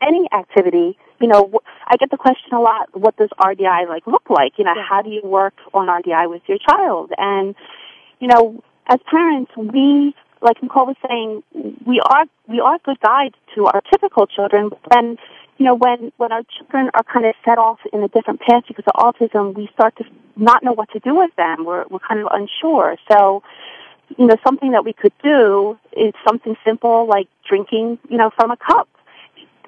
any 0.01 0.27
activity. 0.33 0.97
You 1.19 1.27
know, 1.27 1.51
I 1.87 1.95
get 1.97 2.11
the 2.11 2.17
question 2.17 2.53
a 2.53 2.59
lot. 2.59 2.89
What 2.93 3.15
does 3.17 3.29
RDI 3.39 3.87
like 3.87 4.07
look 4.07 4.29
like? 4.29 4.53
You 4.57 4.65
know, 4.65 4.73
yeah. 4.75 4.83
how 4.87 5.01
do 5.01 5.09
you 5.09 5.21
work 5.23 5.53
on 5.73 5.87
RDI 5.87 6.29
with 6.29 6.41
your 6.47 6.57
child? 6.57 7.11
And 7.17 7.55
you 8.19 8.27
know, 8.27 8.63
as 8.87 8.99
parents, 9.09 9.51
we 9.55 10.13
like 10.41 10.61
Nicole 10.61 10.87
was 10.87 10.97
saying, 11.07 11.43
we 11.85 12.01
are 12.01 12.25
we 12.47 12.59
are 12.59 12.77
good 12.83 12.99
guides 12.99 13.35
to 13.55 13.65
our 13.65 13.81
typical 13.91 14.27
children. 14.27 14.71
And 14.91 15.17
you 15.57 15.65
know, 15.65 15.75
when 15.75 16.11
when 16.17 16.31
our 16.31 16.43
children 16.57 16.89
are 16.93 17.03
kind 17.03 17.25
of 17.25 17.35
set 17.45 17.57
off 17.57 17.79
in 17.91 18.03
a 18.03 18.07
different 18.09 18.41
path 18.41 18.63
because 18.67 18.85
of 18.87 18.95
autism, 18.95 19.55
we 19.55 19.69
start 19.73 19.95
to 19.97 20.03
not 20.35 20.63
know 20.63 20.73
what 20.73 20.91
to 20.91 20.99
do 20.99 21.15
with 21.15 21.31
them. 21.37 21.65
We're 21.65 21.85
we're 21.89 21.99
kind 21.99 22.19
of 22.19 22.27
unsure. 22.31 22.97
So, 23.11 23.43
you 24.17 24.27
know, 24.27 24.37
something 24.43 24.71
that 24.71 24.85
we 24.85 24.93
could 24.93 25.13
do 25.23 25.77
is 25.95 26.13
something 26.27 26.55
simple 26.65 27.07
like 27.07 27.27
drinking, 27.47 27.99
you 28.09 28.17
know, 28.17 28.29
from 28.35 28.51
a 28.51 28.57
cup. 28.57 28.87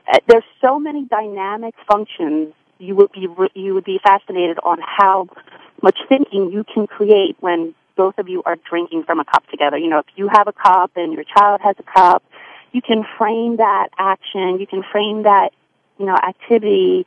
Uh, 0.08 0.20
there's 0.28 0.44
so 0.62 0.80
many 0.80 1.06
dynamic 1.06 1.74
functions. 1.88 2.54
You 2.78 2.96
would 2.96 3.12
be 3.12 3.28
you 3.54 3.74
would 3.74 3.86
be 3.86 4.00
fascinated 4.04 4.60
on 4.64 4.80
how 4.82 5.28
much 5.82 5.98
thinking 6.10 6.52
you 6.52 6.64
can 6.64 6.88
create 6.88 7.38
when 7.40 7.74
both 7.96 8.18
of 8.18 8.28
you 8.28 8.44
are 8.46 8.58
drinking 8.70 9.04
from 9.04 9.20
a 9.20 9.26
cup 9.26 9.48
together. 9.50 9.78
You 9.78 9.90
know, 9.90 10.00
if 10.00 10.06
you 10.16 10.28
have 10.28 10.48
a 10.48 10.54
cup 10.54 10.92
and 10.96 11.14
your 11.14 11.24
child 11.24 11.62
has 11.62 11.76
a 11.80 11.84
cup, 11.84 12.24
you 12.72 12.82
can 12.82 13.06
frame 13.18 13.58
that 13.58 13.90
action, 13.98 14.60
you 14.60 14.68
can 14.68 14.84
frame 14.84 15.24
that, 15.24 15.54
you 15.98 16.06
know, 16.06 16.16
activity 16.16 17.06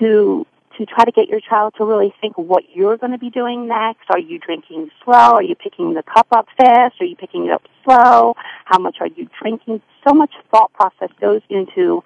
to 0.00 0.46
to 0.78 0.86
try 0.86 1.04
to 1.04 1.12
get 1.12 1.28
your 1.28 1.40
child 1.40 1.74
to 1.76 1.84
really 1.84 2.14
think 2.20 2.38
what 2.38 2.64
you're 2.72 2.96
going 2.96 3.12
to 3.12 3.18
be 3.18 3.30
doing 3.30 3.66
next. 3.68 4.04
Are 4.10 4.18
you 4.18 4.38
drinking 4.38 4.90
slow? 5.04 5.34
Are 5.34 5.42
you 5.42 5.54
picking 5.54 5.94
the 5.94 6.02
cup 6.02 6.28
up 6.30 6.46
fast? 6.56 7.00
Are 7.00 7.04
you 7.04 7.16
picking 7.16 7.46
it 7.46 7.50
up 7.50 7.62
slow? 7.84 8.34
How 8.64 8.78
much 8.78 8.98
are 9.00 9.08
you 9.08 9.28
drinking? 9.40 9.82
So 10.06 10.14
much 10.14 10.32
thought 10.50 10.72
process 10.72 11.10
goes 11.20 11.42
into 11.50 12.02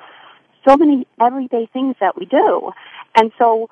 so 0.66 0.76
many 0.76 1.06
everyday 1.20 1.66
things 1.72 1.96
that 2.00 2.16
we 2.16 2.24
do. 2.24 2.72
And 3.14 3.30
so 3.38 3.68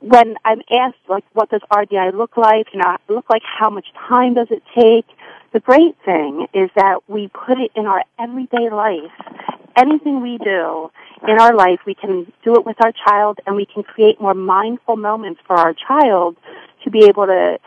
when 0.00 0.36
I'm 0.44 0.62
asked, 0.70 0.96
like, 1.08 1.24
what 1.34 1.50
does 1.50 1.60
RDI 1.70 2.14
look 2.14 2.36
like? 2.36 2.68
You 2.72 2.80
know, 2.80 2.96
look 3.08 3.28
like 3.28 3.42
how 3.44 3.68
much 3.68 3.86
time 4.08 4.34
does 4.34 4.48
it 4.50 4.62
take? 4.74 5.06
The 5.52 5.60
great 5.60 5.96
thing 6.04 6.46
is 6.54 6.70
that 6.76 7.00
we 7.08 7.28
put 7.28 7.58
it 7.58 7.72
in 7.74 7.86
our 7.86 8.04
everyday 8.18 8.70
life. 8.70 9.12
Anything 9.76 10.20
we 10.20 10.38
do 10.38 10.90
in 11.26 11.38
our 11.38 11.54
life, 11.54 11.80
we 11.86 11.94
can 11.94 12.32
do 12.44 12.56
it 12.56 12.64
with 12.64 12.76
our 12.82 12.92
child 12.92 13.38
and 13.46 13.56
we 13.56 13.66
can 13.66 13.82
create 13.82 14.20
more 14.20 14.34
mindful 14.34 14.96
moments 14.96 15.40
for 15.46 15.56
our 15.56 15.74
child 15.74 16.36
to 16.84 16.90
be 16.90 17.04
able 17.04 17.26
to 17.26 17.58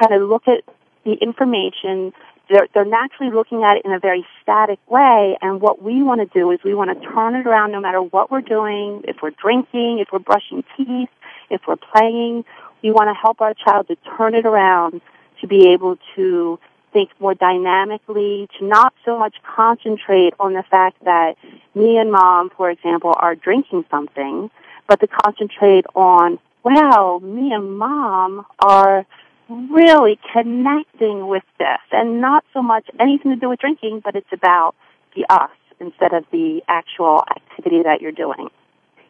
kind 0.00 0.14
of 0.14 0.28
look 0.28 0.48
at 0.48 0.64
the 1.04 1.12
information. 1.12 2.12
They're, 2.48 2.66
they're 2.74 2.84
naturally 2.84 3.32
looking 3.32 3.62
at 3.64 3.76
it 3.76 3.84
in 3.84 3.92
a 3.92 3.98
very 3.98 4.26
static 4.42 4.78
way 4.90 5.36
and 5.40 5.60
what 5.60 5.82
we 5.82 6.02
want 6.02 6.20
to 6.20 6.38
do 6.38 6.50
is 6.50 6.60
we 6.64 6.74
want 6.74 6.90
to 6.90 7.08
turn 7.08 7.34
it 7.36 7.46
around 7.46 7.72
no 7.72 7.80
matter 7.80 8.02
what 8.02 8.30
we're 8.30 8.40
doing, 8.40 9.02
if 9.04 9.16
we're 9.22 9.30
drinking, 9.30 10.00
if 10.00 10.08
we're 10.12 10.18
brushing 10.18 10.64
teeth, 10.76 11.10
if 11.50 11.60
we're 11.68 11.76
playing, 11.76 12.44
we 12.82 12.90
want 12.90 13.08
to 13.08 13.14
help 13.14 13.40
our 13.40 13.54
child 13.54 13.88
to 13.88 13.96
turn 14.16 14.34
it 14.34 14.46
around 14.46 15.00
to 15.40 15.46
be 15.46 15.68
able 15.68 15.98
to 16.16 16.58
think 16.92 17.10
more 17.20 17.34
dynamically, 17.34 18.48
to 18.58 18.64
not 18.64 18.92
so 19.04 19.18
much 19.18 19.36
concentrate 19.42 20.34
on 20.38 20.52
the 20.52 20.62
fact 20.62 21.02
that 21.04 21.36
me 21.74 21.96
and 21.98 22.12
mom, 22.12 22.50
for 22.50 22.70
example, 22.70 23.14
are 23.16 23.34
drinking 23.34 23.84
something, 23.90 24.50
but 24.86 25.00
to 25.00 25.06
concentrate 25.06 25.86
on, 25.94 26.38
wow, 26.64 27.20
me 27.22 27.52
and 27.52 27.78
mom 27.78 28.44
are 28.58 29.06
really 29.48 30.18
connecting 30.32 31.26
with 31.26 31.44
this 31.58 31.80
and 31.90 32.20
not 32.20 32.44
so 32.52 32.62
much 32.62 32.86
anything 33.00 33.32
to 33.32 33.36
do 33.36 33.48
with 33.48 33.60
drinking, 33.60 34.00
but 34.00 34.16
it's 34.16 34.32
about 34.32 34.74
the 35.14 35.26
us 35.28 35.50
instead 35.80 36.12
of 36.12 36.24
the 36.30 36.62
actual 36.68 37.24
activity 37.30 37.82
that 37.82 38.00
you're 38.00 38.12
doing. 38.12 38.48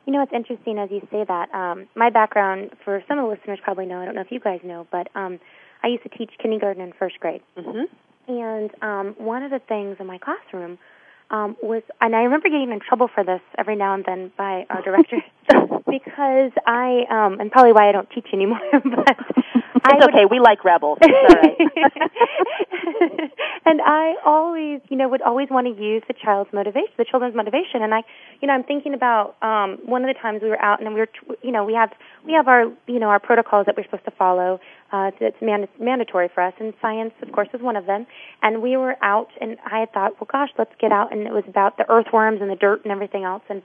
You 0.06 0.12
know, 0.12 0.22
it's 0.22 0.32
interesting 0.32 0.78
as 0.78 0.90
you 0.90 1.06
say 1.12 1.24
that. 1.24 1.54
Um, 1.54 1.86
my 1.94 2.10
background, 2.10 2.70
for 2.84 3.04
some 3.06 3.18
of 3.18 3.24
the 3.24 3.30
listeners 3.30 3.60
probably 3.62 3.86
know, 3.86 4.00
I 4.00 4.04
don't 4.04 4.14
know 4.14 4.22
if 4.22 4.32
you 4.32 4.40
guys 4.40 4.60
know, 4.64 4.86
but 4.90 5.08
um, 5.14 5.38
I 5.82 5.88
used 5.88 6.02
to 6.04 6.08
teach 6.08 6.30
kindergarten 6.40 6.82
and 6.82 6.94
first 6.94 7.18
grade. 7.20 7.42
Mm-hmm. 7.56 8.32
And 8.32 8.70
um, 8.82 9.14
one 9.18 9.42
of 9.42 9.50
the 9.50 9.58
things 9.58 9.96
in 9.98 10.06
my 10.06 10.18
classroom 10.18 10.78
um, 11.30 11.56
was, 11.62 11.82
and 12.00 12.14
I 12.14 12.22
remember 12.22 12.48
getting 12.48 12.70
in 12.70 12.80
trouble 12.80 13.08
for 13.12 13.24
this 13.24 13.40
every 13.58 13.76
now 13.76 13.94
and 13.94 14.04
then 14.04 14.32
by 14.36 14.66
our 14.70 14.82
director 14.84 15.18
because 15.92 16.50
I, 16.66 17.04
um, 17.10 17.38
and 17.38 17.52
probably 17.52 17.72
why 17.72 17.88
I 17.88 17.92
don't 17.92 18.08
teach 18.10 18.26
anymore, 18.32 18.60
but 18.72 19.16
it's 19.84 19.84
I 19.84 20.08
okay. 20.08 20.24
we 20.30 20.40
like 20.40 20.64
rebels. 20.64 20.98
It's 21.02 21.34
right. 21.34 21.56
and 23.66 23.80
I 23.82 24.14
always, 24.24 24.80
you 24.88 24.96
know, 24.96 25.08
would 25.08 25.20
always 25.22 25.48
want 25.50 25.66
to 25.66 25.82
use 25.82 26.02
the 26.08 26.14
child's 26.14 26.52
motivation, 26.52 26.92
the 26.96 27.04
children's 27.04 27.36
motivation. 27.36 27.82
And 27.82 27.92
I, 27.92 28.02
you 28.40 28.48
know, 28.48 28.54
I'm 28.54 28.64
thinking 28.64 28.94
about 28.94 29.36
um, 29.42 29.78
one 29.84 30.02
of 30.02 30.08
the 30.14 30.18
times 30.18 30.40
we 30.42 30.48
were 30.48 30.60
out 30.60 30.80
and 30.80 30.94
we 30.94 31.00
were, 31.00 31.08
you 31.42 31.52
know, 31.52 31.64
we 31.64 31.74
have 31.74 31.90
we 32.24 32.32
have 32.32 32.48
our, 32.48 32.64
you 32.86 32.98
know, 32.98 33.08
our 33.08 33.20
protocols 33.20 33.66
that 33.66 33.76
we're 33.76 33.84
supposed 33.84 34.04
to 34.04 34.12
follow. 34.12 34.60
Uh, 34.92 35.10
it's 35.20 35.36
mand- 35.40 35.68
mandatory 35.80 36.28
for 36.34 36.42
us, 36.42 36.52
and 36.60 36.74
science, 36.82 37.14
of 37.22 37.32
course, 37.32 37.48
is 37.54 37.60
one 37.62 37.76
of 37.76 37.86
them. 37.86 38.06
And 38.42 38.60
we 38.62 38.76
were 38.76 38.96
out, 39.02 39.28
and 39.40 39.56
I 39.64 39.80
had 39.80 39.92
thought, 39.92 40.20
well, 40.20 40.28
gosh, 40.30 40.50
let's 40.58 40.72
get 40.78 40.92
out. 40.92 41.12
And 41.12 41.26
it 41.26 41.32
was 41.32 41.44
about 41.48 41.78
the 41.78 41.90
earthworms 41.90 42.42
and 42.42 42.50
the 42.50 42.56
dirt 42.56 42.84
and 42.84 42.92
everything 42.92 43.24
else. 43.24 43.42
And 43.48 43.62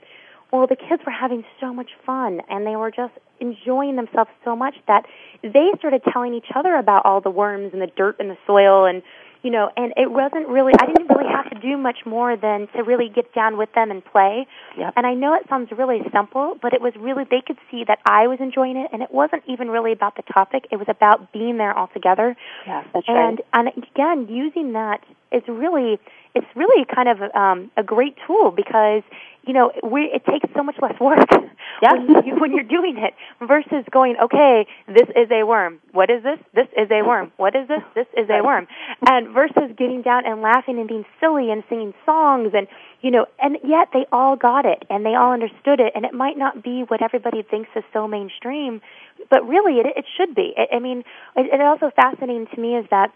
well, 0.52 0.68
the 0.68 0.76
kids 0.76 1.04
were 1.06 1.12
having 1.12 1.44
so 1.60 1.74
much 1.74 1.92
fun, 2.06 2.42
and 2.50 2.66
they 2.66 2.76
were 2.76 2.92
just 2.92 3.14
enjoying 3.40 3.96
themselves 3.96 4.32
so 4.44 4.56
much 4.56 4.76
that 4.88 5.06
they 5.44 5.72
started 5.78 6.02
telling 6.12 6.34
each 6.34 6.52
other 6.56 6.76
about 6.76 7.06
all 7.06 7.22
the 7.22 7.30
worms 7.30 7.72
and 7.74 7.82
the 7.82 7.88
dirt 7.88 8.16
and 8.20 8.30
the 8.30 8.38
soil 8.48 8.86
and 8.86 9.04
you 9.44 9.52
know 9.52 9.70
and 9.78 9.94
it 9.96 10.12
wasn't 10.12 10.48
really 10.48 10.74
i 10.80 10.86
didn't 10.86 11.08
really 11.08 11.30
have 11.30 11.50
to 11.50 11.60
do 11.60 11.78
much 11.78 12.00
more 12.06 12.36
than 12.36 12.68
to 12.76 12.84
really 12.84 13.10
get 13.10 13.34
down 13.34 13.58
with 13.58 13.72
them 13.74 13.92
and 13.92 14.04
play 14.04 14.48
yep. 14.78 14.94
and 14.98 15.06
i 15.06 15.14
know 15.14 15.34
it 15.36 15.48
sounds 15.48 15.72
really 15.72 16.02
simple 16.12 16.58
but 16.62 16.74
it 16.74 16.82
was 16.82 16.94
really 16.98 17.24
they 17.30 17.42
could 17.46 17.58
see 17.70 17.84
that 17.84 18.00
i 18.06 18.28
was 18.28 18.40
enjoying 18.40 18.78
it 18.78 18.90
and 18.92 19.02
it 19.02 19.12
wasn't 19.12 19.44
even 19.48 19.70
really 19.70 19.92
about 19.92 20.16
the 20.16 20.24
topic 20.24 20.66
it 20.72 20.78
was 20.78 20.88
about 20.90 21.32
being 21.32 21.58
there 21.58 21.78
all 21.78 21.88
together 21.94 22.36
yeah 22.66 22.84
that's 22.94 23.08
and 23.08 23.40
right. 23.54 23.68
and 23.76 23.84
again 23.84 24.28
using 24.28 24.74
that 24.74 25.04
is 25.32 25.44
really 25.48 26.00
it's 26.34 26.48
really 26.56 26.86
kind 26.86 27.08
of 27.08 27.22
um 27.36 27.72
a 27.78 27.84
great 27.84 28.18
tool 28.26 28.52
because 28.52 29.04
you 29.48 29.54
know, 29.54 29.72
we, 29.82 30.12
it 30.14 30.26
takes 30.26 30.48
so 30.56 30.62
much 30.62 30.76
less 30.82 31.00
work 31.00 31.28
yeah. 31.82 31.94
when, 31.94 32.26
you, 32.26 32.36
when 32.36 32.54
you're 32.54 32.64
doing 32.64 32.98
it 32.98 33.14
versus 33.46 33.86
going, 33.92 34.16
okay, 34.22 34.68
this 34.88 35.08
is 35.16 35.32
a 35.32 35.44
worm. 35.44 35.80
What 35.94 36.10
is 36.10 36.22
this? 36.24 36.40
This 36.54 36.68
is 36.78 36.90
a 36.92 37.02
worm. 37.02 37.32
What 37.38 37.56
is 37.56 37.68
this? 37.68 37.82
This 37.96 38.08
is 38.18 38.30
a 38.30 38.44
worm. 38.44 38.68
And 39.08 39.30
versus 39.30 39.72
getting 39.78 40.02
down 40.02 40.26
and 40.26 40.42
laughing 40.42 40.80
and 40.80 40.88
being 40.88 41.06
silly 41.20 41.50
and 41.52 41.64
singing 41.70 41.94
songs 42.06 42.52
and, 42.54 42.68
you 43.02 43.12
know, 43.12 43.26
and 43.40 43.58
yet 43.64 43.90
they 43.94 44.06
all 44.12 44.36
got 44.36 44.66
it 44.66 44.84
and 44.90 45.06
they 45.06 45.16
all 45.16 45.32
understood 45.32 45.80
it 45.80 45.94
and 45.96 46.04
it 46.04 46.14
might 46.14 46.38
not 46.38 46.64
be 46.64 46.84
what 46.88 47.02
everybody 47.02 47.42
thinks 47.42 47.70
is 47.76 47.84
so 47.94 48.08
mainstream, 48.08 48.82
but 49.30 49.48
really 49.48 49.80
it, 49.80 49.86
it 49.96 50.06
should 50.18 50.36
be. 50.36 50.54
I, 50.58 50.76
I 50.76 50.80
mean, 50.80 51.00
it, 51.36 51.54
it 51.54 51.62
also 51.62 51.92
fascinating 51.96 52.48
to 52.54 52.60
me 52.60 52.76
is 52.76 52.86
that 52.92 53.14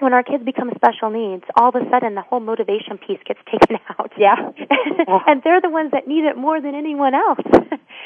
when 0.00 0.12
our 0.12 0.22
kids 0.22 0.44
become 0.44 0.70
special 0.74 1.10
needs, 1.10 1.44
all 1.56 1.68
of 1.68 1.76
a 1.76 1.88
sudden 1.90 2.14
the 2.14 2.22
whole 2.22 2.40
motivation 2.40 2.98
piece 2.98 3.20
gets 3.24 3.40
taken 3.50 3.78
out. 3.98 4.12
Yeah. 4.16 4.36
and 5.26 5.42
they're 5.42 5.60
the 5.60 5.70
ones 5.70 5.92
that 5.92 6.06
need 6.08 6.24
it 6.24 6.36
more 6.36 6.60
than 6.60 6.74
anyone 6.74 7.14
else. 7.14 7.38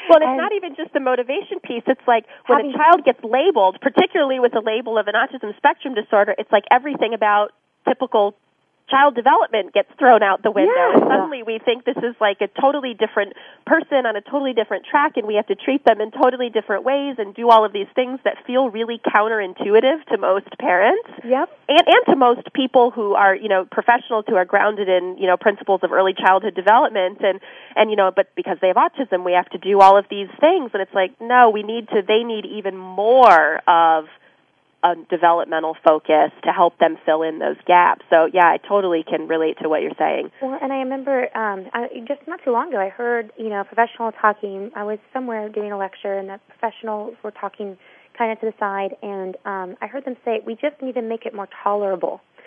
well, 0.09 0.19
it's 0.21 0.37
not 0.37 0.53
even 0.53 0.75
just 0.75 0.93
the 0.93 0.99
motivation 0.99 1.59
piece. 1.59 1.83
It's 1.87 2.07
like 2.07 2.25
when 2.47 2.67
a 2.67 2.73
child 2.73 3.05
gets 3.05 3.23
labeled, 3.23 3.77
particularly 3.81 4.39
with 4.39 4.53
the 4.53 4.61
label 4.61 4.97
of 4.97 5.07
an 5.07 5.15
autism 5.15 5.55
spectrum 5.57 5.93
disorder, 5.93 6.35
it's 6.37 6.51
like 6.51 6.65
everything 6.71 7.13
about 7.13 7.51
typical 7.87 8.35
child 8.89 9.15
development 9.15 9.73
gets 9.73 9.89
thrown 9.97 10.23
out 10.23 10.43
the 10.43 10.51
window. 10.51 10.73
Yeah. 10.75 10.93
and 10.93 11.03
suddenly 11.03 11.43
we 11.43 11.59
think 11.59 11.85
this 11.85 11.97
is 11.97 12.15
like 12.19 12.41
a 12.41 12.47
totally 12.59 12.93
different 12.93 13.33
person 13.65 14.05
on 14.05 14.15
a 14.15 14.21
totally 14.21 14.53
different 14.53 14.85
track 14.85 15.17
and 15.17 15.27
we 15.27 15.35
have 15.35 15.47
to 15.47 15.55
treat 15.55 15.85
them 15.85 16.01
in 16.01 16.11
totally 16.11 16.49
different 16.49 16.83
ways 16.83 17.15
and 17.17 17.35
do 17.35 17.49
all 17.49 17.65
of 17.65 17.73
these 17.73 17.87
things 17.95 18.19
that 18.23 18.35
feel 18.45 18.69
really 18.69 18.99
counterintuitive 19.05 20.05
to 20.05 20.17
most 20.17 20.49
parents. 20.59 21.09
Yep. 21.23 21.49
And 21.69 21.83
and 21.85 22.05
to 22.07 22.15
most 22.15 22.53
people 22.53 22.91
who 22.91 23.13
are 23.13 23.35
you 23.35 23.49
know 23.49 23.65
professionals 23.65 24.25
who 24.27 24.35
are 24.35 24.45
grounded 24.45 24.89
in 24.89 25.17
you 25.17 25.27
know 25.27 25.37
principles 25.37 25.81
of 25.83 25.91
early 25.91 26.13
childhood 26.13 26.55
development 26.55 27.19
and 27.21 27.39
and 27.75 27.89
you 27.89 27.95
know 27.95 28.11
but 28.15 28.33
because 28.35 28.57
they 28.61 28.67
have 28.67 28.77
autism 28.77 29.23
we 29.23 29.33
have 29.33 29.49
to 29.49 29.57
do 29.57 29.79
all 29.79 29.97
of 29.97 30.05
these 30.09 30.29
things. 30.39 30.71
And 30.73 30.81
it's 30.81 30.93
like 30.93 31.19
no 31.21 31.49
we 31.49 31.63
need 31.63 31.87
to 31.89 32.01
they 32.05 32.23
need 32.23 32.45
even 32.45 32.77
more 32.77 33.61
of 33.67 34.05
a 34.83 34.95
developmental 35.09 35.75
focus 35.83 36.31
to 36.43 36.51
help 36.51 36.77
them 36.79 36.97
fill 37.05 37.21
in 37.23 37.39
those 37.39 37.57
gaps. 37.65 38.05
So 38.09 38.29
yeah, 38.31 38.45
I 38.45 38.57
totally 38.57 39.03
can 39.03 39.27
relate 39.27 39.57
to 39.61 39.69
what 39.69 39.81
you're 39.81 39.97
saying. 39.97 40.31
Well, 40.41 40.57
and 40.61 40.71
I 40.71 40.77
remember 40.77 41.23
um, 41.37 41.65
I, 41.73 41.87
just 42.07 42.21
not 42.27 42.39
too 42.43 42.51
long 42.51 42.69
ago, 42.69 42.79
I 42.79 42.89
heard 42.89 43.31
you 43.37 43.49
know 43.49 43.61
a 43.61 43.65
professional 43.65 44.11
talking. 44.11 44.71
I 44.75 44.83
was 44.83 44.99
somewhere 45.13 45.49
doing 45.49 45.71
a 45.71 45.77
lecture, 45.77 46.17
and 46.17 46.29
the 46.29 46.39
professionals 46.47 47.15
were 47.23 47.31
talking 47.31 47.77
kind 48.17 48.31
of 48.31 48.39
to 48.39 48.47
the 48.47 48.53
side, 48.59 48.95
and 49.01 49.35
um, 49.45 49.75
I 49.81 49.87
heard 49.87 50.05
them 50.05 50.15
say, 50.23 50.39
"We 50.45 50.55
just 50.55 50.81
need 50.81 50.95
to 50.95 51.01
make 51.01 51.25
it 51.25 51.33
more 51.33 51.49
tolerable." 51.63 52.21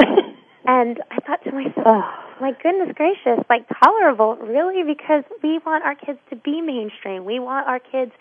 and 0.64 1.02
I 1.10 1.16
thought 1.26 1.44
to 1.44 1.52
myself, 1.52 1.84
oh, 1.86 2.10
"My 2.40 2.52
goodness 2.62 2.94
gracious! 2.94 3.44
Like 3.50 3.66
tolerable, 3.82 4.36
really? 4.36 4.82
Because 4.84 5.24
we 5.42 5.60
want 5.66 5.84
our 5.84 5.94
kids 5.94 6.18
to 6.30 6.36
be 6.36 6.62
mainstream. 6.62 7.26
We 7.26 7.40
want 7.40 7.68
our 7.68 7.78
kids 7.78 8.12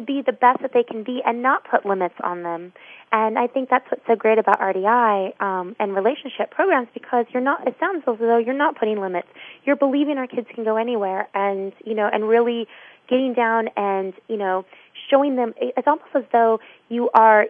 to 0.00 0.06
be 0.06 0.22
the 0.24 0.32
best 0.32 0.62
that 0.62 0.72
they 0.72 0.82
can 0.82 1.04
be 1.04 1.20
and 1.24 1.42
not 1.42 1.64
put 1.70 1.84
limits 1.84 2.14
on 2.22 2.42
them. 2.42 2.72
And 3.12 3.38
I 3.38 3.46
think 3.46 3.68
that's 3.68 3.84
what's 3.90 4.06
so 4.06 4.16
great 4.16 4.38
about 4.38 4.60
RDI 4.60 5.40
um, 5.40 5.76
and 5.78 5.94
relationship 5.94 6.50
programs 6.50 6.88
because 6.94 7.26
you're 7.32 7.42
not. 7.42 7.66
It 7.66 7.76
sounds 7.80 8.04
as 8.06 8.18
though 8.18 8.38
you're 8.38 8.54
not 8.54 8.78
putting 8.78 9.00
limits. 9.00 9.28
You're 9.64 9.76
believing 9.76 10.16
our 10.18 10.26
kids 10.26 10.46
can 10.54 10.64
go 10.64 10.76
anywhere, 10.76 11.28
and 11.34 11.72
you 11.84 11.94
know, 11.94 12.08
and 12.10 12.28
really 12.28 12.66
getting 13.08 13.34
down 13.34 13.68
and 13.76 14.14
you 14.28 14.36
know 14.36 14.64
showing 15.10 15.36
them. 15.36 15.54
It's 15.60 15.88
almost 15.88 16.10
as 16.14 16.24
though 16.32 16.60
you 16.88 17.10
are 17.14 17.46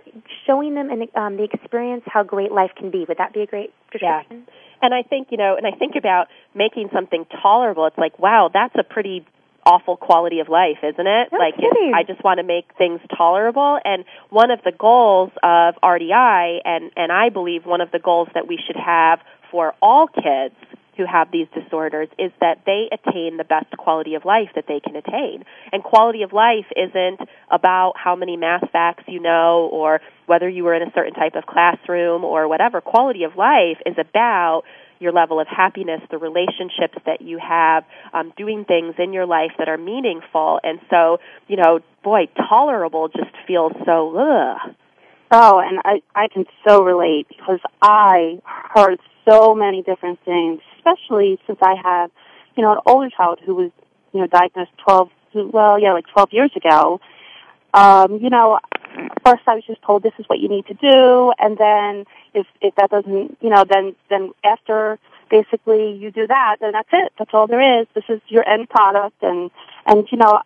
showing 0.46 0.74
them 0.74 0.90
in 0.90 1.09
um, 1.14 1.36
the 1.36 1.44
experience 1.53 2.03
how 2.07 2.22
great 2.22 2.53
life 2.53 2.70
can 2.76 2.90
be. 2.90 3.05
Would 3.07 3.18
that 3.18 3.34
be 3.34 3.42
a 3.42 3.46
great 3.46 3.70
description? 3.92 4.44
Yeah. 4.46 4.55
And 4.82 4.94
I 4.94 5.03
think 5.03 5.28
you 5.30 5.36
know, 5.36 5.57
and 5.57 5.66
I 5.66 5.76
think 5.76 5.94
about 5.94 6.28
making 6.55 6.88
something 6.94 7.26
tolerable. 7.42 7.86
It's 7.86 7.98
like, 7.98 8.18
wow, 8.18 8.51
that's 8.53 8.74
a 8.78 8.82
pretty 8.82 9.26
awful 9.65 9.97
quality 9.97 10.41
of 10.41 10.49
life, 10.49 10.79
isn't 10.83 11.07
it? 11.07 11.29
No 11.33 11.39
like 11.39 11.57
kidding. 11.57 11.93
I 11.95 12.03
just 12.03 12.23
want 12.25 12.39
to 12.39 12.45
make 12.45 12.67
things 12.79 13.01
tolerable 13.17 13.79
and 13.85 14.05
one 14.31 14.51
of 14.51 14.61
the 14.65 14.73
goals 14.73 15.31
of 15.43 15.75
RDI 15.83 16.61
and 16.65 16.91
and 16.97 17.13
I 17.13 17.29
believe 17.29 17.67
one 17.67 17.81
of 17.81 17.91
the 17.91 17.99
goals 17.99 18.29
that 18.35 18.47
we 18.49 18.59
should 18.67 18.77
have 18.77 19.21
for 19.51 19.75
all 19.83 20.07
kids 20.07 20.55
who 20.97 21.07
have 21.07 21.31
these 21.33 21.47
disorders 21.55 22.09
is 22.19 22.31
that 22.41 22.59
they 22.67 22.89
attain 22.93 23.39
the 23.39 23.45
best 23.45 23.71
quality 23.79 24.15
of 24.15 24.25
life 24.25 24.51
that 24.55 24.67
they 24.69 24.81
can 24.81 24.97
attain. 24.97 25.45
And 25.73 25.83
quality 25.83 26.23
of 26.23 26.33
life 26.33 26.67
isn't 26.77 27.21
about 27.51 27.95
how 27.97 28.17
many 28.17 28.37
math 28.37 28.71
facts 28.71 29.05
you 29.07 29.21
know 29.21 29.69
or 29.73 30.01
whether 30.27 30.49
you 30.49 30.65
were 30.65 30.75
in 30.75 30.83
a 30.83 30.93
certain 30.95 31.15
type 31.15 31.37
of 31.37 31.47
classroom 31.47 32.23
or 32.23 32.49
whatever. 32.49 32.81
Quality 32.81 33.25
of 33.25 33.37
life 33.37 33.79
is 33.87 33.97
about 33.99 34.65
your 35.01 35.12
level 35.12 35.40
of 35.40 35.48
happiness, 35.48 36.01
the 36.11 36.18
relationships 36.18 36.98
that 37.07 37.22
you 37.22 37.38
have, 37.38 37.84
um, 38.12 38.32
doing 38.36 38.64
things 38.64 38.94
in 38.98 39.12
your 39.12 39.26
life 39.26 39.53
that 39.59 39.68
are 39.68 39.78
meaningful. 39.78 40.61
And 40.62 40.78
so, 40.90 41.18
you 41.48 41.57
know, 41.57 41.80
boy, 42.05 42.28
tolerable 42.36 43.09
just 43.09 43.30
feels 43.46 43.72
so 43.84 44.16
ugh. 44.16 44.74
Oh, 45.32 45.61
and 45.61 45.78
I 45.84 46.03
I 46.14 46.28
can 46.28 46.44
so 46.66 46.82
relate 46.82 47.28
because 47.28 47.61
I 47.80 48.40
heard 48.44 48.98
so 49.28 49.55
many 49.55 49.82
different 49.82 50.18
things, 50.24 50.61
especially 50.76 51.38
since 51.46 51.59
I 51.62 51.76
have, 51.82 52.11
you 52.57 52.62
know, 52.62 52.72
an 52.72 52.78
older 52.84 53.11
child 53.11 53.38
who 53.44 53.55
was, 53.55 53.70
you 54.12 54.20
know, 54.20 54.26
diagnosed 54.26 54.72
12, 54.78 55.09
well, 55.53 55.78
yeah, 55.78 55.92
like 55.92 56.07
12 56.09 56.32
years 56.32 56.51
ago. 56.57 57.01
Um, 57.72 58.18
you 58.20 58.30
know, 58.30 58.59
first 59.24 59.43
I 59.47 59.55
was 59.55 59.64
just 59.66 59.82
told 59.82 60.03
this 60.03 60.12
is 60.18 60.24
what 60.28 60.38
you 60.38 60.49
need 60.49 60.66
to 60.66 60.74
do, 60.74 61.32
and 61.38 61.57
then 61.57 62.05
if 62.34 62.47
if 62.61 62.74
that 62.76 62.91
doesn't, 62.91 63.38
you 63.41 63.51
know, 63.51 63.64
then 63.68 63.95
then 64.09 64.32
after 64.45 64.99
basically 65.30 65.93
you 65.93 66.11
do 66.11 66.26
that, 66.26 66.57
then 66.61 66.72
that's 66.72 66.88
it. 66.93 67.12
That's 67.18 67.30
all 67.32 67.47
there 67.47 67.80
is. 67.80 67.86
This 67.95 68.05
is 68.09 68.20
your 68.28 68.47
end 68.49 68.68
product, 68.68 69.22
and 69.22 69.51
and 69.86 70.07
you 70.11 70.18
know, 70.18 70.41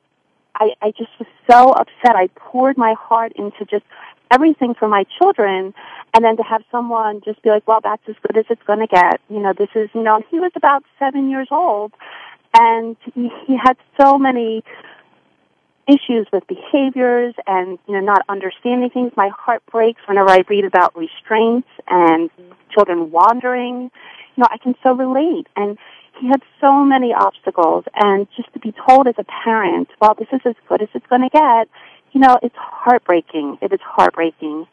I 0.54 0.70
I 0.82 0.90
just 0.90 1.10
was 1.18 1.28
so 1.50 1.70
upset. 1.70 2.16
I 2.16 2.28
poured 2.34 2.76
my 2.76 2.94
heart 2.98 3.32
into 3.36 3.64
just 3.64 3.84
everything 4.30 4.74
for 4.74 4.88
my 4.88 5.04
children, 5.18 5.74
and 6.14 6.24
then 6.24 6.36
to 6.36 6.42
have 6.42 6.62
someone 6.70 7.20
just 7.24 7.42
be 7.42 7.50
like, 7.50 7.66
well, 7.66 7.80
that's 7.82 8.02
as 8.08 8.16
good 8.22 8.36
as 8.36 8.44
it's 8.50 8.62
going 8.62 8.80
to 8.80 8.86
get. 8.86 9.20
You 9.28 9.40
know, 9.40 9.52
this 9.56 9.70
is 9.74 9.88
you 9.94 10.02
know, 10.02 10.22
he 10.30 10.38
was 10.40 10.52
about 10.56 10.84
seven 10.98 11.30
years 11.30 11.48
old, 11.50 11.92
and 12.56 12.96
he, 13.14 13.30
he 13.46 13.56
had 13.56 13.76
so 14.00 14.18
many 14.18 14.62
issues 15.88 16.26
with 16.32 16.46
behaviors 16.46 17.34
and 17.46 17.78
you 17.86 17.94
know 17.94 18.00
not 18.00 18.22
understanding 18.28 18.90
things. 18.90 19.12
My 19.16 19.28
heart 19.28 19.62
breaks 19.70 20.00
whenever 20.06 20.30
i 20.30 20.44
read 20.48 20.64
about 20.64 20.96
restraints 20.96 21.68
and 21.88 22.30
children 22.70 23.10
wandering. 23.10 23.90
You 24.36 24.40
know 24.42 24.48
i 24.50 24.58
can 24.58 24.74
so 24.82 24.94
relate. 24.94 25.46
And 25.56 25.78
he 26.20 26.28
had 26.28 26.42
so 26.60 26.84
many 26.84 27.12
obstacles. 27.12 27.84
And 27.94 28.26
just 28.36 28.52
to 28.52 28.58
be 28.58 28.72
told 28.86 29.06
as 29.06 29.14
a 29.18 29.24
parent 29.24 29.88
well 30.00 30.14
this 30.14 30.28
is 30.32 30.40
as 30.44 30.54
good 30.68 30.82
as 30.82 30.88
it's 30.94 31.06
going 31.06 31.22
to 31.22 31.30
get 31.30 31.68
you 32.12 32.20
know 32.20 32.38
it's 32.42 32.56
heartbreaking. 32.56 33.58
It 33.60 33.72
is 33.72 33.80
heartbreaking 33.82 34.66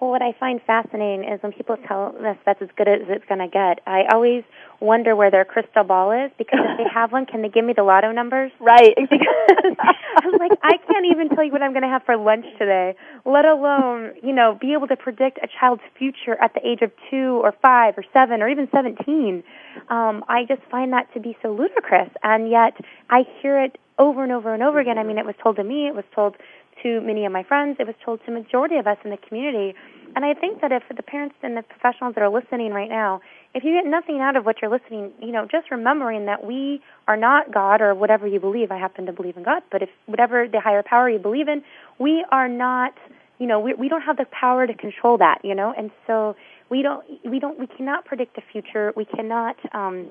well, 0.00 0.10
what 0.10 0.22
I 0.22 0.32
find 0.38 0.60
fascinating 0.66 1.24
is 1.28 1.42
when 1.42 1.52
people 1.52 1.76
tell 1.88 2.14
us 2.24 2.36
that's 2.44 2.60
as 2.60 2.68
good 2.76 2.88
as 2.88 3.00
it's 3.08 3.24
going 3.26 3.40
to 3.40 3.48
get. 3.48 3.80
I 3.86 4.04
always 4.12 4.44
wonder 4.80 5.16
where 5.16 5.30
their 5.30 5.44
crystal 5.44 5.84
ball 5.84 6.12
is 6.12 6.30
because 6.36 6.60
if 6.62 6.78
they 6.78 6.90
have 6.92 7.12
one, 7.12 7.26
can 7.26 7.42
they 7.42 7.48
give 7.48 7.64
me 7.64 7.72
the 7.72 7.82
lotto 7.82 8.12
numbers? 8.12 8.52
Right. 8.60 8.94
Because 9.14 9.76
I'm 10.16 10.32
like, 10.38 10.52
I 10.62 10.78
can't 10.78 11.06
even 11.10 11.28
tell 11.28 11.44
you 11.44 11.52
what 11.52 11.62
I'm 11.62 11.72
going 11.72 11.82
to 11.82 11.88
have 11.88 12.02
for 12.04 12.16
lunch 12.16 12.46
today, 12.58 12.94
let 13.24 13.44
alone, 13.44 14.12
you 14.22 14.32
know, 14.32 14.56
be 14.58 14.72
able 14.72 14.86
to 14.88 14.96
predict 14.96 15.38
a 15.42 15.48
child's 15.60 15.82
future 15.98 16.34
at 16.40 16.54
the 16.54 16.66
age 16.66 16.80
of 16.82 16.90
two 17.10 17.40
or 17.42 17.52
five 17.60 17.98
or 17.98 18.04
seven 18.12 18.40
or 18.42 18.48
even 18.48 18.68
17. 18.72 19.42
Um, 19.88 20.24
I 20.28 20.44
just 20.46 20.62
find 20.70 20.92
that 20.92 21.12
to 21.14 21.20
be 21.20 21.36
so 21.42 21.52
ludicrous. 21.52 22.10
And 22.22 22.48
yet 22.48 22.74
I 23.10 23.24
hear 23.40 23.60
it 23.62 23.78
over 23.98 24.22
and 24.22 24.32
over 24.32 24.52
and 24.52 24.62
over 24.62 24.78
again. 24.80 24.98
I 24.98 25.04
mean, 25.04 25.18
it 25.18 25.26
was 25.26 25.34
told 25.42 25.56
to 25.56 25.64
me, 25.64 25.86
it 25.86 25.94
was 25.94 26.04
told 26.14 26.36
to 26.82 27.00
many 27.00 27.24
of 27.26 27.32
my 27.32 27.42
friends, 27.42 27.76
it 27.78 27.86
was 27.86 27.96
told 28.04 28.20
to 28.26 28.30
majority 28.30 28.76
of 28.76 28.86
us 28.86 28.98
in 29.04 29.10
the 29.10 29.16
community. 29.16 29.74
And 30.16 30.24
I 30.24 30.34
think 30.34 30.60
that 30.60 30.70
if 30.70 30.82
the 30.94 31.02
parents 31.02 31.34
and 31.42 31.56
the 31.56 31.62
professionals 31.62 32.14
that 32.14 32.22
are 32.22 32.30
listening 32.30 32.72
right 32.72 32.88
now, 32.88 33.20
if 33.54 33.64
you 33.64 33.72
get 33.72 33.88
nothing 33.88 34.20
out 34.20 34.36
of 34.36 34.44
what 34.46 34.62
you're 34.62 34.70
listening, 34.70 35.12
you 35.20 35.32
know, 35.32 35.46
just 35.50 35.70
remembering 35.70 36.26
that 36.26 36.44
we 36.44 36.80
are 37.08 37.16
not 37.16 37.52
God 37.52 37.80
or 37.80 37.94
whatever 37.94 38.26
you 38.26 38.40
believe. 38.40 38.70
I 38.70 38.78
happen 38.78 39.06
to 39.06 39.12
believe 39.12 39.36
in 39.36 39.42
God, 39.42 39.62
but 39.70 39.82
if 39.82 39.88
whatever 40.06 40.46
the 40.48 40.60
higher 40.60 40.82
power 40.82 41.08
you 41.08 41.18
believe 41.18 41.48
in, 41.48 41.62
we 41.98 42.24
are 42.30 42.48
not, 42.48 42.94
you 43.38 43.46
know, 43.46 43.58
we 43.58 43.74
we 43.74 43.88
don't 43.88 44.02
have 44.02 44.16
the 44.16 44.26
power 44.26 44.66
to 44.66 44.74
control 44.74 45.18
that, 45.18 45.40
you 45.44 45.54
know, 45.54 45.74
and 45.76 45.90
so 46.06 46.36
we 46.70 46.82
don't 46.82 47.04
we 47.24 47.38
don't 47.38 47.58
we 47.58 47.66
cannot 47.66 48.04
predict 48.04 48.36
the 48.36 48.42
future. 48.52 48.92
We 48.96 49.04
cannot 49.04 49.56
um 49.72 50.06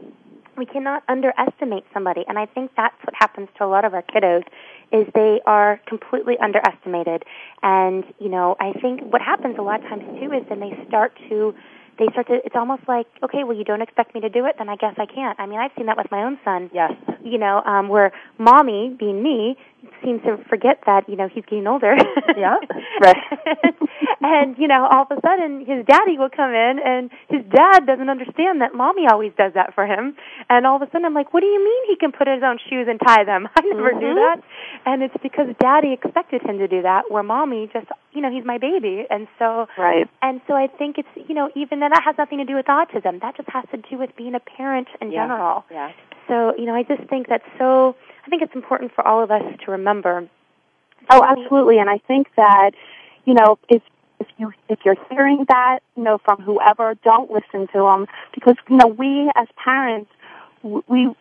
we 0.58 0.66
cannot 0.66 1.04
underestimate 1.08 1.84
somebody 1.94 2.24
and 2.28 2.38
i 2.38 2.46
think 2.46 2.72
that's 2.76 2.96
what 3.04 3.14
happens 3.18 3.48
to 3.58 3.66
a 3.66 3.68
lot 3.68 3.86
of 3.86 3.94
our 3.94 4.04
kiddos 4.04 4.44
is 4.92 5.08
they 5.16 5.42
are 5.48 5.82
completely 5.88 6.36
underestimated. 6.38 7.24
And 7.64 8.04
you 8.20 8.30
know 8.30 8.56
i 8.60 8.74
think 8.74 9.02
what 9.12 9.22
happens 9.22 9.56
a 9.58 9.62
lot 9.62 9.84
of 9.84 9.90
times 9.90 10.04
too 10.20 10.32
is 10.32 10.44
then 10.50 10.60
they 10.60 10.78
start 10.88 11.18
to 11.30 11.54
they 12.00 12.08
start 12.12 12.28
to 12.28 12.40
it's 12.46 12.56
almost 12.56 12.84
like 12.88 13.08
okay 13.24 13.44
well 13.44 13.56
you 13.56 13.64
don't 13.64 13.82
expect 13.82 14.16
me 14.16 14.22
to 14.22 14.30
do 14.30 14.46
it 14.46 14.56
then 14.58 14.70
i 14.70 14.76
guess 14.76 14.96
i 14.98 15.06
can't. 15.06 15.40
I 15.40 15.46
mean 15.46 15.60
i've 15.60 15.72
seen 15.78 15.86
that 15.88 15.98
with 15.98 16.10
my 16.12 16.24
own 16.24 16.40
son. 16.44 16.70
Yes. 16.74 16.94
You 17.24 17.38
know 17.38 17.62
um 17.66 17.88
where 17.90 18.12
mommy 18.38 18.96
being 18.98 19.22
me 19.22 19.56
seems 20.04 20.22
to 20.24 20.38
forget 20.50 20.80
that 20.86 21.08
you 21.08 21.16
know 21.16 21.28
he's 21.28 21.44
getting 21.46 21.68
older. 21.68 21.96
Yeah 22.38 22.58
right. 23.02 23.18
And 24.22 24.58
you 24.58 24.68
know 24.68 24.88
all 24.90 25.06
of 25.10 25.18
a 25.18 25.22
sudden 25.22 25.66
his 25.66 25.86
daddy 25.86 26.18
will 26.18 26.30
come 26.30 26.52
in 26.52 26.80
and 26.80 27.12
his 27.28 27.42
dad 27.52 27.86
doesn't 27.86 28.10
understand 28.10 28.62
that 28.62 28.74
mommy 28.74 29.06
always 29.10 29.34
does 29.38 29.54
that 29.54 29.76
for 29.76 29.86
him. 29.86 30.16
And 30.50 30.66
all 30.66 30.78
of 30.78 30.82
a 30.82 30.92
sudden 30.92 31.06
i'm 31.06 31.14
like 31.14 31.34
what 31.34 31.42
do 31.42 31.48
you 31.48 31.64
mean 31.64 31.84
he 31.88 31.96
can 31.96 32.12
put 32.12 32.28
his 32.28 32.42
own 32.44 32.58
shoes 32.70 32.88
and 32.90 33.00
tie 33.00 33.24
them? 33.24 33.48
I 33.56 33.62
never 33.62 33.92
mm-hmm. 33.92 34.00
do 34.00 34.14
that. 34.16 34.42
And 34.86 35.04
it's 35.04 35.16
because 35.22 35.48
daddy 35.60 35.94
expected 35.94 36.42
him 36.42 36.58
to 36.58 36.68
do 36.68 36.82
that 36.82 37.12
where 37.12 37.24
mommy 37.24 37.70
just 37.72 37.88
you 38.14 38.22
know 38.22 38.32
he's 38.32 38.46
my 38.46 38.58
baby. 38.58 39.06
And 39.10 39.28
so 39.40 39.68
right. 39.78 40.10
and 40.22 40.42
so 40.48 40.54
i 40.54 40.68
think 40.68 40.98
it's 40.98 41.28
you 41.28 41.36
know 41.36 41.50
even 41.56 41.80
then 41.80 41.92
that 41.92 42.04
has 42.04 42.16
nothing 42.18 42.40
to 42.40 42.46
do 42.46 42.56
with 42.56 42.66
autism. 42.68 43.22
That 43.22 43.38
just 43.38 43.50
has 43.50 43.66
to 43.72 43.78
do 43.78 43.98
with 43.98 44.16
being 44.16 44.36
a 44.36 44.40
parent 44.40 44.88
in 45.02 45.12
yeah. 45.12 45.28
general. 45.28 45.66
Yeah. 45.72 45.92
So 46.28 46.54
you 46.58 46.66
know 46.66 46.76
i 46.76 46.84
just 46.84 47.08
think 47.10 47.28
that's 47.28 47.48
so 47.58 47.96
i 48.26 48.30
think 48.30 48.42
it's 48.42 48.56
important 48.56 48.94
for 48.94 49.06
all 49.08 49.24
of 49.24 49.32
us 49.32 49.44
to 49.66 49.72
remember. 49.72 50.28
Oh, 51.10 51.22
absolutely. 51.24 51.80
And 51.80 51.90
I 51.90 51.98
think 52.08 52.28
that, 52.38 52.72
you 53.26 53.34
know, 53.34 53.60
if 53.70 53.82
if 54.20 54.28
you 54.38 54.54
if 54.70 54.80
you're 54.86 54.96
hearing 55.10 55.46
that, 55.50 55.80
you 55.98 56.04
know, 56.04 56.18
from 56.24 56.42
whoever, 56.42 56.96
don't 57.04 57.30
listen 57.30 57.68
to 57.74 57.80
them. 57.80 58.08
Because 58.34 58.56
you 58.70 58.78
know 58.78 58.88
we 58.88 59.30
as 59.36 59.48
parents 59.64 60.10
we 60.64 61.14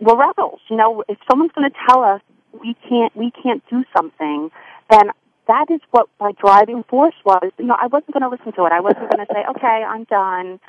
we're 0.00 0.16
rebels. 0.16 0.60
You 0.68 0.76
know, 0.76 1.04
if 1.08 1.18
someone's 1.30 1.52
going 1.52 1.70
to 1.70 1.76
tell 1.88 2.02
us 2.02 2.20
we 2.52 2.76
can't 2.88 3.14
we 3.16 3.30
can't 3.30 3.62
do 3.70 3.84
something, 3.96 4.50
then 4.90 5.10
that 5.50 5.68
is 5.68 5.80
what 5.90 6.08
my 6.20 6.30
driving 6.32 6.84
force 6.84 7.14
was. 7.24 7.50
You 7.58 7.64
know, 7.64 7.76
I 7.76 7.88
wasn't 7.88 8.12
going 8.12 8.22
to 8.22 8.28
listen 8.28 8.52
to 8.52 8.66
it. 8.66 8.72
I 8.72 8.78
wasn't 8.78 9.10
going 9.10 9.26
to 9.26 9.32
say, 9.34 9.44
okay, 9.50 9.84
I'm 9.84 10.04
done. 10.04 10.60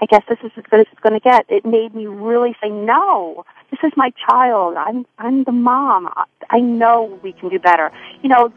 I 0.00 0.06
guess 0.06 0.22
this 0.30 0.38
is 0.42 0.50
as 0.56 0.64
good 0.70 0.80
as 0.80 0.86
it's 0.90 1.00
going 1.02 1.12
to 1.12 1.20
get. 1.20 1.44
It 1.50 1.66
made 1.66 1.94
me 1.94 2.06
really 2.06 2.56
say, 2.62 2.70
no, 2.70 3.44
this 3.70 3.80
is 3.84 3.92
my 3.96 4.12
child. 4.26 4.76
I'm, 4.78 5.04
I'm 5.18 5.44
the 5.44 5.52
mom. 5.52 6.06
I, 6.06 6.24
I 6.48 6.60
know 6.60 7.20
we 7.22 7.32
can 7.32 7.50
do 7.50 7.58
better. 7.58 7.92
You 8.22 8.30
know, 8.30 8.50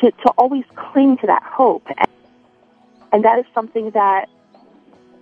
to, 0.00 0.10
to 0.10 0.30
always 0.38 0.64
cling 0.76 1.18
to 1.18 1.26
that 1.26 1.42
hope. 1.42 1.86
And, 1.88 2.08
and 3.12 3.24
that 3.26 3.38
is 3.38 3.44
something 3.52 3.90
that, 3.90 4.30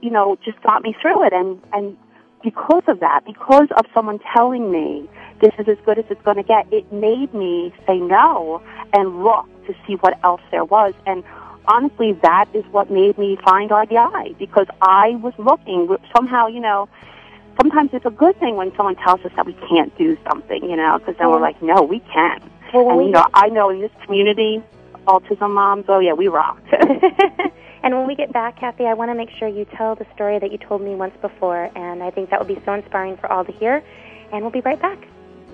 you 0.00 0.10
know, 0.10 0.38
just 0.44 0.62
got 0.62 0.82
me 0.82 0.94
through 1.02 1.26
it. 1.26 1.32
And, 1.32 1.60
and 1.72 1.96
because 2.44 2.84
of 2.86 3.00
that, 3.00 3.24
because 3.24 3.66
of 3.76 3.86
someone 3.92 4.20
telling 4.32 4.70
me 4.70 5.08
this 5.40 5.52
is 5.58 5.66
as 5.66 5.78
good 5.84 5.98
as 5.98 6.04
it's 6.10 6.22
going 6.22 6.36
to 6.36 6.44
get, 6.44 6.72
it 6.72 6.92
made 6.92 7.34
me 7.34 7.74
say 7.88 7.98
no 7.98 8.62
and 8.92 9.24
look 9.24 9.48
to 9.66 9.74
see 9.86 9.94
what 9.94 10.18
else 10.24 10.40
there 10.50 10.64
was. 10.64 10.94
And 11.06 11.24
honestly, 11.68 12.12
that 12.22 12.46
is 12.54 12.64
what 12.70 12.90
made 12.90 13.18
me 13.18 13.36
find 13.44 13.70
RDI 13.70 14.38
because 14.38 14.66
I 14.80 15.16
was 15.16 15.34
looking 15.38 15.96
somehow, 16.14 16.46
you 16.46 16.60
know, 16.60 16.88
sometimes 17.60 17.90
it's 17.92 18.06
a 18.06 18.10
good 18.10 18.38
thing 18.38 18.56
when 18.56 18.74
someone 18.76 18.96
tells 18.96 19.20
us 19.24 19.32
that 19.36 19.46
we 19.46 19.54
can't 19.68 19.96
do 19.98 20.16
something, 20.28 20.68
you 20.68 20.76
know, 20.76 20.98
because 20.98 21.16
then 21.18 21.30
we're 21.30 21.40
like, 21.40 21.60
no, 21.62 21.82
we 21.82 22.00
can. 22.00 22.40
Well, 22.72 22.88
and, 22.90 22.98
we 22.98 23.04
you 23.06 23.10
know, 23.12 23.26
I 23.34 23.48
know 23.48 23.70
in 23.70 23.80
this 23.80 23.92
community, 24.04 24.62
autism 25.06 25.54
moms, 25.54 25.84
oh 25.88 26.00
yeah, 26.00 26.12
we 26.12 26.28
rock. 26.28 26.60
and 26.72 27.96
when 27.96 28.06
we 28.06 28.14
get 28.14 28.32
back, 28.32 28.58
Kathy, 28.58 28.84
I 28.84 28.94
want 28.94 29.10
to 29.10 29.14
make 29.14 29.30
sure 29.30 29.48
you 29.48 29.64
tell 29.64 29.94
the 29.94 30.06
story 30.14 30.38
that 30.38 30.52
you 30.52 30.58
told 30.58 30.82
me 30.82 30.94
once 30.94 31.14
before, 31.20 31.70
and 31.76 32.02
I 32.02 32.10
think 32.10 32.30
that 32.30 32.38
would 32.38 32.48
be 32.48 32.60
so 32.64 32.74
inspiring 32.74 33.16
for 33.16 33.30
all 33.30 33.44
to 33.44 33.52
hear. 33.52 33.82
And 34.32 34.42
we'll 34.42 34.50
be 34.50 34.60
right 34.60 34.80
back. 34.80 34.98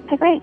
Okay, 0.06 0.16
great. 0.16 0.42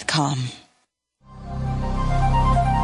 BlueNile.com. 0.07 0.60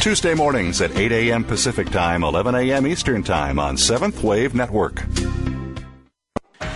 Tuesday 0.00 0.34
mornings 0.34 0.80
at 0.80 0.96
8 0.96 1.12
a.m. 1.12 1.44
Pacific 1.44 1.90
Time, 1.90 2.22
11 2.22 2.54
a.m. 2.54 2.86
Eastern 2.86 3.22
Time 3.22 3.58
on 3.58 3.76
Seventh 3.76 4.22
Wave 4.22 4.54
Network. 4.54 5.04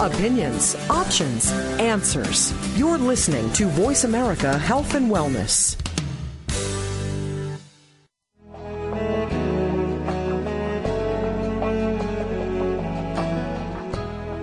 Opinions, 0.00 0.76
options, 0.88 1.50
answers. 1.80 2.54
You're 2.78 2.98
listening 2.98 3.52
to 3.54 3.66
Voice 3.66 4.04
America 4.04 4.56
Health 4.56 4.94
and 4.94 5.10
Wellness. 5.10 5.76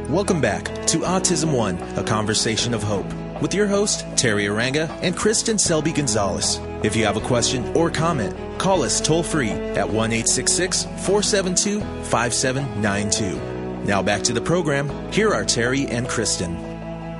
Welcome 0.09 0.41
back 0.41 0.65
to 0.87 0.97
Autism 0.99 1.55
One, 1.55 1.77
a 1.97 2.03
conversation 2.03 2.73
of 2.73 2.83
hope, 2.83 3.07
with 3.41 3.53
your 3.53 3.67
host, 3.67 4.05
Teri 4.17 4.49
Arranga 4.49 4.89
and 5.01 5.15
Kristin 5.15 5.57
Selby 5.57 5.93
Gonzalez. 5.93 6.59
If 6.83 6.97
you 6.97 7.05
have 7.05 7.15
a 7.15 7.21
question 7.21 7.65
or 7.77 7.89
comment, 7.89 8.35
call 8.59 8.83
us 8.83 8.99
toll 8.99 9.23
free 9.23 9.51
at 9.51 9.89
1 9.89 10.11
472 10.11 11.79
5792. 11.79 13.54
Now 13.85 14.01
back 14.01 14.23
to 14.23 14.33
the 14.33 14.41
program. 14.41 14.89
Here 15.11 15.31
are 15.31 15.43
Teri 15.43 15.87
and 15.87 16.07
Kristin. 16.07 16.55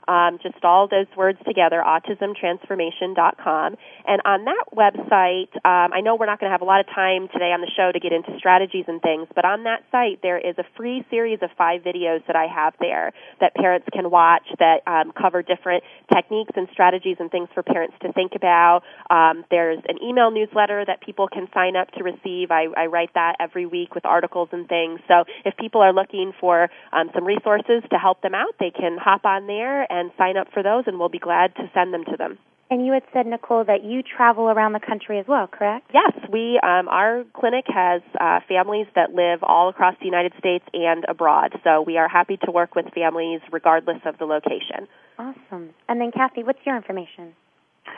Um, 0.09 0.39
just 0.43 0.65
all 0.65 0.89
those 0.89 1.07
words 1.17 1.39
together, 1.47 1.85
autismtransformation.com. 1.85 3.77
And 4.07 4.23
on 4.25 4.45
that 4.45 4.65
website, 4.75 5.53
um, 5.65 5.93
I 5.93 6.01
know 6.01 6.17
we're 6.17 6.25
not 6.27 6.41
going 6.41 6.49
to 6.49 6.55
have 6.55 6.63
a 6.63 6.65
lot 6.65 6.81
of 6.81 6.87
time 6.87 7.29
today 7.29 7.53
on 7.53 7.61
the 7.61 7.71
show 7.77 7.93
to 7.93 8.01
get 8.01 8.13
into 8.13 8.33
strategies 8.39 8.87
and 8.89 9.03
things, 9.03 9.29
but 9.35 9.45
on 9.45 9.65
that 9.65 9.85
site 9.93 10.23
there 10.23 10.39
is 10.39 10.57
a 10.57 10.65
free 10.77 11.05
series 11.11 11.41
of 11.43 11.51
five 11.59 11.83
videos 11.83 12.27
that 12.27 12.37
I 12.37 12.47
have 12.47 12.73
there 12.81 13.13
that 13.41 13.55
parents 13.55 13.87
can 13.93 14.11
watch 14.11 14.47
that 14.59 14.81
um, 14.87 15.13
cover 15.13 15.43
different 15.43 15.85
techniques 16.13 16.53
and 16.57 16.69
strategies 16.73 17.17
and 17.21 17.31
things 17.31 17.49
for 17.53 17.63
parents 17.63 17.95
to 18.01 18.13
think 18.13 18.33
about. 18.35 18.83
Um, 19.11 19.45
there's 19.51 19.81
an 19.89 20.03
email 20.03 20.31
newsletter 20.31 20.85
that 20.87 21.03
people 21.03 21.29
can 21.29 21.49
sign 21.53 21.77
up 21.77 21.91
to 21.93 22.05
receive. 22.05 22.51
I, 22.51 22.67
I 22.77 22.87
write 22.87 23.13
that 23.15 23.37
every 23.41 23.67
week 23.67 23.95
with 23.95 24.07
articles 24.07 24.49
and 24.53 24.67
things. 24.69 25.01
So 25.09 25.25
if 25.45 25.57
people 25.57 25.83
are 25.83 25.93
looking 25.93 26.33
for 26.41 26.71
um, 26.93 27.11
some 27.15 27.25
resources 27.25 27.83
to 27.91 27.99
help 27.99 28.23
them 28.23 28.35
out, 28.35 28.55
they 28.59 28.71
can 28.71 28.97
hop 28.97 29.25
on 29.25 29.47
there 29.47 29.91
and 29.91 29.97
sign 30.16 30.36
up 30.36 30.49
for 30.53 30.62
those, 30.62 30.84
and 30.86 30.99
we'll 30.99 31.09
be 31.09 31.18
glad 31.18 31.55
to 31.57 31.68
send 31.74 31.92
them 31.92 32.05
to 32.05 32.16
them. 32.16 32.38
And 32.70 32.84
you 32.84 32.92
had 32.92 33.03
said, 33.14 33.26
Nicole, 33.26 33.64
that 33.64 33.82
you 33.82 34.03
travel 34.03 34.51
around 34.51 34.74
the 34.74 34.80
country 34.80 35.18
as 35.18 35.26
well, 35.26 35.46
correct? 35.46 35.90
Yes, 35.94 36.12
we 36.30 36.61
um, 36.62 36.86
our 36.88 37.24
clinic 37.32 37.64
has 37.68 38.03
uh, 38.20 38.40
families 38.46 38.86
that 38.94 39.14
live 39.14 39.38
all 39.42 39.70
across 39.70 39.94
the 40.01 40.05
United 40.05 40.34
States 40.38 40.66
and 40.74 41.07
abroad. 41.09 41.59
So 41.64 41.80
we 41.80 41.96
are 41.96 42.09
happy 42.09 42.36
to 42.44 42.51
work 42.51 42.74
with 42.74 42.92
families 42.94 43.40
regardless 43.51 44.03
of 44.05 44.18
the 44.18 44.26
location. 44.26 44.86
Awesome. 45.18 45.70
And 45.88 45.99
then, 45.99 46.12
Kathy, 46.12 46.42
what's 46.42 46.59
your 46.66 46.76
information? 46.76 47.32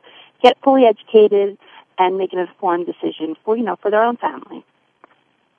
get 0.43 0.57
fully 0.63 0.85
educated 0.85 1.57
and 1.99 2.17
make 2.19 2.33
an 2.33 2.39
informed 2.39 2.87
decision 2.87 3.37
for 3.45 3.57
you 3.57 3.63
know 3.63 3.77
for 3.81 3.91
their 3.91 4.03
own 4.03 4.17
family. 4.17 4.65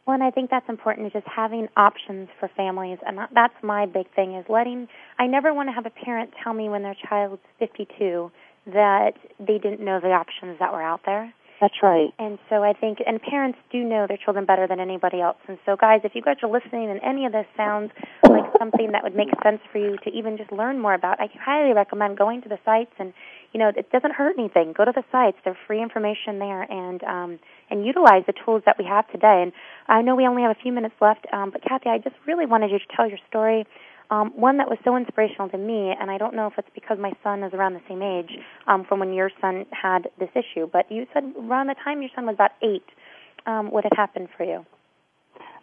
Well, 0.05 0.15
and 0.15 0.23
I 0.23 0.31
think 0.31 0.49
that's 0.49 0.67
important 0.67 1.07
is 1.07 1.13
just 1.13 1.27
having 1.27 1.69
options 1.77 2.27
for 2.39 2.49
families, 2.49 2.97
and 3.05 3.19
that's 3.33 3.53
my 3.61 3.85
big 3.85 4.11
thing 4.13 4.33
is 4.33 4.45
letting. 4.49 4.87
I 5.19 5.27
never 5.27 5.53
want 5.53 5.69
to 5.69 5.73
have 5.73 5.85
a 5.85 5.91
parent 5.91 6.31
tell 6.43 6.53
me 6.53 6.69
when 6.69 6.81
their 6.81 6.95
child's 7.07 7.41
52 7.59 8.31
that 8.67 9.13
they 9.39 9.59
didn't 9.59 9.79
know 9.79 9.99
the 9.99 10.11
options 10.11 10.57
that 10.59 10.73
were 10.73 10.81
out 10.81 11.01
there. 11.05 11.33
That's 11.61 11.75
right. 11.83 12.11
And 12.17 12.39
so 12.49 12.63
I 12.63 12.73
think, 12.73 12.97
and 13.05 13.21
parents 13.21 13.59
do 13.71 13.83
know 13.83 14.07
their 14.07 14.17
children 14.17 14.45
better 14.45 14.67
than 14.67 14.79
anybody 14.79 15.21
else. 15.21 15.37
And 15.47 15.59
so, 15.63 15.75
guys, 15.77 16.01
if 16.03 16.15
you 16.15 16.23
guys 16.23 16.37
are 16.41 16.49
listening 16.49 16.89
and 16.89 16.99
any 17.03 17.27
of 17.27 17.31
this 17.33 17.45
sounds 17.55 17.91
like 18.23 18.45
something 18.57 18.91
that 18.93 19.03
would 19.03 19.15
make 19.15 19.29
sense 19.43 19.61
for 19.71 19.77
you 19.77 19.95
to 20.03 20.09
even 20.09 20.37
just 20.37 20.51
learn 20.51 20.79
more 20.79 20.95
about, 20.95 21.19
I 21.21 21.29
highly 21.39 21.73
recommend 21.73 22.17
going 22.17 22.41
to 22.41 22.49
the 22.49 22.57
sites 22.65 22.91
and, 22.97 23.13
you 23.53 23.59
know, 23.59 23.71
it 23.77 23.91
doesn't 23.91 24.13
hurt 24.13 24.35
anything. 24.39 24.73
Go 24.73 24.85
to 24.85 24.91
the 24.91 25.03
sites; 25.11 25.37
they're 25.45 25.57
free 25.67 25.83
information 25.83 26.39
there, 26.39 26.63
and 26.63 27.03
um, 27.03 27.39
and 27.69 27.85
utilize 27.85 28.23
the 28.25 28.33
tools 28.45 28.63
that 28.65 28.77
we 28.79 28.85
have 28.85 29.07
today. 29.11 29.43
And 29.43 29.51
I 29.87 30.01
know 30.01 30.15
we 30.15 30.25
only 30.25 30.41
have 30.41 30.51
a 30.51 30.59
few 30.61 30.71
minutes 30.71 30.95
left, 30.99 31.27
um, 31.31 31.51
but 31.51 31.61
Kathy, 31.63 31.89
I 31.89 31.99
just 31.99 32.15
really 32.25 32.45
wanted 32.47 32.71
you 32.71 32.79
to 32.79 32.85
tell 32.95 33.07
your 33.07 33.19
story 33.29 33.67
um, 34.11 34.31
one 34.35 34.57
that 34.57 34.67
was 34.67 34.77
so 34.83 34.97
inspirational 34.97 35.49
to 35.49 35.57
me, 35.57 35.95
and 35.99 36.11
I 36.11 36.17
don't 36.17 36.35
know 36.35 36.47
if 36.47 36.53
it's 36.57 36.67
because 36.75 36.97
my 36.99 37.13
son 37.23 37.43
is 37.43 37.53
around 37.53 37.73
the 37.73 37.81
same 37.87 38.01
age 38.01 38.37
um, 38.67 38.83
from 38.83 38.99
when 38.99 39.13
your 39.13 39.31
son 39.39 39.65
had 39.71 40.09
this 40.19 40.29
issue, 40.35 40.69
but 40.71 40.91
you 40.91 41.07
said 41.13 41.23
around 41.39 41.67
the 41.67 41.75
time 41.81 42.01
your 42.01 42.11
son 42.13 42.25
was 42.25 42.35
about 42.35 42.51
eight, 42.61 42.83
um, 43.45 43.71
what 43.71 43.85
had 43.85 43.93
happened 43.95 44.27
for 44.35 44.43
you? 44.43 44.65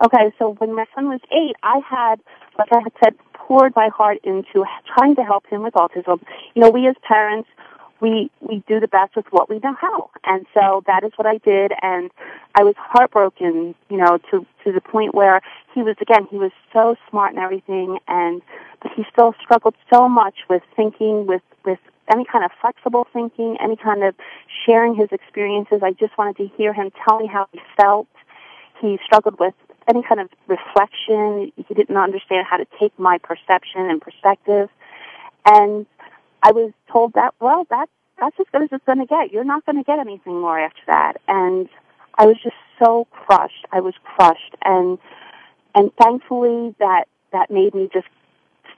Okay, 0.05 0.33
so 0.39 0.55
when 0.59 0.75
my 0.75 0.87
son 0.95 1.09
was 1.09 1.21
eight, 1.31 1.57
I 1.63 1.81
had, 1.89 2.21
like 2.59 2.69
I 2.73 2.81
had 2.83 2.93
said, 3.05 3.15
poured 3.35 3.75
my 3.77 3.89
heart 3.89 4.19
into 4.25 4.65
trying 4.97 5.15
to 5.17 5.23
help 5.23 5.47
him 5.49 5.63
with 5.63 5.75
autism. 5.75 6.21
You 6.55 6.63
know, 6.63 6.71
we 6.71 6.87
as 6.87 6.95
parents, 7.07 7.49
we 8.01 8.31
we 8.41 8.63
do 8.69 8.81
the 8.81 8.89
best 8.89 9.17
with 9.17 9.27
what 9.31 9.49
we 9.49 9.59
know 9.59 9.75
how, 9.75 10.11
and 10.25 10.47
so 10.55 10.83
that 10.87 11.05
is 11.05 11.13
what 11.17 11.27
I 11.27 11.39
did. 11.39 11.73
And 11.83 12.11
I 12.55 12.65
was 12.65 12.75
heartbroken, 12.77 13.75
you 13.89 13.97
know, 13.97 14.19
to 14.31 14.47
to 14.65 14.73
the 14.73 14.81
point 14.81 15.15
where 15.15 15.41
he 15.75 15.83
was 15.83 15.97
again 16.01 16.27
he 16.31 16.39
was 16.39 16.53
so 16.73 16.97
smart 17.11 17.33
and 17.33 17.43
everything, 17.43 17.99
and 18.07 18.43
but 18.83 18.93
he 18.95 19.05
still 19.13 19.35
struggled 19.43 19.75
so 19.93 20.09
much 20.09 20.37
with 20.49 20.63
thinking, 20.77 21.27
with 21.27 21.43
with 21.65 21.79
any 22.11 22.25
kind 22.25 22.45
of 22.45 22.51
flexible 22.61 23.07
thinking, 23.13 23.57
any 23.61 23.77
kind 23.77 24.03
of 24.05 24.15
sharing 24.67 24.95
his 24.95 25.09
experiences. 25.13 25.81
I 25.83 25.93
just 25.93 26.17
wanted 26.17 26.37
to 26.39 26.47
hear 26.57 26.73
him 26.73 26.91
tell 27.05 27.19
me 27.19 27.27
how 27.27 27.49
he 27.53 27.61
felt. 27.77 28.09
He 28.81 28.99
struggled 29.05 29.39
with 29.41 29.55
any 29.89 30.03
kind 30.03 30.21
of 30.21 30.29
reflection. 30.47 31.53
He 31.57 31.75
didn't 31.75 31.97
understand 31.97 32.47
how 32.49 32.59
to 32.59 32.67
take 32.79 32.97
my 32.99 33.19
perception 33.19 33.91
and 33.91 34.01
perspective. 34.01 34.69
And 35.45 35.87
I 36.43 36.53
was 36.53 36.73
told 36.91 37.15
that, 37.15 37.35
well, 37.41 37.67
that's, 37.69 37.91
that's 38.19 38.37
as 38.41 38.47
good 38.53 38.63
as 38.63 38.69
it's 38.73 38.85
going 38.85 38.99
to 38.99 39.07
get. 39.07 39.33
You're 39.33 39.45
not 39.45 39.65
going 39.67 39.77
to 39.77 39.85
get 39.85 39.99
anything 39.99 40.41
more 40.41 40.59
after 40.59 40.81
that. 40.87 41.21
And 41.29 41.69
I 42.17 42.27
was 42.27 42.37
just 42.43 42.57
so 42.83 43.07
crushed. 43.11 43.67
I 43.73 43.81
was 43.81 43.95
crushed. 44.05 44.57
And, 44.65 44.99
and 45.75 45.91
thankfully 46.01 46.75
that, 46.79 47.05
that 47.33 47.51
made 47.51 47.75
me 47.75 47.89
just 47.93 48.07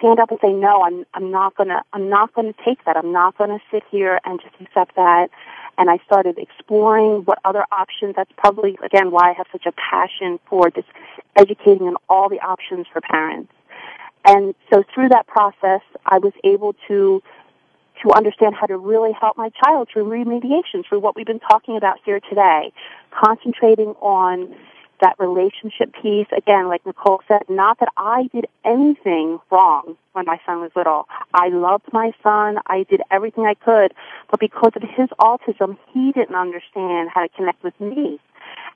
stand 0.01 0.19
up 0.19 0.31
and 0.31 0.41
say, 0.41 0.53
no, 0.53 0.83
I'm, 0.83 1.05
I'm 1.15 1.31
not 1.31 1.55
gonna, 1.55 1.83
I'm 1.93 2.09
not 2.09 2.35
gonna 2.35 2.55
take 2.65 2.85
that. 2.87 2.97
I'm 2.97 3.13
not 3.13 3.37
gonna 3.37 3.61
sit 3.71 3.83
here 3.91 4.19
and 4.25 4.41
just 4.41 4.55
accept 4.61 4.97
that. 4.97 5.29
And 5.79 5.91
I 5.91 5.99
started 6.05 6.39
exploring 6.39 7.23
what 7.25 7.39
other 7.45 7.65
options. 7.71 8.17
That's 8.17 8.33
probably, 8.37 8.79
again, 8.83 9.11
why 9.11 9.31
I 9.31 9.33
have 9.35 9.47
such 9.53 9.67
a 9.67 9.73
passion 9.73 10.39
for 10.49 10.71
this 10.71 10.85
educating 11.37 11.87
on 11.87 11.97
all 12.09 12.29
the 12.29 12.41
options 12.41 12.87
for 12.93 13.01
parents. 13.01 13.53
And 14.25 14.55
so 14.73 14.83
through 14.95 15.11
that 15.11 15.27
process, 15.27 15.81
I 16.05 16.19
was 16.19 16.33
able 16.45 16.75
to 16.89 17.23
to 18.03 18.13
understand 18.13 18.55
how 18.55 18.67
to 18.67 18.77
really 18.77 19.13
help 19.13 19.37
my 19.37 19.51
child 19.65 19.89
through 19.93 20.05
remediation, 20.05 20.87
through 20.89 21.01
what 21.01 21.17
we've 21.17 21.27
been 21.27 21.41
talking 21.41 21.77
about 21.77 21.99
here 22.05 22.21
today, 22.21 22.73
concentrating 23.11 23.89
on 24.01 24.55
that 25.01 25.17
relationship 25.19 25.93
piece. 26.01 26.27
Again, 26.37 26.69
like 26.69 26.85
Nicole 26.85 27.23
said, 27.27 27.43
not 27.49 27.79
that 27.81 27.89
I 27.97 28.29
did 28.33 28.47
anything 28.65 29.39
wrong 29.51 29.97
when 30.13 30.27
my 30.27 30.39
son 30.45 30.61
was 30.61 30.71
little. 30.77 31.09
I 31.33 31.49
loved 31.49 31.87
my 31.93 32.13
son. 32.23 32.59
I 32.67 32.85
did 32.85 33.03
everything 33.11 33.47
I 33.47 33.55
could, 33.55 33.93
but 34.31 34.41
because 34.41 34.73
of 34.77 34.83
his 34.83 35.09
autism, 35.19 35.79
he 35.93 36.13
didn't 36.13 36.37
understand 36.37 37.11
how 37.13 37.23
to 37.23 37.29
connect 37.29 37.63
with 37.63 37.79
me. 37.81 38.21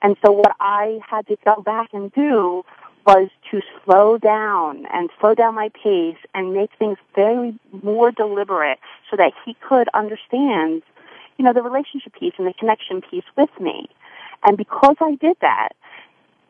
And 0.01 0.15
so 0.25 0.31
what 0.31 0.55
I 0.59 0.99
had 1.07 1.27
to 1.27 1.37
go 1.43 1.61
back 1.61 1.89
and 1.93 2.11
do 2.13 2.63
was 3.05 3.29
to 3.51 3.61
slow 3.83 4.17
down 4.17 4.85
and 4.91 5.09
slow 5.19 5.35
down 5.35 5.53
my 5.55 5.69
pace 5.83 6.17
and 6.33 6.53
make 6.53 6.71
things 6.79 6.97
very 7.13 7.57
more 7.83 8.11
deliberate 8.11 8.79
so 9.09 9.15
that 9.17 9.31
he 9.45 9.55
could 9.67 9.87
understand, 9.93 10.81
you 11.37 11.45
know, 11.45 11.53
the 11.53 11.61
relationship 11.61 12.13
piece 12.19 12.33
and 12.37 12.47
the 12.47 12.53
connection 12.53 13.01
piece 13.01 13.23
with 13.37 13.49
me. 13.59 13.87
And 14.43 14.57
because 14.57 14.95
I 14.99 15.15
did 15.15 15.37
that, 15.41 15.69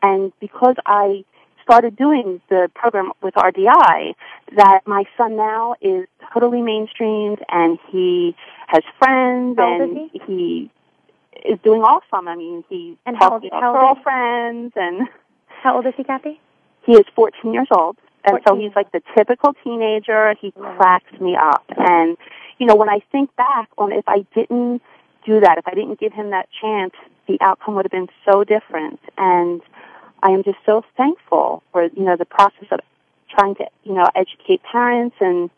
and 0.02 0.32
because 0.40 0.76
I 0.86 1.24
started 1.62 1.96
doing 1.96 2.40
the 2.48 2.70
program 2.74 3.12
with 3.22 3.34
RDI, 3.34 4.14
that 4.56 4.80
my 4.86 5.04
son 5.16 5.36
now 5.36 5.74
is 5.80 6.06
totally 6.32 6.58
mainstreamed 6.60 7.42
and 7.50 7.78
he 7.90 8.34
has 8.68 8.82
friends 8.98 9.58
and 9.58 10.08
he? 10.12 10.20
he 10.26 10.70
is 11.44 11.58
doing 11.64 11.82
awesome. 11.82 12.28
I 12.28 12.36
mean, 12.36 12.64
he 12.68 12.96
And 13.04 13.16
how 13.16 13.32
old- 13.32 13.42
to 13.42 13.48
how 13.50 13.76
old 13.76 13.76
is 13.76 13.98
he? 13.98 14.04
girlfriends 14.04 14.72
and 14.76 15.08
How 15.62 15.76
old 15.76 15.86
is 15.86 15.94
he, 15.96 16.04
Kathy? 16.04 16.38
He 16.86 16.92
is 16.92 17.04
14 17.14 17.52
years 17.52 17.68
old, 17.70 17.96
and 18.24 18.38
so 18.46 18.56
he's 18.56 18.72
like 18.74 18.90
the 18.92 19.02
typical 19.16 19.54
teenager. 19.64 20.34
He 20.40 20.52
cracks 20.52 21.12
me 21.20 21.36
up, 21.36 21.64
and 21.76 22.16
you 22.58 22.66
know 22.66 22.76
when 22.76 22.88
I 22.88 23.00
think 23.12 23.34
back 23.36 23.68
on 23.76 23.92
if 23.92 24.04
I 24.08 24.24
didn't 24.34 24.82
do 25.26 25.40
that, 25.40 25.58
if 25.58 25.66
I 25.66 25.74
didn't 25.74 25.98
give 25.98 26.12
him 26.12 26.30
that 26.30 26.48
chance, 26.60 26.94
the 27.26 27.36
outcome 27.40 27.74
would 27.74 27.84
have 27.84 27.92
been 27.92 28.08
so 28.24 28.44
different. 28.44 29.00
And 29.18 29.60
I 30.22 30.30
am 30.30 30.44
just 30.44 30.58
so 30.64 30.82
thankful 30.96 31.62
for 31.72 31.84
you 31.84 32.04
know 32.04 32.16
the 32.16 32.24
process 32.24 32.68
of 32.70 32.80
trying 33.28 33.56
to 33.56 33.66
you 33.84 33.94
know 33.94 34.06
educate 34.14 34.62
parents, 34.62 35.16
and 35.20 35.50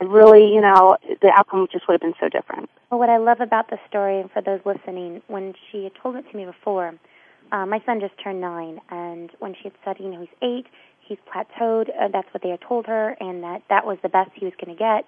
I 0.00 0.04
really 0.04 0.52
you 0.52 0.60
know 0.60 0.96
the 1.22 1.30
outcome 1.36 1.68
just 1.70 1.86
would 1.86 1.94
have 1.94 2.00
been 2.00 2.14
so 2.18 2.28
different. 2.28 2.70
Well, 2.90 3.00
what 3.00 3.10
I 3.10 3.18
love 3.18 3.40
about 3.40 3.70
the 3.70 3.78
story, 3.88 4.20
and 4.20 4.30
for 4.30 4.40
those 4.40 4.60
listening, 4.64 5.22
when 5.26 5.54
she 5.70 5.84
had 5.84 5.92
told 6.02 6.16
it 6.16 6.30
to 6.30 6.36
me 6.36 6.44
before, 6.44 6.94
uh, 7.54 7.64
my 7.64 7.80
son 7.86 8.00
just 8.00 8.14
turned 8.22 8.40
nine, 8.40 8.80
and 8.90 9.30
when 9.38 9.54
she 9.54 9.64
had 9.64 9.72
said, 9.84 9.96
you 10.00 10.10
know, 10.10 10.18
he's 10.20 10.36
eight, 10.42 10.66
he's 11.06 11.18
plateaued, 11.32 11.88
uh, 11.88 12.08
that's 12.12 12.26
what 12.34 12.42
they 12.42 12.48
had 12.48 12.60
told 12.60 12.84
her, 12.86 13.16
and 13.20 13.44
that 13.44 13.62
that 13.70 13.86
was 13.86 13.96
the 14.02 14.08
best 14.08 14.30
he 14.34 14.44
was 14.44 14.54
going 14.60 14.76
to 14.76 14.78
get. 14.78 15.04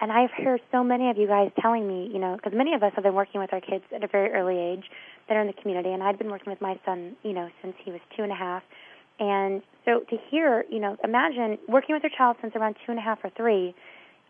And 0.00 0.12
I've 0.12 0.30
heard 0.30 0.60
so 0.70 0.84
many 0.84 1.10
of 1.10 1.18
you 1.18 1.26
guys 1.26 1.50
telling 1.60 1.88
me, 1.88 2.08
you 2.12 2.20
know, 2.20 2.36
because 2.36 2.56
many 2.56 2.74
of 2.74 2.84
us 2.84 2.92
have 2.94 3.02
been 3.02 3.14
working 3.14 3.40
with 3.40 3.52
our 3.52 3.60
kids 3.60 3.82
at 3.94 4.04
a 4.04 4.06
very 4.06 4.30
early 4.30 4.58
age 4.58 4.84
that 5.28 5.36
are 5.36 5.40
in 5.40 5.48
the 5.48 5.52
community, 5.54 5.90
and 5.90 6.04
I'd 6.04 6.18
been 6.18 6.30
working 6.30 6.52
with 6.52 6.60
my 6.60 6.78
son, 6.84 7.16
you 7.24 7.32
know, 7.32 7.48
since 7.60 7.74
he 7.84 7.90
was 7.90 8.00
two 8.16 8.22
and 8.22 8.30
a 8.30 8.36
half. 8.36 8.62
And 9.18 9.60
so 9.84 10.00
to 10.08 10.16
hear, 10.30 10.64
you 10.70 10.78
know, 10.78 10.96
imagine 11.02 11.58
working 11.66 11.96
with 11.96 12.04
your 12.04 12.10
child 12.16 12.36
since 12.40 12.54
around 12.54 12.76
two 12.86 12.92
and 12.92 12.98
a 12.98 13.02
half 13.02 13.18
or 13.24 13.30
three, 13.36 13.74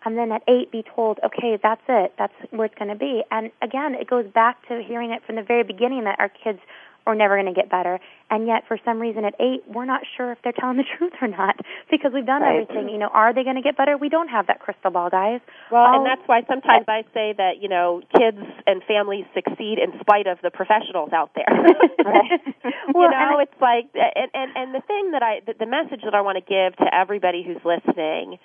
and 0.05 0.17
then 0.17 0.33
at 0.33 0.43
eight 0.49 0.73
be 0.73 0.85
told, 0.97 1.21
okay, 1.25 1.59
that's 1.63 1.83
it, 1.89 2.15
that's 2.19 2.35
where 2.51 2.65
it's 2.65 2.75
going 2.75 2.89
to 2.91 2.97
be. 2.97 3.23
And 3.31 3.51
again, 3.61 3.95
it 3.95 4.09
goes 4.09 4.27
back 4.27 4.67
to 4.69 4.83
hearing 4.83 5.11
it 5.11 5.23
from 5.25 5.37
the 5.37 5.43
very 5.43 5.63
beginning 5.63 6.05
that 6.05 6.19
our 6.19 6.31
kids 6.31 6.59
or 7.07 7.15
never 7.15 7.35
going 7.41 7.53
to 7.53 7.59
get 7.59 7.71
better. 7.71 7.99
And 8.31 8.47
yet, 8.47 8.65
for 8.69 8.79
some 8.85 9.01
reason, 9.01 9.25
at 9.25 9.35
eight, 9.41 9.63
we're 9.67 9.85
not 9.85 10.03
sure 10.17 10.33
if 10.33 10.39
they're 10.43 10.53
telling 10.59 10.77
the 10.77 10.85
truth 10.99 11.13
or 11.21 11.29
not 11.29 11.57
because 11.91 12.13
we've 12.15 12.25
done 12.27 12.43
Right. 12.43 12.63
everything. 12.63 12.89
You 12.89 12.99
know, 12.99 13.09
are 13.09 13.35
they 13.35 13.45
going 13.45 13.57
to 13.57 13.63
get 13.63 13.77
better? 13.77 13.97
We 13.97 14.09
don't 14.09 14.29
have 14.29 14.47
that 14.47 14.61
crystal 14.61 14.91
ball, 14.91 15.11
guys. 15.11 15.41
Well, 15.71 15.83
All- 15.83 15.95
and 15.95 16.03
oh, 16.03 16.05
that's 16.05 16.27
why 16.29 16.43
sometimes 16.49 16.87
I 16.89 17.03
say 17.13 17.35
that, 17.37 17.61
you 17.61 17.69
know, 17.69 18.03
kids 18.17 18.39
and 18.67 18.83
families 18.85 19.25
succeed 19.35 19.79
in 19.79 19.99
spite 20.01 20.27
of 20.27 20.39
the 20.43 20.51
professionals 20.51 21.13
out 21.13 21.31
there. 21.35 21.47
Well, 22.95 23.05
you 23.05 23.11
know, 23.11 23.39
I- 23.39 23.43
it's 23.43 23.61
like 23.61 23.87
and, 23.95 24.31
and 24.35 24.51
and 24.57 24.75
the 24.75 24.81
thing 24.87 25.13
that 25.13 25.23
I 25.23 25.41
the, 25.47 25.55
the 25.59 25.67
message 25.67 26.01
that 26.05 26.15
I 26.15 26.21
want 26.21 26.37
to 26.37 26.41
give 26.45 26.77
to 26.79 26.95
everybody 26.95 27.43
who's 27.43 27.61
listening 27.65 28.39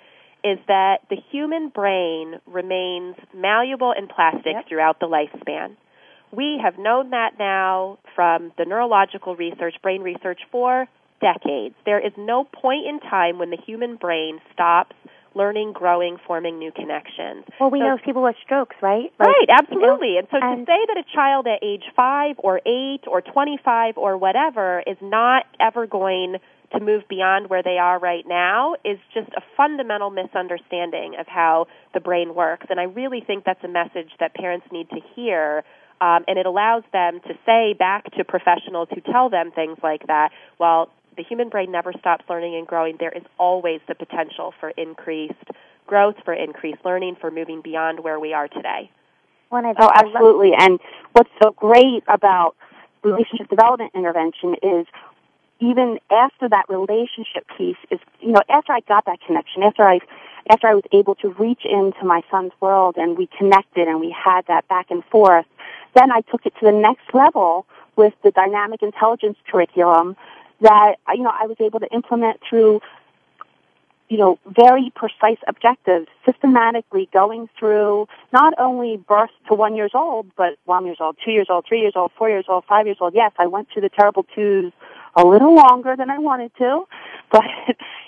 is 0.44 0.58
that 0.68 0.98
the 1.10 1.16
human 1.30 1.68
brain 1.68 2.34
remains 2.46 3.16
malleable 3.34 3.92
and 3.96 4.08
plastic 4.08 4.54
throughout 4.68 5.00
the 5.00 5.06
lifespan. 5.06 5.76
We 6.32 6.58
have 6.62 6.78
known 6.78 7.10
that 7.10 7.38
now 7.38 7.98
from 8.14 8.52
the 8.58 8.64
neurological 8.64 9.36
research, 9.36 9.74
brain 9.82 10.02
research 10.02 10.40
for 10.50 10.86
decades. 11.20 11.74
There 11.84 11.98
is 11.98 12.12
no 12.16 12.44
point 12.44 12.86
in 12.86 13.00
time 13.00 13.38
when 13.38 13.50
the 13.50 13.56
human 13.56 13.96
brain 13.96 14.40
stops 14.52 14.94
learning, 15.34 15.72
growing, 15.72 16.16
forming 16.26 16.58
new 16.58 16.72
connections. 16.72 17.44
Well, 17.60 17.70
we 17.70 17.80
So- 17.80 17.86
know 17.86 17.98
people 17.98 18.22
with 18.22 18.36
strokes, 18.42 18.76
right? 18.80 19.12
Like, 19.18 19.28
right, 19.28 19.40
you 19.40 19.46
know, 19.46 19.54
absolutely. 19.58 20.18
and 20.18 20.28
so 20.30 20.40
to 20.40 20.44
and- 20.44 20.66
say 20.66 20.86
that 20.86 20.96
a 20.96 21.04
child 21.14 21.46
at 21.46 21.60
age 21.62 21.84
5 21.94 22.36
or 22.38 22.60
8 22.66 23.04
or 23.06 23.20
25 23.20 23.96
or 23.98 24.16
whatever 24.16 24.82
is 24.86 24.96
not 25.00 25.46
ever 25.60 25.86
going 25.86 26.38
to 26.72 26.80
move 26.80 27.06
beyond 27.08 27.48
where 27.48 27.62
they 27.62 27.78
are 27.78 27.98
right 27.98 28.26
now 28.26 28.74
is 28.84 28.98
just 29.14 29.28
a 29.34 29.40
fundamental 29.56 30.10
misunderstanding 30.10 31.14
of 31.16 31.26
how 31.26 31.66
the 31.94 32.00
brain 32.00 32.34
works. 32.34 32.66
And 32.68 32.78
I 32.78 32.84
really 32.84 33.20
think 33.20 33.44
that's 33.44 33.62
a 33.64 33.68
message 33.68 34.10
that 34.18 34.34
parents 34.34 34.66
need 34.70 34.90
to 34.90 35.00
hear. 35.14 35.64
Um, 36.00 36.24
and 36.28 36.38
it 36.38 36.46
allows 36.46 36.84
them 36.92 37.20
to 37.26 37.34
say 37.44 37.74
back 37.74 38.04
to 38.16 38.24
professionals 38.24 38.88
who 38.94 39.00
tell 39.00 39.28
them 39.28 39.50
things 39.50 39.78
like 39.82 40.06
that, 40.06 40.30
well, 40.58 40.90
the 41.16 41.24
human 41.24 41.48
brain 41.48 41.72
never 41.72 41.92
stops 41.98 42.24
learning 42.30 42.54
and 42.54 42.66
growing. 42.66 42.96
There 42.98 43.10
is 43.10 43.24
always 43.38 43.80
the 43.88 43.94
potential 43.94 44.54
for 44.60 44.70
increased 44.70 45.34
growth, 45.86 46.14
for 46.24 46.32
increased 46.32 46.84
learning, 46.84 47.16
for 47.20 47.30
moving 47.30 47.60
beyond 47.60 48.00
where 48.00 48.20
we 48.20 48.32
are 48.32 48.46
today. 48.46 48.90
When 49.48 49.66
I, 49.66 49.74
Oh, 49.78 49.90
absolutely. 49.92 50.52
And 50.56 50.78
what's 51.12 51.30
so 51.42 51.50
great 51.50 52.04
about 52.06 52.54
relationship 53.02 53.48
development 53.48 53.92
intervention 53.94 54.54
is 54.62 54.86
even 55.60 55.98
after 56.10 56.48
that 56.48 56.66
relationship 56.68 57.44
piece 57.56 57.76
is, 57.90 57.98
you 58.20 58.30
know, 58.30 58.42
after 58.48 58.72
I 58.72 58.80
got 58.80 59.06
that 59.06 59.20
connection, 59.26 59.64
after 59.64 59.82
I, 59.82 59.98
after 60.48 60.68
I 60.68 60.74
was 60.74 60.84
able 60.92 61.16
to 61.16 61.30
reach 61.30 61.62
into 61.64 62.04
my 62.04 62.22
son's 62.30 62.52
world 62.60 62.96
and 62.96 63.18
we 63.18 63.28
connected 63.38 63.88
and 63.88 63.98
we 63.98 64.10
had 64.10 64.46
that 64.46 64.68
back 64.68 64.90
and 64.90 65.04
forth, 65.06 65.46
then 65.98 66.12
I 66.12 66.20
took 66.30 66.46
it 66.46 66.54
to 66.60 66.66
the 66.66 66.72
next 66.72 67.12
level 67.12 67.66
with 67.96 68.14
the 68.22 68.30
dynamic 68.30 68.82
intelligence 68.82 69.36
curriculum 69.50 70.16
that, 70.60 70.96
you 71.14 71.22
know, 71.22 71.32
I 71.32 71.46
was 71.46 71.56
able 71.60 71.80
to 71.80 71.88
implement 71.92 72.40
through 72.48 72.80
you 74.08 74.16
know, 74.16 74.38
very 74.46 74.90
precise 74.94 75.38
objectives, 75.46 76.06
systematically 76.24 77.08
going 77.12 77.48
through 77.58 78.08
not 78.32 78.54
only 78.58 78.96
birth 78.96 79.30
to 79.48 79.54
one 79.54 79.76
years 79.76 79.90
old, 79.94 80.26
but 80.34 80.58
one 80.64 80.86
years 80.86 80.96
old, 80.98 81.16
two 81.22 81.30
years 81.30 81.48
old, 81.50 81.66
three 81.68 81.80
years 81.80 81.92
old, 81.94 82.10
four 82.16 82.28
years 82.28 82.46
old, 82.48 82.64
five 82.64 82.86
years 82.86 82.96
old. 83.00 83.14
Yes, 83.14 83.32
I 83.38 83.46
went 83.46 83.68
through 83.70 83.82
the 83.82 83.90
terrible 83.90 84.24
twos 84.34 84.72
a 85.14 85.26
little 85.26 85.54
longer 85.54 85.94
than 85.96 86.10
I 86.10 86.18
wanted 86.18 86.52
to, 86.56 86.84
but 87.30 87.44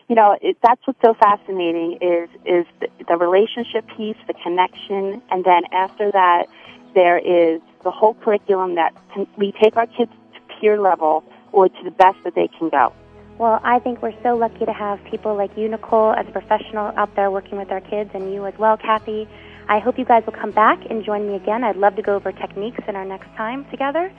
you 0.08 0.16
know, 0.16 0.38
it, 0.40 0.56
that's 0.62 0.80
what's 0.86 1.00
so 1.04 1.14
fascinating 1.14 1.98
is 2.00 2.30
is 2.46 2.66
the, 2.80 2.88
the 3.06 3.16
relationship 3.16 3.86
piece, 3.94 4.16
the 4.26 4.34
connection, 4.34 5.20
and 5.30 5.44
then 5.44 5.62
after 5.72 6.10
that, 6.12 6.46
there 6.94 7.18
is 7.18 7.60
the 7.84 7.90
whole 7.90 8.14
curriculum 8.14 8.74
that 8.74 8.94
can, 9.14 9.26
we 9.36 9.52
take 9.62 9.76
our 9.76 9.86
kids 9.86 10.12
to 10.34 10.40
peer 10.60 10.80
level 10.80 11.24
or 11.52 11.68
to 11.68 11.84
the 11.84 11.90
best 11.90 12.18
that 12.24 12.34
they 12.34 12.48
can 12.58 12.68
go. 12.68 12.92
Well, 13.38 13.58
I 13.64 13.78
think 13.78 14.02
we're 14.02 14.20
so 14.22 14.36
lucky 14.36 14.66
to 14.66 14.72
have 14.72 15.02
people 15.04 15.34
like 15.34 15.56
you, 15.56 15.68
Nicole, 15.68 16.12
as 16.12 16.26
a 16.28 16.30
professional 16.30 16.92
out 16.96 17.14
there 17.16 17.30
working 17.30 17.56
with 17.56 17.70
our 17.70 17.80
kids, 17.80 18.10
and 18.12 18.32
you 18.32 18.44
as 18.44 18.52
well, 18.58 18.76
Kathy. 18.76 19.26
I 19.66 19.78
hope 19.78 19.98
you 19.98 20.04
guys 20.04 20.24
will 20.26 20.34
come 20.34 20.50
back 20.50 20.78
and 20.90 21.04
join 21.04 21.26
me 21.26 21.36
again. 21.36 21.64
I'd 21.64 21.76
love 21.76 21.96
to 21.96 22.02
go 22.02 22.16
over 22.16 22.32
techniques 22.32 22.80
in 22.86 22.96
our 22.96 23.04
next 23.04 23.28
time 23.36 23.64
together. 23.70 24.12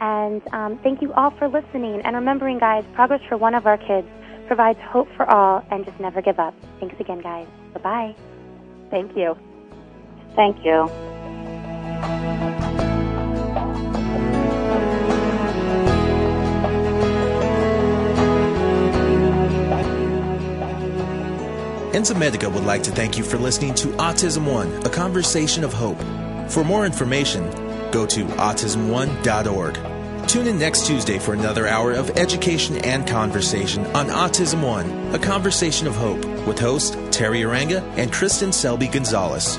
And 0.00 0.42
um, 0.52 0.78
thank 0.82 1.00
you 1.00 1.12
all 1.14 1.30
for 1.30 1.48
listening. 1.48 2.02
And 2.02 2.14
remembering, 2.14 2.58
guys, 2.58 2.84
progress 2.92 3.22
for 3.28 3.38
one 3.38 3.54
of 3.54 3.66
our 3.66 3.78
kids 3.78 4.08
provides 4.46 4.78
hope 4.80 5.08
for 5.16 5.28
all, 5.28 5.64
and 5.70 5.84
just 5.84 5.98
never 5.98 6.20
give 6.20 6.38
up. 6.38 6.54
Thanks 6.78 7.00
again, 7.00 7.20
guys. 7.20 7.46
Bye 7.72 7.80
bye. 7.80 8.14
Thank 8.90 9.16
you. 9.16 9.36
Thank 10.34 10.64
you. 10.64 11.15
Enzymedica 21.96 22.52
would 22.52 22.64
like 22.64 22.82
to 22.82 22.90
thank 22.90 23.16
you 23.16 23.24
for 23.24 23.38
listening 23.38 23.74
to 23.76 23.88
Autism 23.96 24.44
One, 24.44 24.70
a 24.84 24.90
conversation 24.90 25.64
of 25.64 25.72
hope. 25.72 25.98
For 26.48 26.62
more 26.62 26.84
information, 26.84 27.50
go 27.90 28.04
to 28.06 28.26
autismone.org. 28.26 30.28
Tune 30.28 30.46
in 30.46 30.58
next 30.58 30.86
Tuesday 30.86 31.18
for 31.18 31.32
another 31.32 31.66
hour 31.66 31.92
of 31.92 32.10
education 32.10 32.76
and 32.84 33.08
conversation 33.08 33.86
on 33.86 34.08
Autism 34.08 34.62
One, 34.62 35.14
a 35.14 35.18
conversation 35.18 35.86
of 35.86 35.96
hope, 35.96 36.22
with 36.46 36.58
host 36.58 36.92
Teri 37.10 37.46
Arranga 37.46 37.80
and 37.96 38.12
Kristin 38.12 38.52
Selby 38.52 38.88
Gonzalez. 38.88 39.58